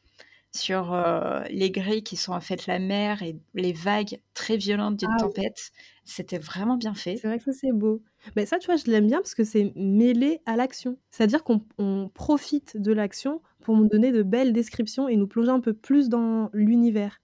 sur 0.54 0.92
euh, 0.92 1.42
les 1.50 1.70
grilles 1.70 2.02
qui 2.02 2.16
sont 2.16 2.32
en 2.32 2.40
fait 2.40 2.66
la 2.66 2.78
mer 2.78 3.22
et 3.22 3.36
les 3.54 3.72
vagues 3.72 4.20
très 4.34 4.56
violentes 4.56 4.96
d'une 4.98 5.14
ah 5.14 5.20
tempête. 5.20 5.70
C'était 6.04 6.38
vraiment 6.38 6.76
bien 6.76 6.94
fait. 6.94 7.16
C'est 7.16 7.28
vrai 7.28 7.38
que 7.38 7.44
ça, 7.44 7.52
c'est 7.52 7.72
beau. 7.72 8.02
Mais 8.36 8.46
ça, 8.46 8.58
tu 8.58 8.66
vois, 8.66 8.76
je 8.76 8.90
l'aime 8.90 9.06
bien 9.06 9.18
parce 9.18 9.34
que 9.34 9.44
c'est 9.44 9.72
mêlé 9.76 10.40
à 10.46 10.56
l'action. 10.56 10.98
C'est-à-dire 11.10 11.44
qu'on 11.44 12.10
profite 12.14 12.76
de 12.76 12.92
l'action 12.92 13.40
pour 13.60 13.76
nous 13.76 13.88
donner 13.88 14.12
de 14.12 14.22
belles 14.22 14.52
descriptions 14.52 15.08
et 15.08 15.16
nous 15.16 15.26
plonger 15.26 15.50
un 15.50 15.60
peu 15.60 15.72
plus 15.72 16.08
dans 16.08 16.50
l'univers. 16.52 17.21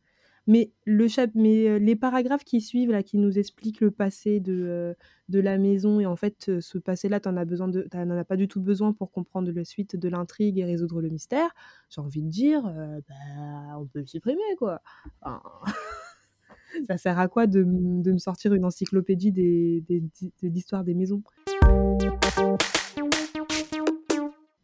Mais, 0.48 0.72
le 0.86 1.06
mais 1.34 1.68
euh, 1.68 1.78
les 1.78 1.94
paragraphes 1.94 2.42
qui 2.42 2.62
suivent, 2.62 2.90
là, 2.90 3.02
qui 3.02 3.18
nous 3.18 3.38
expliquent 3.38 3.82
le 3.82 3.90
passé 3.90 4.40
de, 4.40 4.64
euh, 4.66 4.94
de 5.28 5.40
la 5.40 5.58
maison, 5.58 6.00
et 6.00 6.06
en 6.06 6.16
fait, 6.16 6.46
euh, 6.48 6.62
ce 6.62 6.78
passé-là, 6.78 7.20
tu 7.20 7.28
n'en 7.28 7.36
as, 7.36 8.20
as 8.20 8.24
pas 8.24 8.36
du 8.36 8.48
tout 8.48 8.62
besoin 8.62 8.94
pour 8.94 9.12
comprendre 9.12 9.52
la 9.52 9.64
suite 9.64 9.94
de 9.94 10.08
l'intrigue 10.08 10.58
et 10.58 10.64
résoudre 10.64 11.02
le 11.02 11.10
mystère, 11.10 11.50
j'ai 11.90 12.00
envie 12.00 12.22
de 12.22 12.30
dire, 12.30 12.62
bah, 12.62 13.78
on 13.78 13.84
peut 13.84 14.00
le 14.00 14.06
supprimer, 14.06 14.40
quoi. 14.56 14.80
ça 16.86 16.96
sert 16.96 17.18
à 17.18 17.28
quoi 17.28 17.46
de, 17.46 17.62
de, 17.66 18.12
me 18.12 18.18
sortir 18.18 18.54
une 18.54 18.64
encyclopédie 18.64 19.32
des, 19.32 19.84
des, 19.86 20.00
de 20.00 20.48
l'histoire 20.48 20.82
des 20.82 20.94
maisons? 20.94 21.22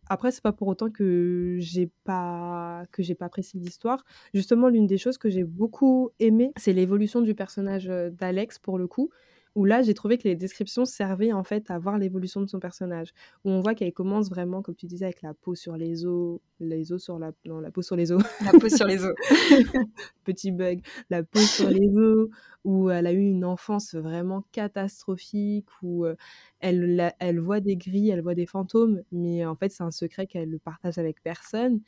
Après, 0.09 0.31
c'est 0.31 0.43
pas 0.43 0.53
pour 0.53 0.69
autant 0.69 0.91
que 0.91 1.57
j'ai 1.61 1.91
pas 2.05 2.85
que 2.93 3.03
j'ai 3.03 3.15
pas 3.15 3.27
apprécié 3.27 3.61
l'histoire. 3.61 4.05
Justement, 4.33 4.69
l'une 4.69 4.87
des 4.87 4.99
choses 4.99 5.19
que 5.19 5.31
j'ai 5.31 5.45
beaucoup 5.45 6.11
aimé, 6.21 6.53
c'est 6.57 6.73
l'évolution 6.73 7.21
du 7.21 7.35
personnage 7.35 7.87
d'Alex 7.87 8.59
pour 8.59 8.79
le 8.79 8.87
coup, 8.87 9.11
où 9.55 9.65
là, 9.65 9.83
j'ai 9.83 9.95
trouvé 9.95 10.19
que 10.19 10.27
les 10.27 10.35
descriptions 10.35 10.85
servaient 10.85 11.33
en 11.33 11.45
fait 11.45 11.71
à 11.71 11.79
voir 11.79 11.99
l'évolution 11.99 12.41
de 12.41 12.47
son 12.47 12.59
personnage. 12.59 13.13
Où 13.45 13.51
on 13.51 13.61
voit 13.61 13.75
qu'elle 13.75 13.93
commence 13.93 14.29
vraiment, 14.29 14.63
comme 14.63 14.75
tu 14.75 14.87
disais, 14.87 15.05
avec 15.05 15.23
la 15.23 15.33
peau 15.33 15.55
sur 15.55 15.77
les 15.77 16.05
os, 16.05 16.41
les 16.59 16.93
os 16.93 17.03
sur 17.03 17.19
la... 17.19 17.33
Non, 17.45 17.61
la 17.61 17.71
peau 17.71 17.83
sur 17.83 17.95
les 17.95 18.11
os. 18.11 18.23
La 18.45 18.59
peau 18.59 18.69
sur 18.69 18.87
les 18.87 19.05
os. 19.05 19.15
Petit 20.25 20.51
bug. 20.51 20.81
La 21.09 21.23
peau 21.23 21.39
sur 21.39 21.71
les 21.71 21.97
os, 21.97 22.29
où 22.65 22.91
elle 22.91 23.07
a 23.07 23.13
eu 23.13 23.21
une 23.21 23.45
enfance 23.45 23.95
vraiment 23.95 24.45
catastrophique, 24.51 25.69
où 25.83 26.05
euh, 26.05 26.17
elle, 26.59 27.15
elle 27.21 27.39
voit 27.39 27.61
des 27.61 27.77
gris, 27.77 28.11
elle 28.11 28.23
voit 28.23 28.35
des 28.35 28.47
fantômes, 28.47 29.03
mais 29.13 29.47
en 29.47 29.55
fait, 29.55 29.71
c'est 29.71 29.85
un 29.85 29.93
secret 29.93 30.27
qu'elle 30.27 30.51
ne 30.51 30.59
partage 30.59 30.99
avec 30.99 31.23
personne. 31.23 31.81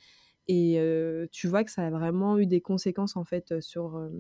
Et 0.49 0.79
euh, 0.79 1.27
tu 1.33 1.49
vois 1.49 1.65
que 1.65 1.73
ça 1.73 1.85
a 1.85 1.91
vraiment 1.91 2.39
eu 2.39 2.47
des 2.47 2.61
conséquences 2.61 3.17
en 3.17 3.25
fait 3.25 3.61
sur, 3.61 3.97
euh, 3.97 4.11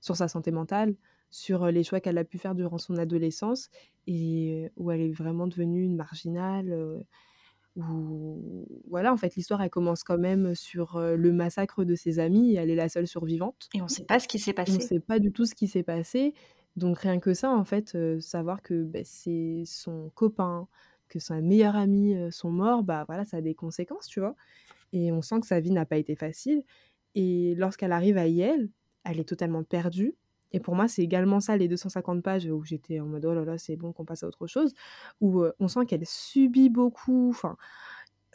sur 0.00 0.16
sa 0.16 0.26
santé 0.26 0.50
mentale 0.50 0.96
sur 1.32 1.66
les 1.66 1.82
choix 1.82 1.98
qu'elle 1.98 2.18
a 2.18 2.24
pu 2.24 2.38
faire 2.38 2.54
durant 2.54 2.78
son 2.78 2.96
adolescence 2.96 3.70
et 4.06 4.70
où 4.76 4.92
elle 4.92 5.00
est 5.00 5.10
vraiment 5.10 5.48
devenue 5.48 5.82
une 5.82 5.96
marginale. 5.96 7.04
où, 7.74 8.66
voilà, 8.88 9.12
en 9.12 9.16
fait, 9.16 9.34
l'histoire, 9.34 9.62
elle 9.62 9.70
commence 9.70 10.04
quand 10.04 10.18
même 10.18 10.54
sur 10.54 11.00
le 11.00 11.32
massacre 11.32 11.84
de 11.84 11.94
ses 11.96 12.20
amis 12.20 12.52
et 12.52 12.54
elle 12.56 12.70
est 12.70 12.76
la 12.76 12.88
seule 12.88 13.08
survivante. 13.08 13.68
Et 13.74 13.80
on 13.80 13.84
ne 13.84 13.90
sait 13.90 14.04
pas 14.04 14.20
ce 14.20 14.28
qui 14.28 14.38
s'est 14.38 14.52
passé. 14.52 14.72
On 14.72 14.76
ne 14.76 14.80
sait 14.80 15.00
pas 15.00 15.18
du 15.18 15.32
tout 15.32 15.46
ce 15.46 15.54
qui 15.54 15.66
s'est 15.66 15.82
passé. 15.82 16.34
Donc 16.76 16.98
rien 16.98 17.18
que 17.18 17.34
ça, 17.34 17.50
en 17.50 17.64
fait, 17.64 17.96
savoir 18.20 18.62
que 18.62 18.84
bah, 18.84 19.00
c'est 19.04 19.64
son 19.66 20.10
copain, 20.14 20.68
que 21.08 21.18
sa 21.18 21.40
meilleure 21.40 21.76
amie 21.76 22.14
sont 22.30 22.50
morts, 22.50 22.82
bah 22.82 23.04
voilà, 23.06 23.24
ça 23.24 23.38
a 23.38 23.40
des 23.40 23.54
conséquences, 23.54 24.06
tu 24.06 24.20
vois. 24.20 24.36
Et 24.92 25.12
on 25.12 25.22
sent 25.22 25.40
que 25.40 25.46
sa 25.46 25.60
vie 25.60 25.70
n'a 25.70 25.86
pas 25.86 25.96
été 25.96 26.14
facile. 26.14 26.62
Et 27.14 27.54
lorsqu'elle 27.56 27.92
arrive 27.92 28.18
à 28.18 28.26
Yale, 28.26 28.68
elle 29.04 29.20
est 29.20 29.28
totalement 29.28 29.64
perdue. 29.64 30.14
Et 30.52 30.60
pour 30.60 30.74
moi, 30.74 30.88
c'est 30.88 31.02
également 31.02 31.40
ça, 31.40 31.56
les 31.56 31.68
250 31.68 32.22
pages 32.22 32.46
où 32.46 32.64
j'étais 32.64 33.00
en 33.00 33.06
mode 33.06 33.24
oh 33.24 33.34
là 33.34 33.44
là, 33.44 33.58
c'est 33.58 33.76
bon 33.76 33.92
qu'on 33.92 34.04
passe 34.04 34.22
à 34.22 34.26
autre 34.28 34.46
chose, 34.46 34.74
où 35.20 35.44
on 35.58 35.68
sent 35.68 35.86
qu'elle 35.86 36.06
subit 36.06 36.68
beaucoup, 36.68 37.30
enfin, 37.30 37.56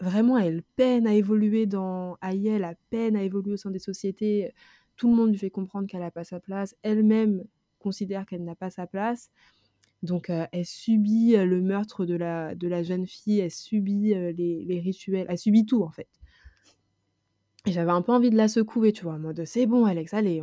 vraiment, 0.01 0.37
elle 0.37 0.63
peine 0.75 1.07
à 1.07 1.13
évoluer 1.13 1.65
dans 1.65 2.17
Aïe, 2.21 2.47
elle 2.47 2.77
peine 2.89 3.15
à 3.15 3.23
évoluer 3.23 3.53
au 3.53 3.57
sein 3.57 3.71
des 3.71 3.79
sociétés. 3.79 4.53
Tout 4.95 5.09
le 5.09 5.15
monde 5.15 5.31
lui 5.31 5.37
fait 5.37 5.49
comprendre 5.49 5.87
qu'elle 5.87 6.01
n'a 6.01 6.11
pas 6.11 6.23
sa 6.23 6.39
place. 6.39 6.75
Elle-même 6.81 7.43
considère 7.79 8.25
qu'elle 8.25 8.43
n'a 8.43 8.55
pas 8.55 8.69
sa 8.69 8.87
place. 8.87 9.29
Donc, 10.03 10.29
elle 10.29 10.65
subit 10.65 11.35
le 11.35 11.61
meurtre 11.61 12.05
de 12.05 12.15
la, 12.15 12.83
jeune 12.83 13.07
fille, 13.07 13.39
elle 13.39 13.51
subit 13.51 14.13
les 14.13 14.79
rituels, 14.79 15.25
elle 15.29 15.37
subit 15.37 15.65
tout 15.65 15.83
en 15.83 15.91
fait 15.91 16.07
j'avais 17.65 17.91
un 17.91 18.01
peu 18.01 18.11
envie 18.11 18.29
de 18.29 18.37
la 18.37 18.47
secouer, 18.47 18.93
tu 18.93 19.03
vois, 19.03 19.13
en 19.13 19.19
mode 19.19 19.43
c'est 19.45 19.65
bon, 19.65 19.85
Alex, 19.85 20.13
allez, 20.13 20.41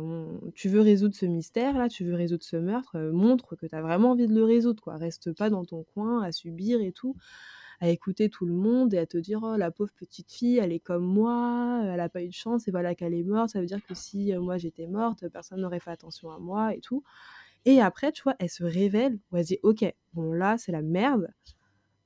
tu 0.53 0.69
veux 0.69 0.81
résoudre 0.81 1.15
ce 1.15 1.25
mystère 1.25 1.77
là, 1.77 1.89
tu 1.89 2.05
veux 2.05 2.13
résoudre 2.15 2.43
ce 2.43 2.57
meurtre, 2.57 2.97
euh, 2.97 3.11
montre 3.11 3.55
que 3.55 3.65
tu 3.65 3.75
as 3.75 3.81
vraiment 3.81 4.11
envie 4.11 4.27
de 4.27 4.33
le 4.33 4.43
résoudre, 4.43 4.81
quoi. 4.81 4.97
Reste 4.97 5.33
pas 5.33 5.49
dans 5.49 5.65
ton 5.65 5.83
coin 5.83 6.21
à 6.21 6.31
subir 6.31 6.81
et 6.81 6.91
tout, 6.91 7.15
à 7.79 7.89
écouter 7.89 8.29
tout 8.29 8.45
le 8.45 8.53
monde 8.53 8.93
et 8.93 8.97
à 8.97 9.05
te 9.05 9.17
dire 9.17 9.41
oh 9.43 9.55
la 9.57 9.71
pauvre 9.71 9.91
petite 9.97 10.31
fille, 10.31 10.57
elle 10.57 10.71
est 10.71 10.79
comme 10.79 11.05
moi, 11.05 11.81
elle 11.85 11.99
a 11.99 12.09
pas 12.09 12.21
eu 12.21 12.27
de 12.27 12.33
chance 12.33 12.67
et 12.67 12.71
voilà 12.71 12.95
qu'elle 12.95 13.13
est 13.13 13.23
morte, 13.23 13.49
ça 13.49 13.59
veut 13.59 13.65
dire 13.65 13.83
que 13.85 13.95
si 13.95 14.33
euh, 14.33 14.41
moi 14.41 14.57
j'étais 14.57 14.87
morte, 14.87 15.27
personne 15.29 15.61
n'aurait 15.61 15.79
fait 15.79 15.91
attention 15.91 16.31
à 16.31 16.39
moi 16.39 16.75
et 16.75 16.79
tout. 16.79 17.03
Et 17.65 17.81
après, 17.81 18.11
tu 18.11 18.21
vois, 18.21 18.35
elle 18.37 18.49
se 18.49 18.63
révèle, 18.63 19.17
où 19.31 19.37
elle 19.37 19.43
se 19.43 19.53
dit 19.53 19.59
ok, 19.63 19.85
bon 20.13 20.31
là 20.33 20.57
c'est 20.57 20.71
la 20.71 20.83
merde, 20.83 21.29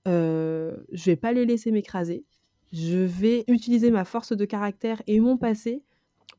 euh, 0.07 0.77
je 0.91 1.05
vais 1.05 1.17
pas 1.17 1.33
les 1.33 1.45
laisser 1.45 1.71
m'écraser 1.71 2.25
je 2.71 2.97
vais 2.97 3.43
utiliser 3.47 3.91
ma 3.91 4.05
force 4.05 4.33
de 4.33 4.45
caractère 4.45 5.01
et 5.07 5.19
mon 5.19 5.37
passé 5.37 5.83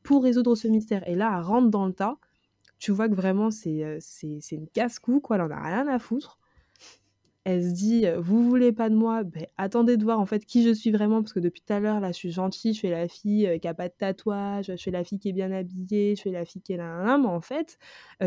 pour 0.03 0.23
résoudre 0.23 0.55
ce 0.55 0.67
mystère. 0.67 1.07
Et 1.07 1.15
là, 1.15 1.33
elle 1.35 1.43
rentre 1.43 1.69
dans 1.69 1.85
le 1.85 1.93
tas. 1.93 2.17
Tu 2.79 2.91
vois 2.91 3.07
que 3.09 3.15
vraiment, 3.15 3.51
c'est, 3.51 3.83
euh, 3.83 3.97
c'est, 3.99 4.39
une 4.51 4.67
casse-cou, 4.67 5.19
quoi. 5.19 5.35
Elle 5.35 5.43
en 5.43 5.51
a 5.51 5.61
rien 5.61 5.87
à 5.87 5.99
foutre. 5.99 6.39
Elle 7.43 7.63
se 7.63 7.73
dit, 7.73 8.05
euh, 8.05 8.19
vous 8.19 8.47
voulez 8.47 8.71
pas 8.71 8.89
de 8.89 8.95
moi? 8.95 9.23
Ben, 9.23 9.45
Attendez 9.57 9.97
de 9.97 10.03
voir 10.03 10.19
en 10.19 10.27
fait 10.27 10.45
qui 10.45 10.63
je 10.63 10.71
suis 10.71 10.91
vraiment, 10.91 11.21
parce 11.21 11.33
que 11.33 11.39
depuis 11.39 11.61
tout 11.61 11.73
à 11.73 11.79
l'heure, 11.79 11.99
là, 11.99 12.09
je 12.11 12.17
suis 12.17 12.31
gentille, 12.31 12.73
je 12.73 12.79
fais 12.79 12.91
la 12.91 13.07
fille 13.07 13.47
euh, 13.47 13.57
qui 13.57 13.67
a 13.67 13.73
pas 13.73 13.87
de 13.89 13.93
tatouage, 13.97 14.67
je 14.67 14.81
fais 14.81 14.91
la 14.91 15.03
fille 15.03 15.19
qui 15.19 15.29
est 15.29 15.33
bien 15.33 15.51
habillée, 15.51 16.15
je 16.15 16.21
fais 16.21 16.31
la 16.31 16.45
fille 16.45 16.61
qui 16.61 16.73
est 16.73 16.77
là, 16.77 17.17
mais 17.17 17.27
en 17.27 17.41
fait, 17.41 17.79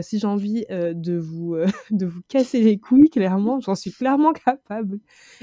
si 0.03 0.19
j'ai 0.19 0.27
envie 0.27 0.65
de, 0.69 1.17
vous, 1.17 1.57
de 1.93 2.07
vous 2.07 2.23
casser 2.29 2.61
les 2.61 2.79
couilles, 2.79 3.09
clairement, 3.09 3.61
j'en 3.61 3.77
suis 3.77 3.93
clairement 3.93 4.33
capable. 4.33 4.99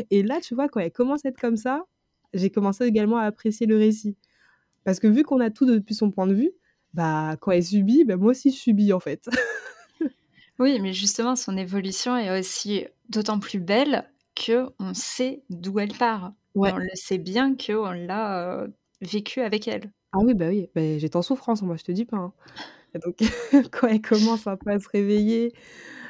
Et 0.09 0.21
là, 0.21 0.41
tu 0.41 0.53
vois, 0.53 0.67
quand 0.67 0.81
elle 0.81 0.91
commence 0.91 1.25
à 1.25 1.29
être 1.29 1.39
comme 1.39 1.57
ça, 1.57 1.85
j'ai 2.33 2.49
commencé 2.49 2.85
également 2.85 3.17
à 3.17 3.23
apprécier 3.23 3.67
le 3.67 3.77
récit. 3.77 4.15
Parce 4.83 4.99
que 4.99 5.07
vu 5.07 5.23
qu'on 5.23 5.39
a 5.39 5.49
tout 5.49 5.65
depuis 5.65 5.95
son 5.95 6.11
point 6.11 6.27
de 6.27 6.33
vue, 6.33 6.51
bah 6.93 7.35
quand 7.39 7.51
elle 7.51 7.63
subit, 7.63 8.03
bah, 8.03 8.17
moi 8.17 8.31
aussi 8.31 8.51
je 8.51 8.57
subis 8.57 8.93
en 8.93 8.99
fait. 8.99 9.29
oui, 10.59 10.79
mais 10.79 10.93
justement 10.93 11.35
son 11.35 11.57
évolution 11.57 12.17
est 12.17 12.37
aussi 12.37 12.85
d'autant 13.09 13.39
plus 13.39 13.59
belle 13.59 14.09
que 14.35 14.67
on 14.79 14.93
sait 14.93 15.43
d'où 15.49 15.79
elle 15.79 15.93
part. 15.93 16.33
On 16.55 16.75
le 16.75 16.89
sait 16.95 17.17
bien 17.17 17.55
que 17.55 17.73
on 17.73 17.91
l'a 17.91 18.61
euh, 18.61 18.67
vécu 19.01 19.41
avec 19.41 19.67
elle. 19.67 19.91
Ah 20.13 20.19
oui, 20.21 20.33
bah 20.33 20.47
oui, 20.49 20.67
bah, 20.75 20.97
j'étais 20.97 21.15
en 21.15 21.21
souffrance, 21.21 21.61
moi 21.61 21.77
je 21.77 21.83
te 21.83 21.91
dis 21.91 22.05
pas. 22.05 22.17
Hein. 22.17 22.33
donc 23.05 23.17
quand 23.71 23.87
elle 23.87 24.01
commence 24.01 24.47
un 24.47 24.57
peu 24.57 24.71
à 24.71 24.79
se 24.79 24.89
réveiller, 24.89 25.53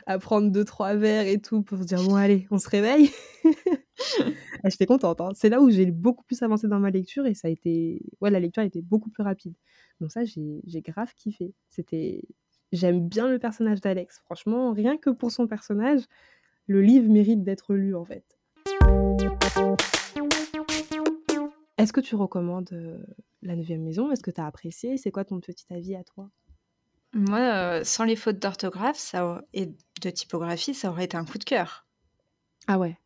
à 0.05 0.19
prendre 0.19 0.51
deux 0.51 0.65
trois 0.65 0.95
verres 0.95 1.27
et 1.27 1.39
tout 1.39 1.61
pour 1.61 1.79
se 1.79 1.83
dire 1.83 2.03
bon 2.03 2.15
allez, 2.15 2.47
on 2.51 2.57
se 2.57 2.69
réveille. 2.69 3.11
Ah, 4.63 4.69
j'étais 4.69 4.85
contente. 4.85 5.21
Hein. 5.21 5.29
C'est 5.33 5.49
là 5.49 5.61
où 5.61 5.69
j'ai 5.69 5.89
beaucoup 5.89 6.23
plus 6.23 6.41
avancé 6.43 6.67
dans 6.67 6.79
ma 6.79 6.91
lecture 6.91 7.25
et 7.25 7.33
ça 7.33 7.47
a 7.47 7.51
été. 7.51 8.01
Ouais, 8.19 8.29
la 8.29 8.39
lecture 8.39 8.61
a 8.61 8.65
été 8.65 8.81
beaucoup 8.81 9.09
plus 9.09 9.23
rapide. 9.23 9.53
Donc, 9.99 10.11
ça, 10.11 10.21
j'ai 10.23 10.81
grave 10.81 11.13
kiffé. 11.15 11.53
C'était. 11.69 12.23
J'aime 12.71 13.07
bien 13.07 13.27
le 13.27 13.37
personnage 13.37 13.81
d'Alex. 13.81 14.19
Franchement, 14.25 14.71
rien 14.71 14.97
que 14.97 15.09
pour 15.09 15.31
son 15.31 15.45
personnage, 15.47 16.01
le 16.67 16.81
livre 16.81 17.11
mérite 17.11 17.43
d'être 17.43 17.73
lu 17.73 17.95
en 17.95 18.05
fait. 18.05 18.23
Est-ce 21.77 21.91
que 21.91 21.99
tu 21.99 22.15
recommandes 22.15 22.69
euh, 22.71 23.03
La 23.41 23.55
Neuvième 23.55 23.81
Maison? 23.81 24.11
Est-ce 24.11 24.23
que 24.23 24.31
tu 24.31 24.39
as 24.39 24.45
apprécié? 24.45 24.97
C'est 24.97 25.11
quoi 25.11 25.25
ton 25.25 25.39
petit 25.39 25.65
avis 25.73 25.95
à 25.95 26.03
toi? 26.03 26.29
Moi, 27.13 27.39
euh, 27.39 27.83
sans 27.83 28.05
les 28.05 28.15
fautes 28.15 28.39
d'orthographe 28.39 29.15
et 29.53 29.67
de 30.01 30.09
typographie, 30.09 30.73
ça 30.73 30.89
aurait 30.89 31.05
été 31.05 31.17
un 31.17 31.25
coup 31.25 31.37
de 31.37 31.43
cœur. 31.43 31.85
Ah 32.67 32.79
ouais 32.79 32.97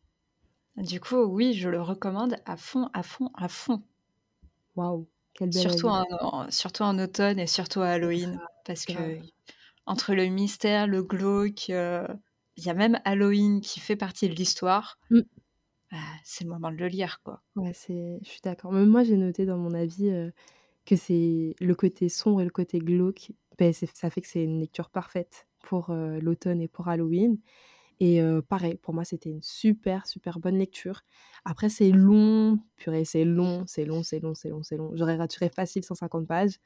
du 0.76 1.00
coup, 1.00 1.16
oui, 1.16 1.54
je 1.54 1.68
le 1.68 1.80
recommande 1.80 2.36
à 2.44 2.56
fond, 2.56 2.90
à 2.92 3.02
fond, 3.02 3.30
à 3.34 3.48
fond. 3.48 3.82
Waouh, 4.76 5.08
quelle 5.34 5.50
belle 5.50 5.62
Surtout 5.62 5.88
en, 5.88 6.50
surtout 6.50 6.82
en 6.82 6.98
automne 6.98 7.38
et 7.38 7.46
surtout 7.46 7.80
à 7.80 7.88
Halloween. 7.88 8.38
Parce 8.64 8.84
que 8.84 9.18
entre 9.86 10.14
le 10.14 10.26
mystère, 10.26 10.86
le 10.86 11.02
glauque, 11.02 11.70
euh, 11.70 12.06
il 12.56 12.64
y 12.64 12.70
a 12.70 12.74
même 12.74 13.00
Halloween 13.04 13.60
qui 13.60 13.80
fait 13.80 13.96
partie 13.96 14.28
de 14.28 14.34
l'histoire. 14.34 14.98
Mmh. 15.10 15.20
Bah, 15.92 15.98
c'est 16.24 16.44
le 16.44 16.50
moment 16.50 16.70
de 16.70 16.76
le 16.76 16.88
lire, 16.88 17.20
quoi. 17.22 17.42
Ouais, 17.54 17.72
c'est... 17.72 18.18
je 18.22 18.28
suis 18.28 18.40
d'accord. 18.42 18.72
Même 18.72 18.88
moi, 18.88 19.02
j'ai 19.02 19.16
noté 19.16 19.46
dans 19.46 19.56
mon 19.56 19.72
avis 19.72 20.10
euh, 20.10 20.30
que 20.86 20.96
c'est 20.96 21.54
le 21.60 21.74
côté 21.74 22.08
sombre 22.08 22.40
et 22.40 22.44
le 22.44 22.50
côté 22.50 22.78
glauque. 22.78 23.32
Ben, 23.58 23.72
ça 23.72 24.10
fait 24.10 24.20
que 24.20 24.28
c'est 24.28 24.44
une 24.44 24.60
lecture 24.60 24.90
parfaite 24.90 25.46
pour 25.62 25.90
euh, 25.90 26.18
l'automne 26.20 26.60
et 26.60 26.68
pour 26.68 26.88
Halloween. 26.88 27.38
Et 27.98 28.20
pareil, 28.50 28.74
pour 28.74 28.92
moi, 28.92 29.04
c'était 29.04 29.30
une 29.30 29.40
super, 29.40 30.06
super 30.06 30.38
bonne 30.38 30.58
lecture. 30.58 31.00
Après, 31.46 31.70
c'est 31.70 31.90
long, 31.90 32.58
purée, 32.76 33.06
c'est 33.06 33.24
long, 33.24 33.64
c'est 33.66 33.86
long, 33.86 34.02
c'est 34.02 34.20
long, 34.20 34.34
c'est 34.34 34.50
long, 34.50 34.62
c'est 34.62 34.76
long. 34.76 34.90
J'aurais 34.92 35.16
raturé 35.16 35.48
facile 35.48 35.82
150 35.82 36.26
pages. 36.26 36.58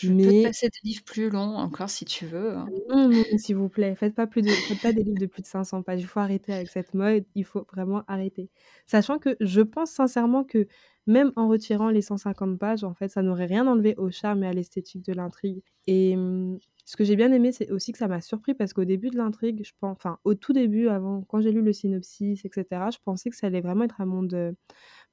Je 0.00 0.12
mais... 0.12 0.24
peux 0.24 0.30
te 0.30 0.42
passer 0.44 0.68
des 0.68 0.88
livres 0.88 1.02
plus 1.04 1.28
longs 1.28 1.56
encore 1.56 1.90
si 1.90 2.04
tu 2.04 2.26
veux. 2.26 2.56
Hein. 2.56 2.68
Non, 2.88 3.08
non, 3.08 3.22
s'il 3.36 3.56
vous 3.56 3.68
plaît, 3.68 3.94
faites 3.94 4.14
pas, 4.14 4.26
plus 4.26 4.40
de, 4.42 4.48
faites 4.48 4.80
pas 4.80 4.92
des 4.92 5.02
livres 5.02 5.18
de 5.18 5.26
plus 5.26 5.42
de 5.42 5.46
500 5.46 5.82
pages. 5.82 6.00
Il 6.00 6.06
faut 6.06 6.20
arrêter 6.20 6.54
avec 6.54 6.68
cette 6.68 6.94
mode, 6.94 7.24
il 7.34 7.44
faut 7.44 7.66
vraiment 7.72 8.02
arrêter. 8.08 8.48
Sachant 8.86 9.18
que 9.18 9.36
je 9.40 9.60
pense 9.60 9.90
sincèrement 9.90 10.44
que 10.44 10.66
même 11.10 11.32
en 11.36 11.48
retirant 11.48 11.90
les 11.90 12.02
150 12.02 12.58
pages, 12.58 12.84
en 12.84 12.94
fait, 12.94 13.08
ça 13.08 13.22
n'aurait 13.22 13.46
rien 13.46 13.66
enlevé 13.66 13.94
au 13.96 14.10
charme 14.10 14.44
et 14.44 14.46
à 14.46 14.52
l'esthétique 14.52 15.04
de 15.04 15.12
l'intrigue. 15.12 15.62
Et 15.86 16.16
mmh, 16.16 16.58
ce 16.84 16.96
que 16.96 17.04
j'ai 17.04 17.16
bien 17.16 17.32
aimé, 17.32 17.52
c'est 17.52 17.70
aussi 17.70 17.92
que 17.92 17.98
ça 17.98 18.08
m'a 18.08 18.20
surpris 18.20 18.54
parce 18.54 18.72
qu'au 18.72 18.84
début 18.84 19.10
de 19.10 19.16
l'intrigue, 19.16 19.62
je 19.64 19.72
pense, 19.78 19.96
enfin 19.96 20.18
au 20.24 20.34
tout 20.34 20.52
début, 20.52 20.88
avant, 20.88 21.22
quand 21.22 21.40
j'ai 21.40 21.52
lu 21.52 21.62
le 21.62 21.72
synopsis, 21.72 22.44
etc., 22.44 22.64
je 22.92 22.98
pensais 23.04 23.30
que 23.30 23.36
ça 23.36 23.48
allait 23.48 23.60
vraiment 23.60 23.84
être 23.84 24.00
un 24.00 24.06
monde 24.06 24.34
euh, 24.34 24.52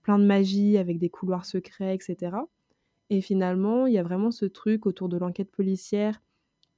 plein 0.03 0.19
de 0.19 0.25
magie, 0.25 0.77
avec 0.77 0.99
des 0.99 1.09
couloirs 1.09 1.45
secrets, 1.45 1.95
etc. 1.95 2.37
Et 3.09 3.21
finalement, 3.21 3.87
il 3.87 3.93
y 3.93 3.97
a 3.97 4.03
vraiment 4.03 4.31
ce 4.31 4.45
truc 4.45 4.85
autour 4.85 5.09
de 5.09 5.17
l'enquête 5.17 5.51
policière 5.51 6.21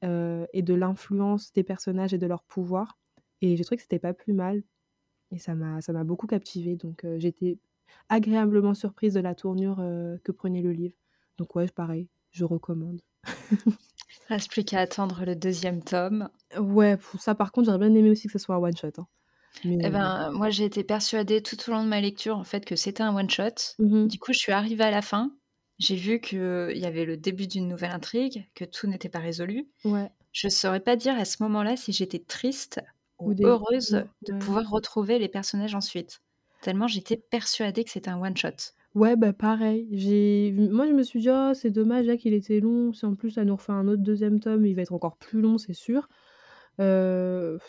euh, 0.03 0.45
et 0.53 0.61
de 0.61 0.73
l'influence 0.73 1.51
des 1.53 1.63
personnages 1.63 2.13
et 2.13 2.17
de 2.17 2.27
leur 2.27 2.43
pouvoir. 2.43 2.97
Et 3.41 3.57
j'ai 3.57 3.63
trouvé 3.63 3.77
que 3.77 3.83
c'était 3.83 3.99
pas 3.99 4.13
plus 4.13 4.33
mal. 4.33 4.63
Et 5.31 5.37
ça 5.39 5.55
m'a, 5.55 6.03
beaucoup 6.03 6.27
captivée. 6.27 6.75
Donc 6.75 7.05
euh, 7.05 7.19
j'étais 7.19 7.57
agréablement 8.09 8.73
surprise 8.73 9.13
de 9.13 9.19
la 9.19 9.35
tournure 9.35 9.77
que 10.23 10.31
prenait 10.31 10.61
le 10.61 10.71
livre. 10.71 10.95
Donc 11.37 11.55
ouais, 11.55 11.67
pareil, 11.67 12.07
je 12.31 12.45
recommande. 12.45 13.01
Reste 14.29 14.51
plus 14.51 14.63
qu'à 14.63 14.79
attendre 14.79 15.23
le 15.25 15.35
deuxième 15.35 15.83
tome. 15.83 16.29
Ouais, 16.57 16.97
pour 16.97 17.21
ça 17.21 17.35
par 17.35 17.51
contre, 17.51 17.67
j'aurais 17.67 17.79
bien 17.79 17.93
aimé 17.95 18.09
aussi 18.09 18.27
que 18.27 18.33
ce 18.33 18.39
soit 18.39 18.55
un 18.55 18.59
one 18.59 18.75
shot. 18.75 18.87
Hein. 18.97 19.07
Eh 19.63 19.85
euh, 19.85 19.89
ben, 19.89 20.31
moi 20.31 20.49
j'ai 20.49 20.65
été 20.65 20.83
persuadée 20.83 21.41
tout 21.41 21.57
au 21.67 21.71
long 21.71 21.83
de 21.83 21.89
ma 21.89 21.99
lecture 22.01 22.37
en 22.37 22.43
fait 22.43 22.65
que 22.65 22.75
c'était 22.75 23.03
un 23.03 23.15
one 23.15 23.29
shot. 23.29 23.75
Mmh 23.79 24.07
du 24.07 24.19
coup, 24.19 24.33
je 24.33 24.39
suis 24.39 24.51
arrivée 24.51 24.83
à 24.83 24.91
la 24.91 25.01
fin. 25.01 25.31
J'ai 25.79 25.95
vu 25.95 26.19
qu'il 26.19 26.73
y 26.75 26.85
avait 26.85 27.05
le 27.05 27.15
début 27.15 27.47
d'une 27.47 27.67
nouvelle 27.67 27.91
intrigue, 27.91 28.45
que 28.53 28.65
tout 28.65 28.87
n'était 28.87 29.07
pas 29.07 29.19
résolu. 29.19 29.69
Ouais. 29.85 30.11
Je 30.33 30.49
saurais 30.49 30.81
pas 30.81 30.97
dire 30.97 31.17
à 31.17 31.25
ce 31.25 31.41
moment-là 31.43 31.77
si 31.77 31.93
j'étais 31.93 32.19
triste 32.19 32.81
heureuse 33.21 34.05
de 34.27 34.33
pouvoir 34.33 34.69
retrouver 34.69 35.19
les 35.19 35.29
personnages 35.29 35.75
ensuite. 35.75 36.21
Tellement 36.61 36.87
j'étais 36.87 37.17
persuadée 37.17 37.83
que 37.83 37.89
c'était 37.89 38.09
un 38.09 38.21
one-shot. 38.21 38.73
Ouais, 38.95 39.15
bah 39.15 39.33
pareil. 39.33 39.87
Moi, 40.71 40.87
je 40.87 40.93
me 40.93 41.03
suis 41.03 41.21
dit, 41.21 41.29
oh, 41.29 41.51
c'est 41.53 41.69
dommage, 41.69 42.07
là, 42.07 42.17
qu'il 42.17 42.33
était 42.33 42.59
long. 42.59 42.91
Si 42.91 43.05
en 43.05 43.15
plus, 43.15 43.31
ça 43.31 43.45
nous 43.45 43.55
refait 43.55 43.71
un 43.71 43.87
autre 43.87 44.01
deuxième 44.01 44.39
tome, 44.39 44.65
il 44.65 44.75
va 44.75 44.81
être 44.81 44.93
encore 44.93 45.17
plus 45.17 45.41
long, 45.41 45.57
c'est 45.57 45.73
sûr. 45.73 46.09
Euh, 46.79 47.59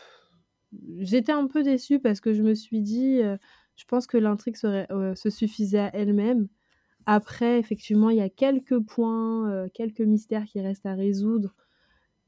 j'étais 0.98 1.32
un 1.32 1.46
peu 1.46 1.62
déçue 1.62 2.00
parce 2.00 2.20
que 2.20 2.32
je 2.32 2.42
me 2.42 2.54
suis 2.54 2.80
dit, 2.80 3.20
euh, 3.22 3.36
je 3.76 3.84
pense 3.84 4.06
que 4.06 4.16
l'intrigue 4.16 4.56
euh, 4.64 5.14
se 5.14 5.28
suffisait 5.28 5.78
à 5.78 5.94
elle-même. 5.94 6.48
Après, 7.06 7.58
effectivement, 7.58 8.08
il 8.10 8.16
y 8.16 8.22
a 8.22 8.30
quelques 8.30 8.78
points, 8.78 9.68
quelques 9.74 10.00
mystères 10.00 10.44
qui 10.44 10.60
restent 10.60 10.86
à 10.86 10.94
résoudre. 10.94 11.54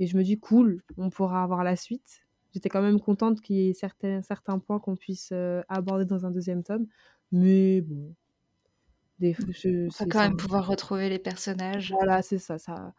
Et 0.00 0.06
je 0.06 0.16
me 0.16 0.22
dis, 0.22 0.38
cool, 0.38 0.82
on 0.98 1.08
pourra 1.10 1.42
avoir 1.42 1.64
la 1.64 1.76
suite. 1.76 2.24
J'étais 2.52 2.68
quand 2.68 2.82
même 2.82 3.00
contente 3.00 3.40
qu'il 3.40 3.56
y 3.56 3.70
ait 3.70 3.74
certains, 3.74 4.22
certains 4.22 4.58
points 4.58 4.78
qu'on 4.78 4.96
puisse 4.96 5.32
aborder 5.68 6.04
dans 6.04 6.26
un 6.26 6.30
deuxième 6.30 6.62
tome. 6.62 6.86
Mais 7.30 7.80
bon, 7.80 8.14
des 9.18 9.36
On 9.40 9.88
va 9.88 10.06
quand 10.10 10.20
même 10.20 10.36
pouvoir 10.36 10.66
retrouver 10.66 11.08
les 11.08 11.18
personnages. 11.18 11.92
Voilà, 11.92 12.22
c'est 12.22 12.38
ça, 12.38 12.58
ça. 12.58 12.92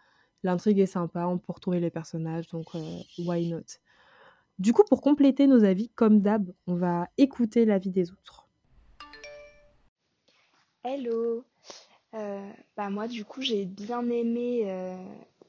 L'intrigue 0.44 0.80
est 0.80 0.86
sympa, 0.86 1.26
on 1.26 1.38
peut 1.38 1.54
retrouver 1.54 1.80
les 1.80 1.90
personnages, 1.90 2.48
donc 2.48 2.66
euh, 2.76 3.00
why 3.20 3.50
not? 3.50 3.62
Du 4.60 4.74
coup, 4.74 4.84
pour 4.84 5.02
compléter 5.02 5.48
nos 5.48 5.64
avis, 5.64 5.90
comme 5.90 6.20
d'hab, 6.20 6.52
on 6.68 6.76
va 6.76 7.08
écouter 7.18 7.66
l'avis 7.66 7.92
des 7.92 8.12
autres. 8.12 8.48
Hello 10.84 11.46
euh, 12.14 12.50
bah 12.76 12.90
Moi, 12.90 13.08
du 13.08 13.26
coup, 13.26 13.42
j'ai 13.42 13.66
bien 13.66 14.10
aimé 14.10 14.64
euh, 14.66 14.96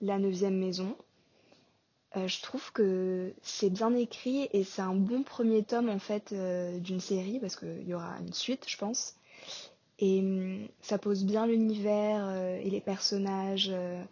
La 0.00 0.18
Neuvième 0.18 0.58
Maison. 0.58 0.96
Je 2.16 2.42
trouve 2.42 2.72
que 2.72 3.32
c'est 3.42 3.70
bien 3.70 3.94
écrit 3.94 4.48
et 4.52 4.64
c'est 4.64 4.82
un 4.82 4.94
bon 4.94 5.22
premier 5.22 5.64
tome 5.64 5.88
en 5.88 5.98
fait 5.98 6.34
d'une 6.80 7.00
série 7.00 7.40
parce 7.40 7.56
qu'il 7.56 7.86
y 7.86 7.94
aura 7.94 8.18
une 8.20 8.32
suite, 8.32 8.64
je 8.68 8.76
pense. 8.76 9.16
Et 9.98 10.20
hum, 10.20 10.66
ça 10.80 10.98
pose 10.98 11.24
bien 11.24 11.46
l'univers 11.46 12.26
euh, 12.28 12.58
et 12.58 12.70
les 12.70 12.80
personnages, 12.80 13.70
euh, 13.72 14.02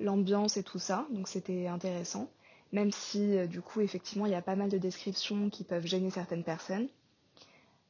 l'ambiance 0.00 0.56
et 0.56 0.62
tout 0.62 0.78
ça. 0.78 1.06
Donc 1.10 1.28
c'était 1.28 1.66
intéressant. 1.68 2.28
Même 2.72 2.92
si 2.92 3.36
euh, 3.36 3.46
du 3.46 3.60
coup 3.60 3.80
effectivement 3.80 4.26
il 4.26 4.32
y 4.32 4.36
a 4.36 4.42
pas 4.42 4.56
mal 4.56 4.68
de 4.68 4.78
descriptions 4.78 5.48
qui 5.50 5.64
peuvent 5.64 5.86
gêner 5.86 6.10
certaines 6.10 6.44
personnes. 6.44 6.88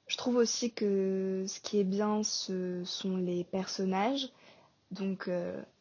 Je 0.07 0.17
trouve 0.17 0.37
aussi 0.37 0.73
que 0.73 1.45
ce 1.47 1.61
qui 1.61 1.81
est 1.81 1.85
bien 1.85 2.23
ce 2.23 2.83
sont 2.85 3.17
les 3.17 3.45
personnages. 3.45 4.31
Donc 4.91 5.29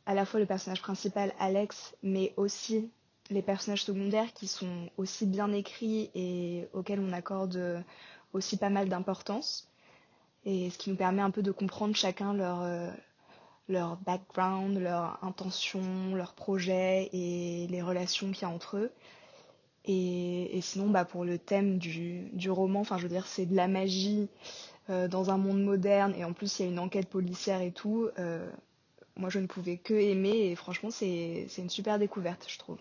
à 0.05 0.13
la 0.13 0.25
fois 0.25 0.41
le 0.41 0.45
personnage 0.45 0.81
principal 0.81 1.33
Alex, 1.39 1.95
mais 2.03 2.33
aussi 2.35 2.89
les 3.29 3.41
personnages 3.41 3.83
secondaires 3.83 4.33
qui 4.33 4.47
sont 4.47 4.89
aussi 4.97 5.25
bien 5.25 5.51
écrits 5.51 6.09
et 6.15 6.67
auxquels 6.73 6.99
on 6.99 7.11
accorde 7.11 7.83
aussi 8.33 8.57
pas 8.57 8.69
mal 8.69 8.89
d'importance 8.89 9.67
et 10.47 10.69
ce 10.69 10.77
qui 10.77 10.89
nous 10.89 10.95
permet 10.95 11.21
un 11.21 11.29
peu 11.29 11.43
de 11.43 11.51
comprendre 11.51 11.95
chacun 11.95 12.33
leur, 12.33 12.61
euh, 12.61 12.89
background, 14.05 14.79
leur 14.79 15.21
intention, 15.21 16.15
leur 16.15 16.33
projet 16.33 17.09
et 17.11 17.67
les 17.67 17.81
relations 17.81 18.31
qu'il 18.31 18.43
y 18.43 18.45
a 18.45 18.49
entre 18.49 18.77
eux. 18.77 18.91
Et, 19.89 20.59
sinon, 20.61 20.89
bah, 20.89 21.05
pour 21.05 21.23
le 21.23 21.37
thème 21.37 21.77
du, 21.77 22.49
roman, 22.49 22.83
je 22.83 23.07
veux 23.07 23.21
c'est 23.25 23.45
de 23.45 23.55
la 23.55 23.67
magie 23.67 24.29
euh, 24.89 25.07
dans 25.07 25.31
un 25.31 25.37
monde 25.37 25.61
moderne 25.63 26.13
et 26.17 26.23
en 26.23 26.33
plus, 26.33 26.59
il 26.59 26.63
y 26.63 26.65
a 26.67 26.71
une 26.71 26.79
enquête 26.79 27.09
policière 27.09 27.61
et 27.61 27.71
tout. 27.71 28.09
Euh, 28.17 28.49
moi, 29.17 29.29
je 29.29 29.39
ne 29.39 29.47
pouvais 29.47 29.77
que 29.77 29.93
aimer 29.93 30.49
et 30.49 30.55
franchement, 30.55 30.91
c'est 30.91 31.47
une 31.57 31.69
super 31.69 31.99
découverte, 31.99 32.45
je 32.49 32.57
trouve. 32.57 32.77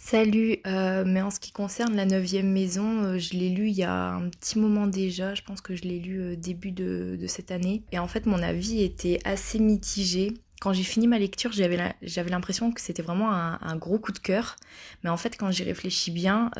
Salut, 0.00 0.58
euh, 0.64 1.02
mais 1.04 1.20
en 1.22 1.30
ce 1.30 1.40
qui 1.40 1.50
concerne 1.50 1.96
la 1.96 2.06
neuvième 2.06 2.50
maison, 2.50 3.02
euh, 3.02 3.18
je 3.18 3.34
l'ai 3.34 3.48
lu 3.48 3.66
il 3.68 3.74
y 3.74 3.82
a 3.82 4.12
un 4.12 4.28
petit 4.30 4.56
moment 4.56 4.86
déjà, 4.86 5.34
je 5.34 5.42
pense 5.42 5.60
que 5.60 5.74
je 5.74 5.82
l'ai 5.82 5.98
lu 5.98 6.20
euh, 6.20 6.36
début 6.36 6.70
de, 6.70 7.18
cette 7.26 7.50
année. 7.50 7.82
Et 7.90 7.98
en 7.98 8.06
fait 8.06 8.24
mon 8.24 8.40
avis 8.40 8.80
était 8.82 9.18
assez 9.24 9.58
mitigé. 9.58 10.34
Quand 10.60 10.72
j'ai 10.72 10.84
fini 10.84 11.08
ma 11.08 11.18
lecture, 11.18 11.50
j'avais 11.52 12.30
l'impression 12.30 12.72
que 12.72 12.80
c'était 12.80 13.02
vraiment 13.02 13.32
un, 13.32 13.76
gros 13.76 13.98
coup 13.98 14.12
de 14.12 14.18
cœur. 14.20 14.54
Mais 15.02 15.10
en 15.10 15.16
fait 15.16 15.36
quand 15.36 15.50
j'y 15.50 15.64
réfléchis 15.64 16.12
bien, 16.12 16.50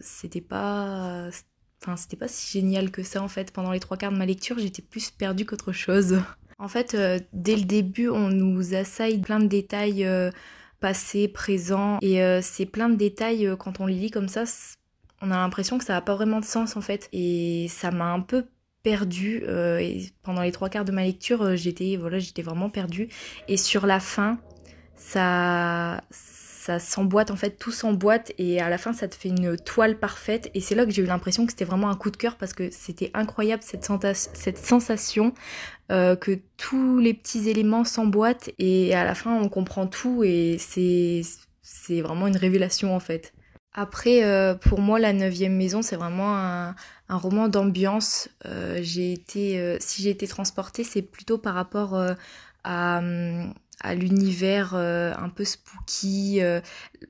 c'était 0.00 0.40
pas... 0.40 1.28
Enfin, 1.82 1.96
c'était 1.96 2.16
pas 2.16 2.28
si 2.28 2.50
génial 2.58 2.90
que 2.90 3.02
ça 3.02 3.20
en 3.22 3.28
fait. 3.28 3.52
Pendant 3.52 3.72
les 3.72 3.80
trois 3.80 3.96
quarts 3.96 4.10
de 4.10 4.16
ma 4.16 4.26
lecture, 4.26 4.58
j'étais 4.58 4.82
plus 4.82 5.10
perdue 5.10 5.44
qu'autre 5.44 5.72
chose. 5.72 6.22
En 6.58 6.66
fait, 6.66 6.96
dès 7.32 7.56
le 7.56 7.64
début, 7.64 8.08
on 8.08 8.30
nous 8.30 8.74
assaille 8.74 9.18
plein 9.18 9.38
de 9.38 9.46
détails 9.46 10.08
passé, 10.84 11.28
présent. 11.28 11.96
Et 12.02 12.22
euh, 12.22 12.40
c'est 12.42 12.66
plein 12.66 12.90
de 12.90 12.96
détails, 12.96 13.46
euh, 13.46 13.56
quand 13.56 13.80
on 13.80 13.86
les 13.86 13.94
lit 13.94 14.10
comme 14.10 14.28
ça, 14.28 14.44
on 15.22 15.30
a 15.30 15.36
l'impression 15.36 15.78
que 15.78 15.84
ça 15.84 15.94
n'a 15.94 16.02
pas 16.02 16.14
vraiment 16.14 16.40
de 16.40 16.44
sens 16.44 16.76
en 16.76 16.82
fait. 16.82 17.08
Et 17.14 17.68
ça 17.70 17.90
m'a 17.90 18.12
un 18.12 18.20
peu 18.20 18.44
perdue. 18.82 19.44
Euh, 19.48 19.98
pendant 20.22 20.42
les 20.42 20.52
trois 20.52 20.68
quarts 20.68 20.84
de 20.84 20.92
ma 20.92 21.02
lecture, 21.02 21.56
j'étais 21.56 21.96
voilà, 21.96 22.18
j'étais 22.18 22.42
vraiment 22.42 22.68
perdue. 22.68 23.08
Et 23.48 23.56
sur 23.56 23.86
la 23.86 23.98
fin, 23.98 24.38
ça 24.94 26.02
ça 26.64 26.78
s'emboîte 26.78 27.30
en 27.30 27.36
fait, 27.36 27.58
tout 27.58 27.72
s'emboîte 27.72 28.32
et 28.38 28.58
à 28.58 28.70
la 28.70 28.78
fin 28.78 28.94
ça 28.94 29.06
te 29.06 29.14
fait 29.14 29.28
une 29.28 29.58
toile 29.58 29.98
parfaite 29.98 30.50
et 30.54 30.62
c'est 30.62 30.74
là 30.74 30.86
que 30.86 30.92
j'ai 30.92 31.02
eu 31.02 31.06
l'impression 31.06 31.44
que 31.44 31.52
c'était 31.52 31.66
vraiment 31.66 31.90
un 31.90 31.94
coup 31.94 32.10
de 32.10 32.16
cœur 32.16 32.36
parce 32.36 32.54
que 32.54 32.70
c'était 32.70 33.10
incroyable 33.12 33.62
cette, 33.62 33.86
cette 34.14 34.56
sensation 34.56 35.34
euh, 35.92 36.16
que 36.16 36.38
tous 36.56 37.00
les 37.00 37.12
petits 37.12 37.50
éléments 37.50 37.84
s'emboîtent 37.84 38.50
et 38.58 38.94
à 38.94 39.04
la 39.04 39.14
fin 39.14 39.38
on 39.38 39.50
comprend 39.50 39.86
tout 39.86 40.24
et 40.24 40.56
c'est 40.58 42.00
vraiment 42.00 42.28
une 42.28 42.38
révélation 42.38 42.96
en 42.96 43.00
fait. 43.00 43.34
Après, 43.74 44.24
euh, 44.24 44.54
pour 44.54 44.80
moi, 44.80 45.00
La 45.00 45.12
Neuvième 45.12 45.56
Maison, 45.56 45.82
c'est 45.82 45.96
vraiment 45.96 46.38
un, 46.38 46.76
un 47.08 47.16
roman 47.16 47.48
d'ambiance. 47.48 48.28
Euh, 48.46 48.78
j'ai 48.82 49.12
été, 49.12 49.76
si 49.80 50.00
j'ai 50.02 50.10
été 50.10 50.28
transportée, 50.28 50.84
c'est 50.84 51.02
plutôt 51.02 51.38
par 51.38 51.54
rapport 51.54 52.00
à, 52.62 52.98
hum, 52.98 53.52
à 53.80 53.94
l'univers 53.94 54.72
euh, 54.74 55.12
un 55.16 55.28
peu 55.28 55.44
spooky. 55.44 56.42
Euh, 56.42 56.60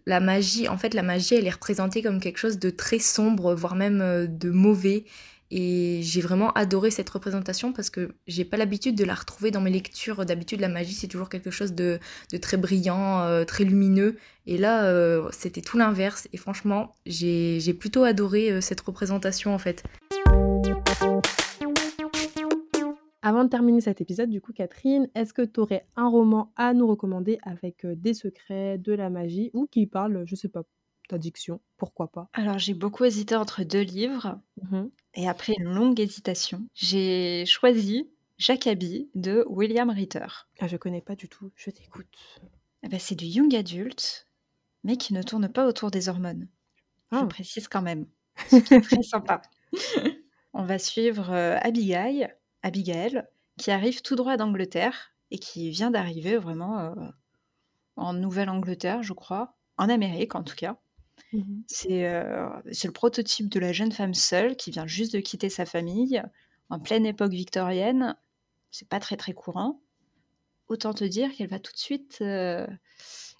la 0.07 0.21
magie, 0.21 0.69
en 0.69 0.77
fait, 0.77 0.95
la 0.95 1.03
magie, 1.03 1.35
elle 1.35 1.47
est 1.47 1.51
représentée 1.51 2.03
comme 2.03 2.21
quelque 2.21 2.39
chose 2.39 2.59
de 2.59 2.71
très 2.71 2.99
sombre, 2.99 3.55
voire 3.55 3.75
même 3.75 4.01
euh, 4.01 4.27
de 4.27 4.51
mauvais. 4.51 5.05
Et 5.51 6.01
j'ai 6.03 6.21
vraiment 6.21 6.53
adoré 6.53 6.91
cette 6.91 7.09
représentation 7.11 7.73
parce 7.73 7.89
que 7.89 8.15
j'ai 8.27 8.45
pas 8.45 8.57
l'habitude 8.57 8.97
de 8.97 9.05
la 9.05 9.15
retrouver 9.15 9.53
dans 9.53 9.61
mes 9.61 9.71
lectures. 9.71 10.27
D'habitude, 10.27 10.61
la 10.61 10.69
magie, 10.69 10.95
c'est 10.95 11.07
toujours 11.07 11.29
quelque 11.29 11.51
chose 11.51 11.75
de, 11.75 12.01
de 12.33 12.37
très 12.39 12.57
brillant, 12.57 13.45
très 13.45 13.63
lumineux. 13.63 14.17
Et 14.47 14.59
là, 14.59 14.91
c'était 15.31 15.61
tout 15.61 15.79
l'inverse. 15.79 16.27
Et 16.33 16.39
franchement, 16.39 16.97
j'ai 17.07 17.77
plutôt 17.79 18.03
adoré 18.03 18.61
cette 18.63 18.81
représentation, 18.81 19.55
en 19.55 19.59
fait. 19.59 19.85
Avant 23.27 23.43
de 23.43 23.49
terminer 23.49 23.81
cet 23.81 24.03
épisode, 24.03 24.29
du 24.29 24.43
coup, 24.43 24.53
Catherine, 24.53 25.09
est-ce 25.15 25.33
que 25.33 25.41
tu 25.41 25.59
aurais 25.59 25.87
un 25.97 26.09
roman 26.09 26.53
à 26.57 26.75
nous 26.75 26.87
recommander 26.87 27.39
avec 27.43 27.87
euh, 27.87 27.95
des 27.97 28.13
secrets, 28.13 28.77
de 28.77 28.93
la 28.93 29.09
magie 29.09 29.51
ou 29.55 29.67
qui 29.67 29.87
parle, 29.87 30.25
je 30.27 30.35
sais 30.35 30.51
pas, 30.51 30.61
d'addiction 31.09 31.59
Pourquoi 31.79 32.13
pas? 32.13 32.29
Alors, 32.35 32.59
j'ai 32.59 32.75
beaucoup 32.75 33.03
hésité 33.03 33.35
entre 33.35 33.65
deux 33.65 33.81
livres 33.81 34.39
mmh 34.63 34.83
et 35.17 35.29
après 35.29 35.55
une 35.59 35.73
longue 35.73 36.01
hésitation, 36.01 36.67
j'ai 36.75 37.47
choisi 37.47 38.11
Jacobi 38.37 39.09
de 39.15 39.47
William 39.49 39.89
Ritter. 39.89 40.27
Ah, 40.59 40.67
je 40.67 40.77
connais 40.77 41.01
pas 41.01 41.15
du 41.15 41.29
tout, 41.29 41.53
je 41.55 41.71
t'écoute. 41.71 42.43
Eh 42.83 42.89
ben, 42.89 42.99
c'est 42.99 43.15
du 43.15 43.25
young 43.25 43.55
adulte, 43.55 44.27
mais 44.83 44.97
qui 44.97 45.15
ne 45.15 45.23
tourne 45.23 45.49
pas 45.49 45.67
autour 45.67 45.91
des 45.93 46.11
hormones. 46.11 46.49
Je 47.13 47.19
ah. 47.19 47.27
précise 47.27 47.69
quand 47.69 47.81
même. 47.81 48.07
C'est 48.49 48.83
très 48.83 49.03
sympa. 49.03 49.41
On 50.53 50.65
va 50.65 50.79
suivre 50.79 51.31
euh, 51.31 51.57
Abigail, 51.63 52.35
Abigail, 52.65 53.23
qui 53.59 53.71
arrive 53.71 54.03
tout 54.03 54.17
droit 54.17 54.37
d'Angleterre 54.37 55.13
et 55.31 55.39
qui 55.39 55.71
vient 55.71 55.91
d'arriver 55.91 56.39
vraiment 56.39 56.81
euh, 56.81 56.95
en 57.97 58.15
Nouvelle-Angleterre, 58.15 59.03
je 59.03 59.13
crois, 59.13 59.55
en 59.77 59.89
Amérique 59.89 60.35
en 60.35 60.43
tout 60.43 60.57
cas. 60.57 60.77
Mmh 61.33 61.43
euh, 61.91 62.49
c'est 62.73 62.89
le 62.89 62.93
prototype 62.93 63.49
de 63.49 63.61
la 63.61 63.73
jeune 63.73 63.93
femme 63.93 64.15
seule 64.15 64.57
qui 64.57 64.71
vient 64.71 64.87
juste 64.87 65.13
de 65.15 65.21
quitter 65.21 65.49
sa 65.49 65.67
famille 65.67 66.23
en 66.71 66.81
pleine 66.81 67.07
époque 67.07 67.33
victorienne. 67.33 68.17
C'est 68.71 68.89
pas 68.89 69.01
très 69.01 69.17
très 69.17 69.35
courant. 69.35 69.81
Autant 70.69 70.95
te 70.95 71.05
dire 71.05 71.31
qu'elle 71.35 71.49
va 71.49 71.59
tout 71.59 71.73
de 71.73 71.79
suite. 71.79 72.19
Euh, 72.23 72.67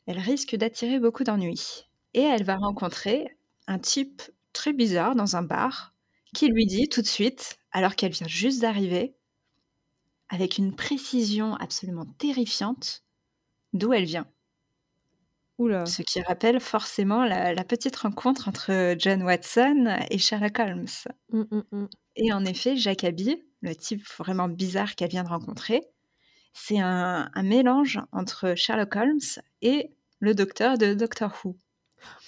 elle 0.07 0.19
risque 0.19 0.55
d'attirer 0.55 1.01
beaucoup 1.01 1.25
d'ennuis. 1.25 1.87
Et 2.13 2.21
elle 2.21 2.45
va 2.45 2.57
rencontrer 2.57 3.37
un 3.67 3.79
type 3.79 4.23
très 4.53 4.73
bizarre 4.73 5.15
dans 5.15 5.37
un 5.37 5.43
bar 5.43 5.94
qui 6.35 6.49
lui 6.49 6.67
dit 6.67 6.89
tout 6.89 7.01
de 7.01 7.07
suite 7.07 7.59
alors 7.73 7.97
qu'elle 7.97 8.13
vient 8.13 8.29
juste 8.29 8.61
d'arriver, 8.61 9.17
avec 10.29 10.59
une 10.59 10.75
précision 10.75 11.55
absolument 11.55 12.07
terrifiante, 12.19 13.05
d'où 13.73 13.93
elle 13.93 14.05
vient. 14.05 14.27
Oula. 15.59 15.87
Ce 15.87 16.03
qui 16.03 16.21
rappelle 16.21 16.59
forcément 16.61 17.25
la, 17.25 17.65
petite 17.65 17.97
rencontre 17.97 18.49
entre 18.49 18.97
John 18.99 19.23
Watson 19.23 19.99
et 20.11 20.19
Sherlock 20.19 20.59
Holmes. 20.59 20.87
Mmh, 21.31 21.43
mmh, 21.51 21.63
mmh. 21.71 21.87
Et 22.17 22.33
en 22.33 22.45
effet, 22.45 22.77
Jacobi, 22.77 23.43
le 23.61 23.75
type 23.75 24.05
vraiment 24.19 24.49
bizarre 24.49 24.95
qu'elle 24.97 25.11
vient 25.11 25.23
de 25.23 25.29
rencontrer, 25.29 25.83
c'est 26.53 26.79
un, 26.79 27.31
mélange 27.43 28.01
entre 28.13 28.55
Sherlock 28.57 28.97
Holmes 28.97 29.43
et 29.63 29.91
le 30.21 30.35
docteur 30.35 30.79
de 30.79 30.95
Doctor 30.95 31.33
Who. 31.45 31.57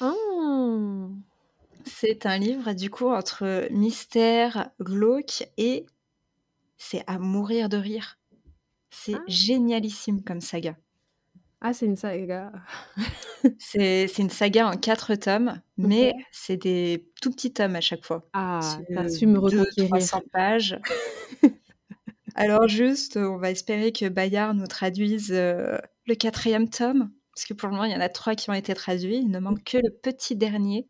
Oh 0.00 1.10
C'est 1.88 2.26
un 2.26 2.36
livre, 2.38 2.72
du 2.72 2.90
coup, 2.90 3.06
entre 3.08 3.68
mystère, 3.70 4.70
glauque 4.80 5.44
et 5.56 5.86
c'est 6.78 7.04
à 7.08 7.18
mourir 7.18 7.68
de 7.68 7.76
rire. 7.78 8.18
C'est 8.90 9.14
Ah. 9.14 9.26
génialissime 9.28 10.24
comme 10.24 10.40
saga. 10.42 10.76
Ah, 11.60 11.72
c'est 11.72 11.86
une 11.86 11.96
saga. 11.96 12.52
C'est 13.58 14.06
c'est 14.08 14.22
une 14.22 14.28
saga 14.30 14.68
en 14.68 14.76
4 14.76 15.14
tomes, 15.14 15.62
mais 15.78 16.12
c'est 16.30 16.58
des 16.58 17.10
tout 17.22 17.30
petits 17.30 17.52
tomes 17.54 17.74
à 17.76 17.80
chaque 17.80 18.04
fois. 18.04 18.30
Ah, 18.32 18.82
C'est, 18.88 18.92
tu 18.92 18.98
heu, 18.98 19.08
su 19.08 19.26
me 19.26 19.38
200-300 19.38 19.38
reconquérir. 19.38 20.22
pages. 20.32 20.78
Alors 22.34 22.68
juste, 22.68 23.16
on 23.16 23.38
va 23.38 23.50
espérer 23.50 23.92
que 23.92 24.08
Bayard 24.08 24.54
nous 24.54 24.66
traduise, 24.66 25.32
heu, 25.32 25.78
le 26.06 26.14
4e 26.14 26.68
tome, 26.68 27.12
parce 27.34 27.46
que 27.46 27.54
pour 27.54 27.68
le 27.68 27.74
moment, 27.74 27.84
il 27.86 27.92
y 27.92 27.96
en 27.96 28.00
a 28.00 28.08
3 28.10 28.34
qui 28.34 28.50
ont 28.50 28.54
été 28.54 28.74
traduits. 28.74 29.18
Il 29.18 29.30
ne 29.30 29.38
manque 29.40 29.64
que 29.64 29.78
le 29.78 29.90
petit 29.90 30.36
dernier. 30.36 30.88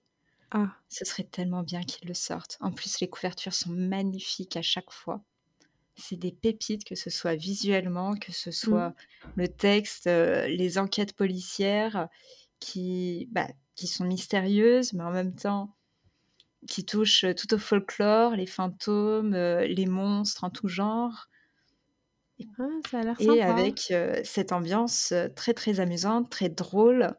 Ah. 0.51 0.83
Ce 0.89 1.05
serait 1.05 1.25
tellement 1.25 1.63
bien 1.63 1.83
qu'il 1.83 2.09
le 2.09 2.15
sorte. 2.15 2.59
En 2.61 2.73
plus, 2.73 3.01
les 3.01 3.09
couvertures 3.09 3.55
sont 3.55 3.71
magnifiques 3.73 4.57
à 4.57 4.63
chaque 4.63 4.93
fois. 4.93 5.23
C'est 5.97 6.17
des 6.17 6.33
pépites, 6.33 6.85
que 6.85 6.95
ce 6.97 7.11
soit 7.11 7.37
visuellement, 7.37 8.17
que 8.17 8.33
ce 8.33 8.51
soit 8.53 8.95
Mmh. 8.95 9.07
le 9.37 9.49
texte, 9.49 10.07
heu, 10.09 10.47
les 10.49 10.79
enquêtes 10.79 11.15
policières 11.15 12.09
qui, 12.61 13.29
bah, 13.33 13.49
qui 13.77 13.87
sont 13.89 14.05
mystérieuses, 14.07 14.95
mais 14.95 15.05
en 15.05 15.13
même 15.13 15.35
temps 15.37 15.77
qui 16.69 16.85
touchent, 16.87 17.25
heu, 17.25 17.35
tout 17.35 17.55
au 17.55 17.59
folklore, 17.59 18.37
les 18.37 18.47
fantômes, 18.47 19.35
heu, 19.35 19.65
les 19.67 19.87
monstres 19.87 20.45
en 20.45 20.51
tout 20.51 20.69
genre. 20.69 21.29
Ah, 22.59 22.69
ça 22.85 23.01
a 23.01 23.05
l'air 23.05 23.19
Et 23.19 23.43
sympa. 23.43 23.43
avec, 23.43 23.93
cette 24.25 24.53
ambiance, 24.53 25.15
très, 25.35 25.55
très 25.55 25.81
amusante, 25.81 26.31
très 26.31 26.49
drôle, 26.51 27.15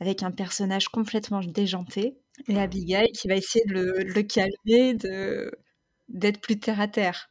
avec 0.00 0.22
un 0.22 0.32
personnage 0.32 0.88
complètement 0.88 1.40
déjanté 1.40 2.18
et 2.48 2.58
Abigail 2.60 3.12
qui 3.12 3.28
va 3.28 3.36
essayer 3.36 3.64
de 3.66 3.72
le 3.74 4.04
de 4.04 4.12
le 4.14 4.22
calmer, 4.22 4.94
de 4.94 5.50
d'être 6.08 6.40
plus 6.40 6.58
terre 6.60 6.80
à 6.80 6.88
terre. 6.88 7.30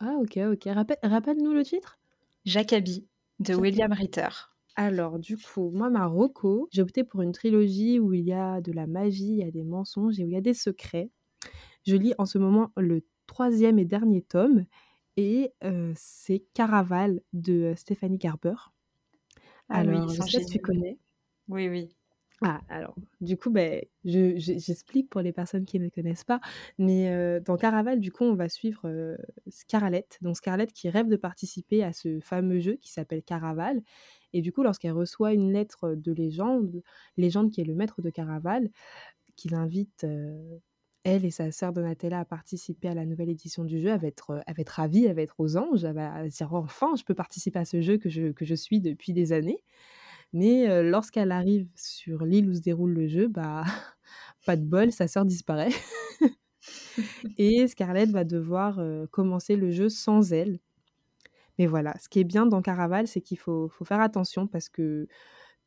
Ah 0.00 0.16
OK, 0.20 0.36
OK. 0.38 0.64
Rappelle 0.66 0.98
rappelle-nous 1.04 1.52
le 1.52 1.62
titre? 1.64 1.98
Jacabi 2.44 3.08
de. 3.40 3.54
William 3.54 3.92
Ritter. 3.92 4.28
Alors 4.76 5.18
du 5.18 5.36
coup, 5.36 5.70
moi 5.70 5.90
ma 5.90 6.10
j'ai 6.70 6.82
opté 6.82 7.04
pour 7.04 7.22
une 7.22 7.32
trilogie 7.32 7.98
où 7.98 8.12
il 8.14 8.24
y 8.24 8.32
a 8.32 8.60
de 8.60 8.72
la 8.72 8.86
magie, 8.86 9.28
il 9.28 9.38
y 9.38 9.42
a 9.42 9.50
des 9.50 9.64
mensonges 9.64 10.20
et 10.20 10.24
où 10.24 10.28
il 10.28 10.32
y 10.34 10.36
a 10.36 10.40
des 10.40 10.54
secrets. 10.54 11.10
Je 11.86 11.96
lis 11.96 12.14
en 12.18 12.26
ce 12.26 12.38
moment 12.38 12.72
le 12.76 13.02
3e 13.26 13.78
et 13.78 13.84
dernier 13.86 14.22
tome 14.22 14.66
et 15.16 15.52
heu, 15.64 15.92
c'est 15.96 16.44
Caraval 16.54 17.22
de, 17.34 17.72
heu, 17.72 17.76
Stéphanie 17.76 18.18
Garber. 18.18 18.54
Ah 19.70 19.84
oui, 19.86 20.00
Alors, 20.00 20.12
ils 20.14 20.16
je 20.16 20.22
sais 20.22 20.40
si 20.40 20.46
tu 20.46 20.58
connais? 20.60 20.98
Oui, 21.48 21.68
oui. 21.68 21.97
Ah, 22.40 22.60
alors, 22.68 22.94
du 23.20 23.36
coup, 23.36 23.52
je 24.04 24.34
j'explique 24.36 25.10
pour 25.10 25.20
les 25.22 25.32
personnes 25.32 25.64
qui 25.64 25.80
ne 25.80 25.88
connaissent 25.88 26.22
pas, 26.22 26.40
mais 26.78 27.10
heu, 27.10 27.40
dans 27.40 27.56
Caraval, 27.56 27.98
du 27.98 28.12
coup, 28.12 28.22
on 28.24 28.34
va 28.36 28.48
suivre, 28.48 28.86
heu, 28.88 29.18
Scarlett. 29.48 30.18
Donc 30.22 30.36
Scarlett 30.36 30.72
qui 30.72 30.88
rêve 30.88 31.08
de 31.08 31.16
participer 31.16 31.82
à 31.82 31.92
ce 31.92 32.20
fameux 32.20 32.60
jeu 32.60 32.76
qui 32.76 32.92
s'appelle 32.92 33.22
Caraval 33.24 33.82
et 34.32 34.40
du 34.42 34.52
coup, 34.52 34.62
lorsqu'elle 34.62 34.92
reçoit 34.92 35.32
une 35.32 35.52
lettre 35.52 35.94
de 35.96 36.12
Légende, 36.12 36.82
Légende 37.16 37.50
qui 37.50 37.60
est 37.60 37.64
le 37.64 37.74
maître 37.74 38.02
de 38.02 38.10
Caraval, 38.10 38.70
qui 39.36 39.48
l'invite, 39.48 40.04
heu, 40.04 40.60
elle 41.04 41.24
et 41.24 41.30
sa 41.32 41.52
sœur 41.52 41.72
Donatella 41.72 42.20
à 42.20 42.24
participer 42.26 42.88
à 42.88 42.94
la 42.94 43.06
nouvelle 43.06 43.30
édition 43.30 43.64
du 43.64 43.80
jeu, 43.80 43.88
elle 43.90 44.00
va 44.00 44.08
être, 44.08 44.42
elle 44.46 44.54
va 44.56 44.60
être 44.62 44.70
ravie, 44.70 45.06
elle 45.06 45.16
va 45.16 45.22
être 45.22 45.36
aux 45.40 45.56
anges, 45.56 45.84
elle 45.84 45.94
va 45.94 46.28
dire: 46.28 46.52
«Enfin, 46.54 46.94
je 46.98 47.04
peux 47.04 47.14
participer 47.14 47.58
à 47.60 47.64
ce 47.66 47.80
jeu 47.82 47.98
que 47.98 48.08
je 48.10 48.32
que 48.32 48.44
je 48.46 48.54
suis 48.56 48.80
depuis 48.80 49.12
des 49.14 49.32
années». 49.32 49.64
Mais 50.32 50.82
lorsqu'elle 50.82 51.32
arrive 51.32 51.68
sur 51.74 52.24
l'île 52.24 52.50
où 52.50 52.54
se 52.54 52.60
déroule 52.60 52.92
le 52.92 53.08
jeu, 53.08 53.28
bah, 53.28 53.64
pas 54.46 54.56
de 54.56 54.64
bol, 54.64 54.92
sa 54.92 55.08
sœur 55.08 55.24
disparaît 55.24 55.72
et 57.38 57.66
Scarlett 57.68 58.10
va 58.10 58.24
devoir, 58.24 58.80
commencer 59.10 59.56
le 59.56 59.70
jeu 59.70 59.88
sans 59.88 60.32
elle. 60.32 60.58
Mais 61.58 61.66
voilà, 61.66 61.94
ce 61.98 62.08
qui 62.08 62.20
est 62.20 62.24
bien 62.24 62.46
dans 62.46 62.62
Caraval, 62.62 63.08
c'est 63.08 63.20
qu'il 63.20 63.38
faut 63.38 63.68
faut 63.68 63.84
faire 63.84 64.00
attention 64.00 64.46
parce 64.46 64.68
que 64.68 65.08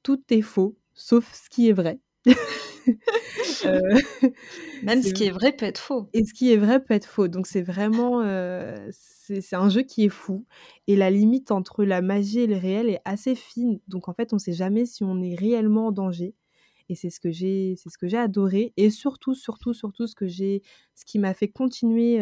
tout 0.04 0.22
est 0.32 0.42
faux, 0.42 0.78
sauf 0.94 1.34
ce 1.34 1.50
qui 1.50 1.70
est 1.70 1.74
vrai. 1.74 2.00
Heu, 3.64 3.80
Même 4.82 5.02
ce 5.04 5.14
qui 5.14 5.26
est 5.26 5.32
vrai 5.32 5.52
peut 5.56 5.66
être 5.66 5.80
faux. 5.80 6.08
et 6.14 6.26
ce 6.26 6.34
qui 6.34 6.52
est 6.52 6.58
vrai 6.58 6.84
peut 6.84 6.94
être 6.94 7.06
faux. 7.06 7.28
Donc 7.28 7.48
c'est 7.48 7.62
vraiment, 7.62 8.22
heu, 8.24 8.90
c'est 8.92 9.56
un 9.56 9.70
jeu 9.70 9.82
qui 9.84 10.06
est 10.06 10.10
fou 10.10 10.46
et 10.88 10.96
la 10.96 11.10
limite 11.10 11.52
entre 11.52 11.84
la 11.86 12.02
magie 12.02 12.42
et 12.42 12.48
le 12.48 12.58
réel 12.58 12.90
est 12.90 13.02
assez 13.06 13.36
fine. 13.36 13.80
Donc 13.88 14.10
en 14.10 14.14
fait, 14.14 14.34
on 14.34 14.40
sait 14.40 14.54
jamais 14.54 14.86
si 14.86 15.04
on 15.04 15.22
est 15.22 15.36
réellement 15.36 15.88
en 15.88 15.92
danger 15.92 16.36
et 16.90 16.96
c'est 16.96 17.10
ce 17.10 17.20
que 17.22 17.32
j'ai 17.32 17.76
c'est 17.78 17.90
ce 17.90 17.98
que 17.98 18.08
j'ai 18.08 18.18
adoré 18.18 18.74
et 18.78 18.90
surtout, 18.90 19.36
surtout, 19.36 19.74
surtout 19.74 20.08
ce 20.08 20.16
que 20.16 20.28
j'ai 20.28 20.62
ce 20.96 21.06
qui 21.06 21.20
m'a 21.20 21.34
fait 21.34 21.48
continuer, 21.48 22.20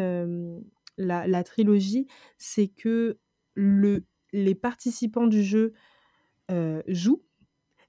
la 0.98 1.28
la 1.28 1.44
trilogie, 1.44 2.08
c'est 2.38 2.68
que 2.68 3.18
le 3.56 4.06
les 4.34 4.56
participants 4.56 5.28
du 5.28 5.44
jeu, 5.44 5.74
jouent, 6.88 7.24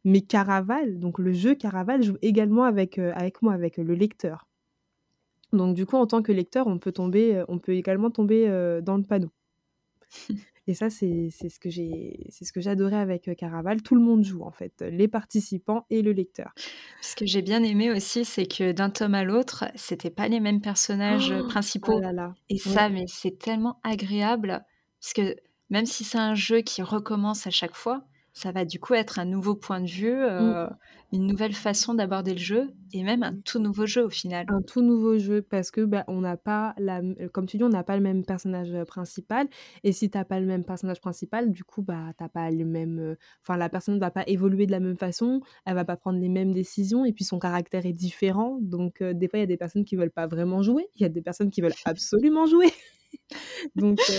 mais 0.04 0.20
Caraval, 0.22 0.98
donc 1.00 1.18
le 1.18 1.32
jeu 1.32 1.54
Caraval 1.54 2.02
joue 2.02 2.16
également 2.22 2.64
avec, 2.64 2.98
heu, 2.98 3.12
avec 3.14 3.42
moi, 3.42 3.52
avec 3.54 3.76
le 3.78 3.94
lecteur. 3.94 4.46
Donc 5.52 5.74
du 5.76 5.86
coup, 5.86 5.94
en 5.96 6.06
tant 6.08 6.22
que 6.22 6.32
lecteur, 6.32 6.66
on 6.66 6.78
peut 6.80 6.90
tomber, 6.92 7.36
heu, 7.36 7.44
on 7.48 7.58
peut 7.60 7.72
également 7.74 8.10
tomber, 8.10 8.46
dans 8.82 8.96
le 8.96 9.04
panneau. 9.04 9.30
Et 10.66 10.74
ça, 10.74 10.90
c'est 10.90 11.28
c'est 11.30 11.48
ce 11.48 11.58
que 11.60 11.70
j'ai 11.70 12.26
c'est 12.30 12.44
ce 12.44 12.52
que 12.52 12.66
adoré 12.68 12.96
avec, 12.96 13.30
Caraval. 13.36 13.82
Tout 13.82 13.94
le 13.94 14.00
monde 14.02 14.24
joue 14.24 14.42
en 14.42 14.50
fait, 14.52 14.82
les 14.82 15.08
participants 15.08 15.86
et 15.90 16.02
le 16.02 16.12
lecteur. 16.12 16.54
Ce 17.00 17.16
que 17.16 17.26
j'ai 17.26 17.42
bien 17.42 17.62
aimé 17.62 17.90
aussi, 17.90 18.24
c'est 18.24 18.46
que 18.46 18.72
d'un 18.72 18.90
tome 18.90 19.14
à 19.14 19.24
l'autre, 19.24 19.64
c'était 19.74 20.10
pas 20.10 20.28
les 20.28 20.40
mêmes 20.40 20.60
personnages, 20.60 21.32
heu, 21.32 21.42
Oh 21.82 21.98
principaux 21.98 22.00
là 22.00 22.12
là, 22.12 22.34
et 22.48 22.58
ça, 22.58 22.88
mais 22.88 23.06
c'est 23.08 23.38
tellement 23.38 23.80
agréable 23.84 24.64
parce 25.00 25.12
que 25.14 25.36
même 25.70 25.86
si 25.86 26.04
c'est 26.04 26.18
un 26.18 26.34
jeu 26.34 26.60
qui 26.62 26.82
recommence 26.82 27.46
à 27.46 27.50
chaque 27.50 27.74
fois, 27.76 28.04
ça 28.40 28.52
va 28.52 28.64
du 28.64 28.80
coup 28.80 28.94
être 28.94 29.18
un 29.18 29.24
nouveau 29.24 29.54
point 29.56 29.80
de 29.80 29.88
vue, 29.88 30.12
Mmh. 30.38 30.54
heu, 30.54 30.68
une 31.12 31.26
nouvelle 31.26 31.54
façon 31.54 31.94
d'aborder 31.94 32.32
le 32.32 32.38
jeu 32.40 32.74
et 32.92 33.02
même 33.04 33.22
un 33.22 33.36
tout 33.40 33.58
nouveau 33.58 33.86
jeu 33.86 34.04
au 34.04 34.10
final. 34.10 34.48
Un 34.48 34.62
tout 34.62 34.80
nouveau 34.82 35.16
jeu 35.18 35.42
parce 35.42 35.70
que, 35.70 35.82
bah, 35.82 36.04
on 36.08 36.22
n'a 36.22 36.36
pas 36.36 36.74
la 36.76 37.00
comme 37.32 37.46
tu 37.46 37.56
dis, 37.56 37.62
on 37.62 37.68
n'a 37.68 37.84
pas 37.84 37.94
le 37.96 38.02
même 38.02 38.24
personnage, 38.24 38.72
heu, 38.74 38.84
principal 38.84 39.48
et 39.84 39.92
si 39.92 40.10
tu 40.10 40.18
as 40.18 40.24
pas 40.24 40.40
le 40.40 40.46
même 40.46 40.64
personnage 40.64 41.00
principal, 41.00 41.52
du 41.52 41.62
coup, 41.62 41.82
bah, 41.82 42.12
tu 42.18 42.24
as 42.24 42.28
pas 42.28 42.50
le 42.50 42.64
même, 42.64 42.98
heu, 42.98 43.16
enfin 43.42 43.56
la 43.56 43.68
personne 43.68 44.00
va 44.00 44.10
pas 44.10 44.24
évoluer 44.26 44.66
de 44.66 44.72
la 44.72 44.80
même 44.80 44.96
façon, 44.96 45.40
elle 45.66 45.74
va 45.76 45.84
pas 45.84 45.96
prendre 45.96 46.18
les 46.18 46.28
mêmes 46.28 46.52
décisions 46.52 47.04
et 47.04 47.12
puis 47.12 47.22
son 47.24 47.38
caractère 47.38 47.86
est 47.86 47.92
différent. 47.92 48.58
Donc 48.60 49.02
des 49.02 49.28
fois, 49.28 49.38
il 49.38 49.42
y 49.42 49.44
a 49.44 49.46
des 49.46 49.56
personnes 49.58 49.84
qui 49.84 49.94
veulent 49.94 50.10
pas 50.10 50.26
vraiment 50.26 50.62
jouer, 50.62 50.88
il 50.96 51.02
y 51.02 51.04
a 51.04 51.08
des 51.10 51.22
personnes 51.22 51.50
qui 51.50 51.60
veulent 51.60 51.76
absolument 51.84 52.46
jouer. 52.46 52.72
Donc 53.76 54.10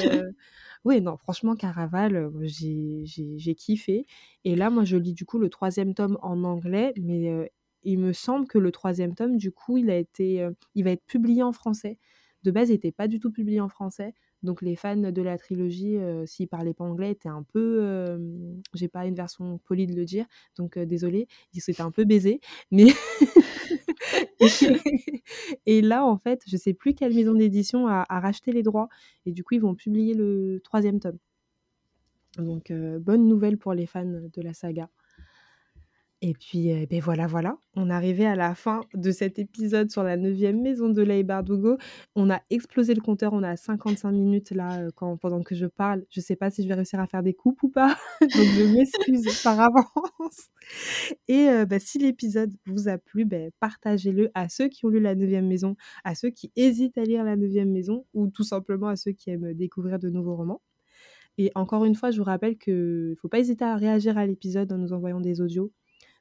oui, 0.85 0.99
non, 1.01 1.17
franchement 1.17 1.55
Caraval, 1.55 2.31
j'ai 2.43 3.55
kiffé 3.55 4.05
et 4.45 4.55
là, 4.55 4.69
moi, 4.69 4.83
je 4.83 4.97
lis 4.97 5.13
du 5.13 5.25
coup 5.25 5.37
le 5.37 5.49
3e 5.49 5.93
tome 5.93 6.17
en 6.21 6.43
anglais, 6.43 6.93
mais 6.99 7.51
il 7.83 7.99
me 7.99 8.13
semble 8.13 8.47
que 8.47 8.57
le 8.57 8.71
3e 8.71 9.13
tome, 9.15 9.37
du 9.37 9.51
coup, 9.51 9.77
il 9.77 9.89
a 9.91 9.97
été, 9.97 10.47
il 10.75 10.83
va 10.83 10.91
être 10.91 11.05
publié 11.05 11.43
en 11.43 11.51
français. 11.51 11.99
De 12.43 12.49
base, 12.51 12.69
il 12.69 12.73
était 12.73 12.91
pas 12.91 13.07
du 13.07 13.19
tout 13.19 13.31
publié 13.31 13.61
en 13.61 13.69
français, 13.69 14.15
donc 14.41 14.63
les 14.63 14.75
fans 14.75 14.95
de 14.97 15.21
la 15.21 15.37
trilogie, 15.37 15.97
heu, 15.97 16.25
s'ils 16.25 16.47
parlaient 16.47 16.73
pas 16.73 16.83
anglais, 16.85 17.11
étaient 17.11 17.29
un 17.29 17.43
peu, 17.43 18.17
j'ai 18.73 18.87
pas 18.87 19.05
une 19.05 19.13
version 19.15 19.59
polie 19.59 19.85
de 19.85 19.93
le 19.95 20.05
dire, 20.05 20.25
donc 20.57 20.77
heu, 20.77 20.85
désolée, 20.87 21.27
ils 21.53 21.61
s'étaient 21.61 21.83
un 21.83 21.91
peu 21.91 22.03
baisés, 22.05 22.39
mais 22.71 22.87
et 25.65 25.81
là, 25.81 26.05
en 26.05 26.17
fait, 26.17 26.41
je 26.47 26.57
sais 26.57 26.73
plus 26.73 26.93
quelle 26.93 27.13
maison 27.13 27.33
d'édition 27.33 27.87
a 27.87 28.05
racheté 28.09 28.51
les 28.51 28.63
droits 28.63 28.89
et 29.25 29.31
du 29.31 29.43
coup, 29.43 29.55
ils 29.55 29.61
vont 29.61 29.75
publier 29.75 30.13
le 30.13 30.61
3e 30.63 30.99
tome. 30.99 31.17
Donc 32.37 32.71
heu, 32.71 32.99
bonne 32.99 33.27
nouvelle 33.27 33.57
pour 33.57 33.73
les 33.73 33.85
fans 33.85 34.05
de 34.05 34.41
la 34.41 34.53
saga. 34.53 34.89
Et 36.23 36.33
puis, 36.33 36.71
heu, 36.71 36.85
beh, 36.85 36.99
voilà, 36.99 37.25
voilà, 37.25 37.57
on 37.75 37.89
est 37.89 37.93
arrivé 37.93 38.27
à 38.27 38.35
la 38.35 38.53
fin 38.53 38.81
de 38.93 39.09
cet 39.09 39.39
épisode 39.39 39.89
sur 39.89 40.03
la 40.03 40.17
9e 40.17 40.61
maison 40.61 40.89
de 40.89 41.01
Leigh 41.01 41.23
Bardugo. 41.23 41.77
On 42.15 42.29
a 42.29 42.39
explosé 42.51 42.93
le 42.93 43.01
compteur, 43.01 43.33
on 43.33 43.41
à 43.41 43.55
55 43.55 44.11
minutes 44.11 44.51
là, 44.51 44.83
heu, 44.83 44.91
quand 44.95 45.17
pendant 45.17 45.41
que 45.41 45.55
je 45.55 45.65
parle. 45.65 46.05
Je 46.11 46.19
sais 46.21 46.35
pas 46.35 46.51
si 46.51 46.61
je 46.61 46.67
vais 46.67 46.75
réussir 46.75 46.99
à 46.99 47.07
faire 47.07 47.23
des 47.23 47.33
coupes 47.33 47.63
ou 47.63 47.69
pas, 47.69 47.97
donc 48.21 48.31
je 48.31 48.71
m'excuse 48.75 49.41
par 49.43 49.59
avance 49.59 50.49
et 51.27 51.47
heu, 51.49 51.65
bah, 51.65 51.79
si 51.79 51.97
l'épisode 51.97 52.53
vous 52.67 52.87
a 52.87 52.97
plu, 52.99 53.25
beh, 53.25 53.49
partagez-le 53.59 54.29
à 54.35 54.47
ceux 54.49 54.67
qui 54.69 54.85
ont 54.85 54.89
lu 54.89 54.99
la 54.99 55.15
9e 55.15 55.47
maison, 55.47 55.75
à 56.03 56.13
ceux 56.15 56.29
qui 56.29 56.51
hésitent 56.55 56.97
à 56.99 57.03
lire 57.03 57.23
la 57.23 57.35
9e 57.35 57.71
maison 57.71 58.05
ou 58.13 58.27
tout 58.27 58.43
simplement 58.43 58.87
à 58.87 58.95
ceux 58.95 59.11
qui 59.11 59.29
aiment 59.31 59.53
découvrir 59.53 59.99
de 59.99 60.09
nouveaux 60.09 60.35
romans. 60.35 60.61
Et 61.37 61.51
encore 61.55 61.85
une 61.85 61.95
fois, 61.95 62.11
je 62.11 62.17
vous 62.19 62.25
rappelle 62.25 62.57
qu'il 62.57 63.15
faut 63.21 63.29
pas 63.29 63.39
hésiter 63.39 63.65
à 63.65 63.75
réagir 63.77 64.17
à 64.17 64.25
l'épisode 64.25 64.71
en 64.73 64.77
nous 64.77 64.93
envoyant 64.93 65.21
des 65.21 65.41
audios. 65.41 65.71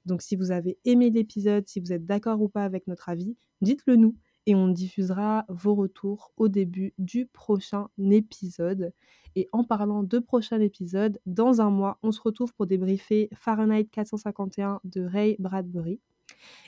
Donc 0.07 0.23
si 0.23 0.37
vous 0.37 0.51
avez 0.51 0.79
aimé 0.85 1.11
l'épisode, 1.11 1.67
si 1.69 1.81
vous 1.81 1.93
êtes 1.93 2.07
d'accord 2.07 2.41
ou 2.41 2.49
pas 2.49 2.65
avec 2.65 2.87
notre 2.87 3.09
avis, 3.09 3.37
dites-le 3.61 3.97
nous 3.97 4.17
et 4.47 4.55
on 4.55 4.69
diffusera 4.69 5.45
vos 5.49 5.75
retours 5.75 6.33
au 6.37 6.49
début 6.49 6.95
du 6.99 7.27
prochain 7.27 7.89
épisode. 7.99 8.93
Et 9.37 9.49
en 9.53 9.65
parlant 9.65 10.03
de 10.03 10.19
prochain 10.19 10.61
épisode, 10.61 11.21
dans 11.27 11.61
un 11.61 11.71
mois, 11.71 11.99
on 12.03 12.11
se 12.11 12.21
retrouve 12.21 12.53
pour 12.55 12.67
débriefer 12.67 13.29
Fahrenheit 13.35 13.85
451 13.85 14.81
de 14.85 15.03
Ray 15.03 15.37
Bradbury. 15.39 16.01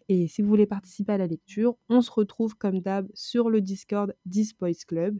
Et 0.08 0.28
si 0.28 0.42
vous 0.42 0.48
voulez 0.48 0.66
participer 0.66 1.12
à 1.12 1.18
la 1.18 1.26
lecture, 1.26 1.76
on 1.88 2.02
se 2.02 2.10
retrouve 2.10 2.56
comme 2.56 2.80
d'hab 2.80 3.08
sur 3.14 3.50
le 3.50 3.60
Discord 3.60 4.14
10 4.26 4.54
Boys 4.58 4.84
Club. 4.86 5.18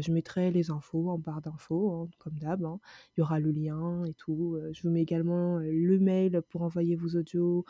Je 0.00 0.12
mettrai 0.12 0.50
les 0.50 0.70
infos 0.70 1.10
en 1.10 1.18
barre 1.18 1.42
d'infos, 1.42 1.92
hein, 1.92 2.08
comme 2.18 2.38
d'hab. 2.38 2.64
Hein. 2.64 2.80
Il 3.16 3.20
y 3.20 3.22
aura 3.22 3.38
le 3.40 3.50
lien 3.50 4.04
et 4.04 4.14
tout. 4.14 4.58
je 4.72 4.82
vous 4.82 4.90
mets 4.90 5.02
également 5.02 5.58
le 5.58 5.98
mail 5.98 6.42
pour 6.48 6.62
envoyer 6.62 6.96
vos 6.96 7.16
audios, 7.16 7.64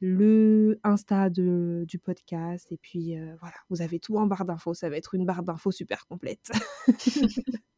le 0.00 0.80
Insta 0.84 1.30
du 1.30 1.98
podcast. 2.02 2.70
Et 2.72 2.78
puis 2.78 3.14
voilà, 3.40 3.56
vous 3.68 3.82
avez 3.82 3.98
tout 4.00 4.16
en 4.16 4.26
barre 4.26 4.44
d'infos. 4.44 4.74
Ça 4.74 4.88
va 4.90 4.96
être 4.96 5.14
une 5.14 5.26
barre 5.26 5.42
d'infos 5.42 5.72
super 5.72 6.06
complète. 6.06 6.50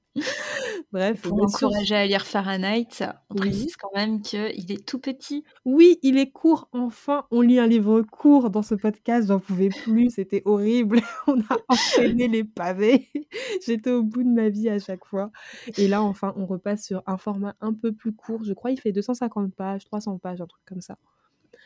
Bref, 0.93 1.23
pour 1.23 1.43
encourager 1.43 1.95
à 1.95 2.07
lire 2.07 2.27
Fahrenheit, 2.27 3.03
on 3.31 3.35
précise 3.35 3.77
quand 3.77 3.91
même 3.95 4.21
qu'il 4.21 4.71
est 4.71 4.87
tout 4.87 4.99
petit. 4.99 5.43
Oui, 5.65 5.99
il 6.03 6.19
est 6.19 6.31
court. 6.31 6.69
Enfin, 6.73 7.25
on 7.31 7.41
lit 7.41 7.59
un 7.59 7.67
livre 7.67 8.03
court 8.03 8.51
dans 8.51 8.63
ce 8.63 8.75
podcast. 8.75 9.29
J'en 9.29 9.41
pouvais 9.41 9.71
plus, 9.71 10.11
c'était 10.11 10.43
horrible. 10.45 11.01
on 11.27 11.41
a 11.41 11.57
enchaîné 11.69 12.29
les 12.29 12.45
pavés. 12.45 13.09
J'étais 13.67 13.91
au 13.91 14.03
bout 14.03 14.23
de 14.23 14.29
ma 14.29 14.51
vie 14.51 14.69
à 14.69 14.79
chaque 14.79 15.07
fois. 15.07 15.31
Et 15.79 15.89
là, 15.89 16.03
enfin, 16.03 16.35
on 16.37 16.45
repasse 16.45 16.85
sur 16.85 17.03
un 17.07 17.17
format 17.17 17.55
un 17.63 17.73
peu 17.73 17.93
plus 17.93 18.15
court. 18.15 18.45
Je 18.45 18.53
crois 18.53 18.71
il 18.71 18.81
fait 18.81 18.93
250 18.93 19.55
pages, 19.55 19.85
300 19.87 20.19
pages, 20.19 20.43
un 20.43 20.47
truc 20.47 20.63
comme 20.67 20.83
ça. 20.83 20.99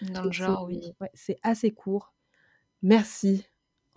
Dans 0.03 0.23
le 0.23 0.33
genre, 0.33 0.67
oui. 0.69 0.93
c'est 1.15 1.39
assez 1.43 1.73
court. 1.73 2.13
Merci 2.83 3.45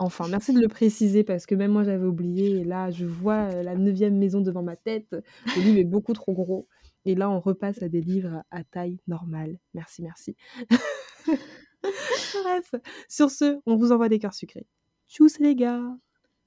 Enfin, 0.02 0.28
merci 0.28 0.54
de 0.54 0.60
le 0.60 0.68
préciser 0.68 1.24
parce 1.24 1.44
que 1.44 1.54
même 1.54 1.72
moi 1.72 1.84
j'avais 1.84 2.06
oublié. 2.06 2.60
Et 2.60 2.64
là, 2.64 2.90
je 2.90 3.04
vois 3.04 3.50
la 3.62 3.74
neuvième 3.74 4.16
maison 4.16 4.40
devant 4.40 4.62
ma 4.62 4.74
tête. 4.74 5.14
Le 5.56 5.62
livre 5.62 5.78
est 5.78 5.84
beaucoup 5.84 6.14
trop 6.14 6.32
gros. 6.32 6.66
Et 7.04 7.14
là, 7.14 7.30
on 7.30 7.38
repasse 7.38 7.82
à 7.82 7.88
des 7.88 8.00
livres 8.00 8.42
à 8.50 8.64
taille 8.64 8.98
normale. 9.06 9.58
Merci, 9.74 10.02
merci. 10.02 10.36
Bref, 11.82 12.74
sur 13.08 13.30
ce, 13.30 13.60
on 13.66 13.76
vous 13.76 13.92
envoie 13.92 14.08
des 14.08 14.18
cœurs 14.18 14.34
sucrés. 14.34 14.66
Tchuss 15.08 15.38
les 15.38 15.54
gars 15.54 15.82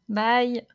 Bye 0.10 0.66